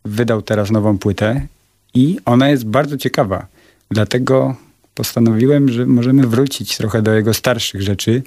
wydał 0.04 0.42
teraz 0.42 0.70
nową 0.70 0.98
płytę 0.98 1.46
i 1.94 2.18
ona 2.24 2.48
jest 2.48 2.66
bardzo 2.66 2.96
ciekawa. 2.96 3.46
Dlatego 3.90 4.56
postanowiłem, 4.94 5.68
że 5.68 5.86
możemy 5.86 6.26
wrócić 6.26 6.76
trochę 6.76 7.02
do 7.02 7.14
jego 7.14 7.34
starszych 7.34 7.82
rzeczy. 7.82 8.22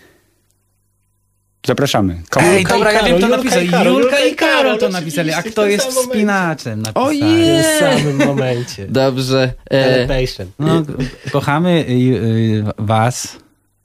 Zapraszamy. 1.67 2.21
Komu? 2.29 2.47
Ej, 2.47 2.65
dobra, 2.65 2.91
ja 2.91 3.03
wiem, 3.03 3.17
kto 3.17 3.27
Julka 3.27 3.37
napisał. 3.37 3.61
i 3.61 3.69
Karol, 3.69 3.93
Julka 3.93 4.19
i 4.19 4.21
Julka 4.21 4.25
i 4.25 4.35
Karol 4.35 4.63
Karol, 4.63 4.77
to 4.79 4.89
napisali. 4.89 5.33
A 5.33 5.43
kto 5.43 5.51
w 5.51 5.55
tym 5.55 5.69
jest 5.69 5.85
samym 5.93 6.09
wspinaczem? 6.09 6.81
napisali. 6.81 7.19
W 7.19 7.21
tym 7.21 7.63
samym 7.79 8.27
momencie. 8.27 8.87
Dobrze. 8.87 9.53
E, 9.71 9.85
Elevation. 9.85 10.47
No, 10.59 10.83
kochamy 11.31 11.85
y, 11.89 11.91
y, 11.91 12.63
was. 12.77 13.37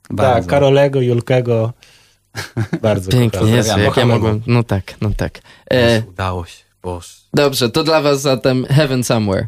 Bardzo. 0.09 0.33
Tak, 0.41 0.49
Karolego, 0.49 1.01
Julkego. 1.01 1.73
Bardzo 2.81 3.11
Pięknie. 3.11 3.51
Jezu, 3.51 3.79
jak 3.79 3.97
ja 3.97 4.05
mogłem. 4.05 4.41
No 4.47 4.63
tak, 4.63 4.93
no 5.01 5.09
tak. 5.17 5.39
E, 5.71 6.01
Udało 6.01 6.45
się, 6.45 6.63
Boże. 6.83 7.09
dobrze, 7.33 7.69
to 7.69 7.83
dla 7.83 8.01
was 8.01 8.21
zatem 8.21 8.65
Heaven 8.65 9.03
Somewhere. 9.03 9.47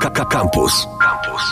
Campus. 0.00 0.86
Campus. 1.00 1.44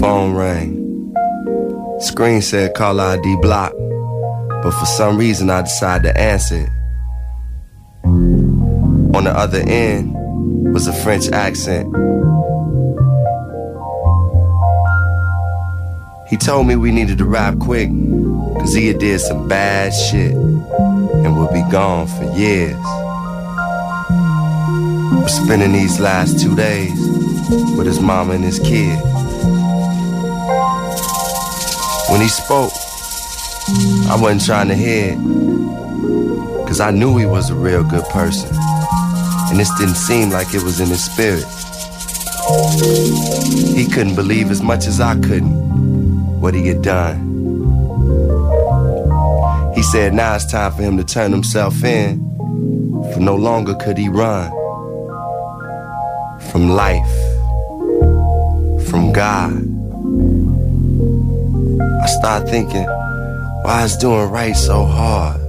Phone 0.00 0.34
rang. 0.34 0.73
Screen 2.04 2.42
said 2.42 2.74
call 2.74 3.00
ID 3.00 3.36
block, 3.40 3.72
but 4.62 4.72
for 4.72 4.84
some 4.84 5.16
reason 5.16 5.48
I 5.48 5.62
decided 5.62 6.12
to 6.12 6.20
answer 6.20 6.56
it. 6.56 6.68
On 8.04 9.24
the 9.24 9.32
other 9.34 9.60
end 9.60 10.12
was 10.74 10.86
a 10.86 10.92
French 10.92 11.28
accent. 11.30 11.86
He 16.28 16.36
told 16.36 16.66
me 16.66 16.76
we 16.76 16.92
needed 16.92 17.16
to 17.18 17.24
rap 17.24 17.58
quick, 17.58 17.88
cause 17.88 18.74
he 18.74 18.88
had 18.88 18.98
did 18.98 19.20
some 19.20 19.48
bad 19.48 19.94
shit 19.94 20.32
and 20.34 21.38
would 21.38 21.54
be 21.54 21.62
gone 21.70 22.06
for 22.06 22.24
years. 22.36 22.76
We're 25.22 25.28
spending 25.28 25.72
these 25.72 25.98
last 26.00 26.38
two 26.38 26.54
days 26.54 26.92
with 27.78 27.86
his 27.86 27.98
mama 27.98 28.34
and 28.34 28.44
his 28.44 28.58
kid. 28.58 29.13
When 32.10 32.20
he 32.20 32.28
spoke, 32.28 32.72
I 34.08 34.16
wasn't 34.20 34.44
trying 34.44 34.68
to 34.68 34.74
hear 34.74 35.12
it, 35.12 35.18
cause 36.66 36.80
I 36.80 36.90
knew 36.90 37.16
he 37.16 37.26
was 37.26 37.50
a 37.50 37.54
real 37.54 37.82
good 37.82 38.04
person, 38.06 38.50
and 39.50 39.58
this 39.58 39.70
didn't 39.78 39.96
seem 39.96 40.30
like 40.30 40.54
it 40.54 40.62
was 40.62 40.80
in 40.80 40.88
his 40.88 41.04
spirit. 41.04 41.44
He 43.74 43.86
couldn't 43.86 44.14
believe 44.14 44.50
as 44.50 44.62
much 44.62 44.86
as 44.86 45.00
I 45.00 45.14
couldn't 45.14 46.40
what 46.40 46.52
he 46.54 46.68
had 46.68 46.82
done. 46.82 47.32
He 49.74 49.82
said 49.82 50.12
now 50.12 50.34
it's 50.34 50.44
time 50.44 50.72
for 50.72 50.82
him 50.82 50.96
to 50.98 51.04
turn 51.04 51.32
himself 51.32 51.82
in, 51.82 52.20
for 53.12 53.20
no 53.20 53.34
longer 53.34 53.74
could 53.74 53.96
he 53.96 54.08
run 54.08 54.50
from 56.50 56.68
life, 56.68 57.14
from 58.88 59.10
God. 59.12 59.73
I 62.04 62.06
started 62.06 62.50
thinking, 62.50 62.84
why 63.62 63.84
is 63.84 63.96
doing 63.96 64.28
right 64.28 64.54
so 64.54 64.84
hard? 64.84 65.40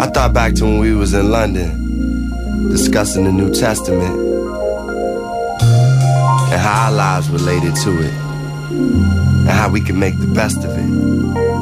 I 0.00 0.06
thought 0.08 0.32
back 0.34 0.54
to 0.54 0.64
when 0.64 0.80
we 0.80 0.96
was 0.96 1.14
in 1.14 1.30
London, 1.30 1.70
discussing 2.70 3.22
the 3.22 3.30
New 3.30 3.54
Testament 3.54 4.18
and 6.50 6.60
how 6.60 6.86
our 6.86 6.92
lives 6.92 7.30
related 7.30 7.76
to 7.76 8.02
it, 8.02 8.12
and 8.72 9.48
how 9.48 9.70
we 9.70 9.80
could 9.80 9.94
make 9.94 10.18
the 10.18 10.26
best 10.34 10.64
of 10.64 10.76
it. 10.76 10.88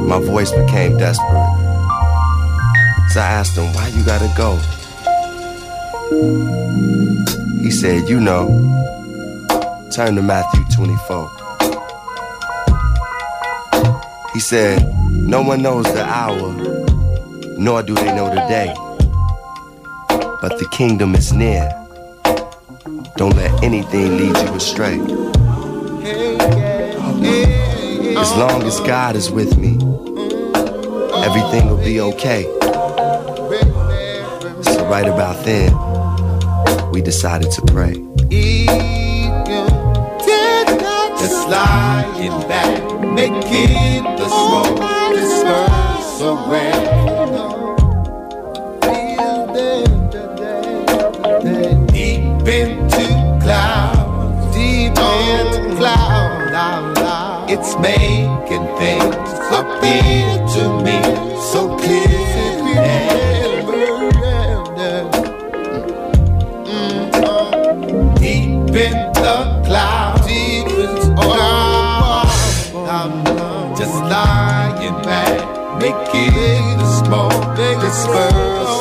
My 0.07 0.21
voice 0.21 0.51
became 0.51 0.97
desperate. 0.97 1.29
So 3.13 3.21
I 3.21 3.29
asked 3.29 3.59
him, 3.59 3.71
why 3.75 3.89
you 3.89 4.03
gotta 4.07 4.33
go? 4.39 4.57
He 7.61 7.71
said, 7.71 8.09
you 8.09 8.21
know, 8.21 8.49
turn 9.93 10.15
to 10.15 10.23
Matthew 10.23 10.65
24. 10.75 11.48
He 14.39 14.43
said, 14.43 14.81
No 15.11 15.43
one 15.43 15.63
knows 15.63 15.85
the 15.87 16.05
hour, 16.05 16.53
nor 17.59 17.83
do 17.83 17.93
they 17.93 18.15
know 18.15 18.29
the 18.33 18.47
day. 18.47 18.73
But 20.41 20.61
the 20.61 20.69
kingdom 20.71 21.17
is 21.17 21.33
near. 21.33 21.69
Don't 23.17 23.35
let 23.35 23.65
anything 23.65 24.17
lead 24.17 24.37
you 24.37 24.55
astray. 24.55 25.01
As 28.17 28.31
long 28.37 28.63
as 28.63 28.79
God 28.83 29.17
is 29.17 29.29
with 29.29 29.59
me, 29.59 29.73
everything 31.25 31.69
will 31.69 31.83
be 31.83 32.01
okay. 32.01 32.45
So, 34.63 34.87
right 34.89 35.09
about 35.09 35.45
then, 35.45 35.73
we 36.93 37.03
decided 37.03 37.51
to 37.51 37.63
pray. 37.63 37.95
Just 41.19 41.49
lying 41.49 42.41
back, 42.47 42.88
making 43.19 44.05
the 44.17 44.29
smoke 44.29 44.79
disperse 45.17 46.21
away. 46.33 46.71
Deep 51.93 52.49
into 52.59 53.07
clouds, 53.43 54.55
deep 54.55 54.97
into 55.15 55.77
clouds, 55.77 56.53
ah, 56.55 56.95
ah. 56.99 57.47
it's 57.49 57.73
making 57.89 58.67
things 58.79 59.31
appear 59.61 60.29
to 60.55 60.63
me 60.85 60.99
so 61.51 61.77
clear. 61.77 62.28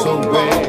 away. 0.06 0.68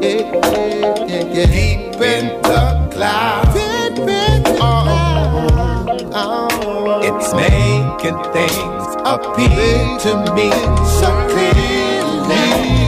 Deep 0.00 2.00
in 2.00 2.26
the 2.42 2.88
clouds. 2.92 3.56
Oh. 6.14 7.00
It's 7.02 7.32
making 7.34 8.18
things 8.32 8.84
appear 9.04 9.98
to 10.04 10.12
me 10.34 10.50
so 11.00 11.10
clearly. 11.30 12.81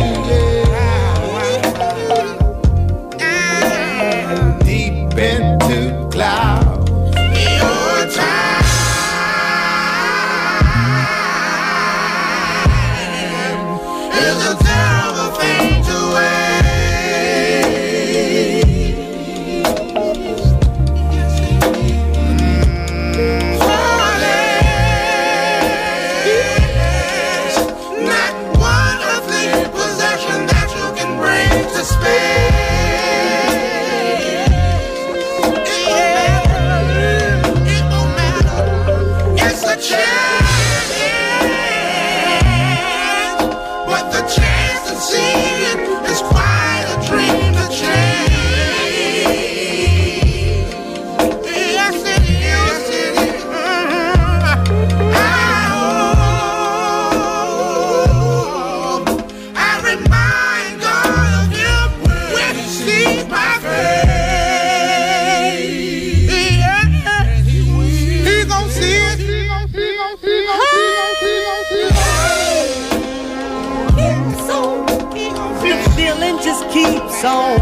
song 77.24 77.56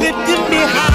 that 0.00 0.16
me 0.48 0.56
high. 0.56 0.91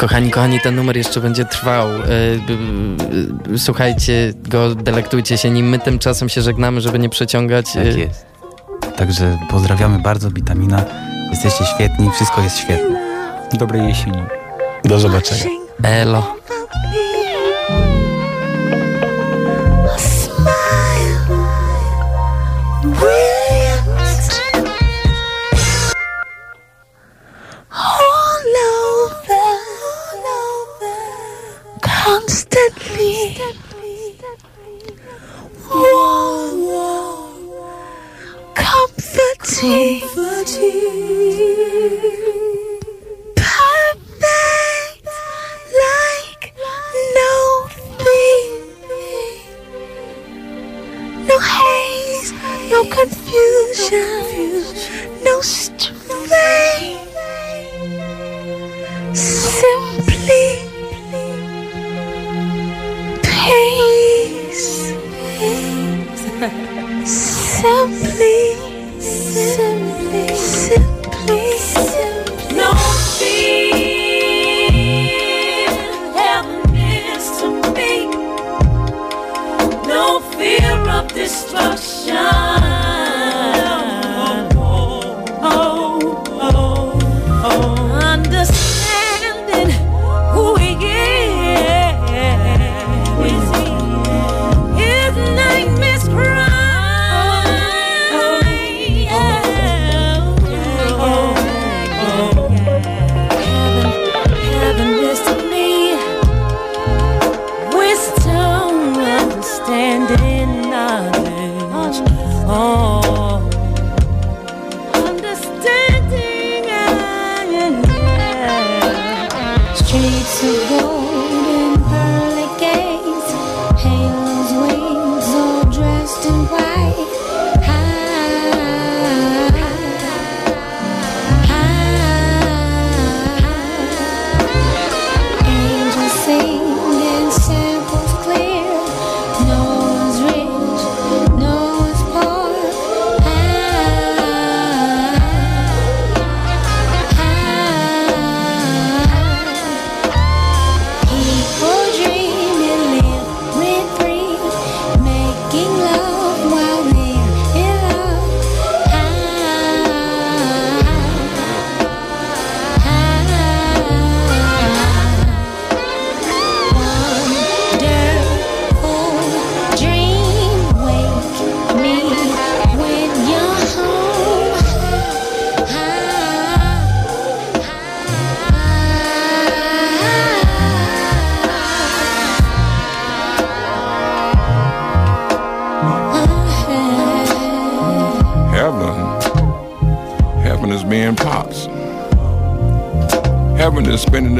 Kochani, 0.00 0.30
kochani, 0.30 0.60
ten 0.60 0.74
numer 0.74 0.96
jeszcze 0.96 1.20
będzie 1.20 1.44
trwał. 1.44 1.88
E, 1.88 3.58
słuchajcie 3.58 4.32
go, 4.48 4.74
delektujcie 4.74 5.38
się 5.38 5.50
nim. 5.50 5.68
My 5.68 5.78
tymczasem 5.78 6.28
się 6.28 6.42
żegnamy, 6.42 6.80
żeby 6.80 6.98
nie 6.98 7.08
przeciągać. 7.08 7.66
E, 7.76 7.84
tak 7.84 7.96
jest. 7.96 8.26
Także 8.96 9.38
pozdrawiamy 9.50 9.98
bardzo, 9.98 10.30
Bitamina. 10.30 10.84
Jesteście 11.30 11.64
świetni, 11.64 12.10
wszystko 12.10 12.42
jest 12.42 12.58
świetne. 12.58 13.00
Dobrej 13.52 13.88
jesieni. 13.88 14.22
Do 14.84 15.00
zobaczenia. 15.00 15.44
Elo. 15.82 16.39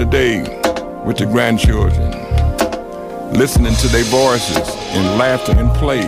The 0.01 0.07
day 0.07 0.41
with 1.05 1.19
the 1.19 1.27
grandchildren, 1.27 2.11
listening 3.35 3.75
to 3.75 3.87
their 3.89 4.05
voices 4.05 4.57
in 4.95 5.19
laughter 5.19 5.53
and 5.53 5.71
play. 5.75 6.07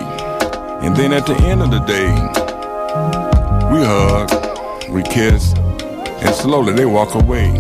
And 0.81 0.97
then 0.97 1.13
at 1.13 1.27
the 1.27 1.37
end 1.43 1.61
of 1.61 1.71
the 1.71 1.81
day, 1.81 2.09
we 3.71 3.85
hug, 3.85 4.89
we 4.89 5.03
kiss, 5.03 5.53
and 6.25 6.35
slowly 6.35 6.73
they 6.73 6.87
walk 6.87 7.15
away. 7.15 7.51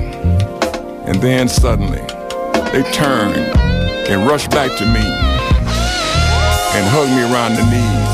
And 1.04 1.20
then 1.20 1.48
suddenly, 1.50 2.00
they 2.72 2.82
turn 2.92 3.32
and 4.08 4.26
rush 4.26 4.48
back 4.48 4.70
to 4.78 4.86
me 4.86 5.04
and 6.72 6.84
hug 6.88 7.08
me 7.10 7.24
around 7.30 7.56
the 7.56 7.64
knees. 7.70 8.08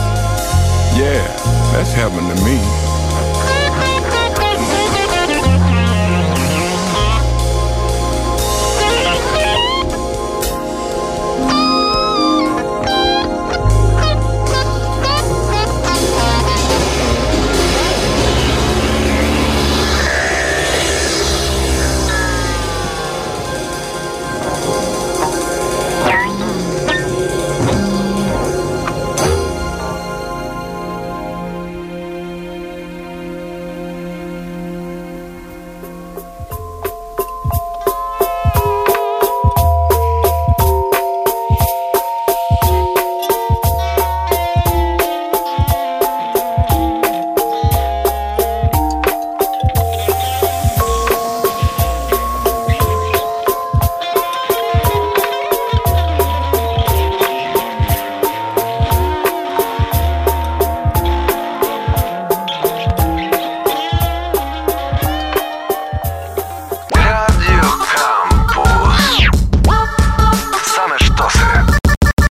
Yeah, 0.99 1.25
that's 1.73 1.93
heaven 1.93 2.27
to 2.35 2.45
me. 2.45 2.88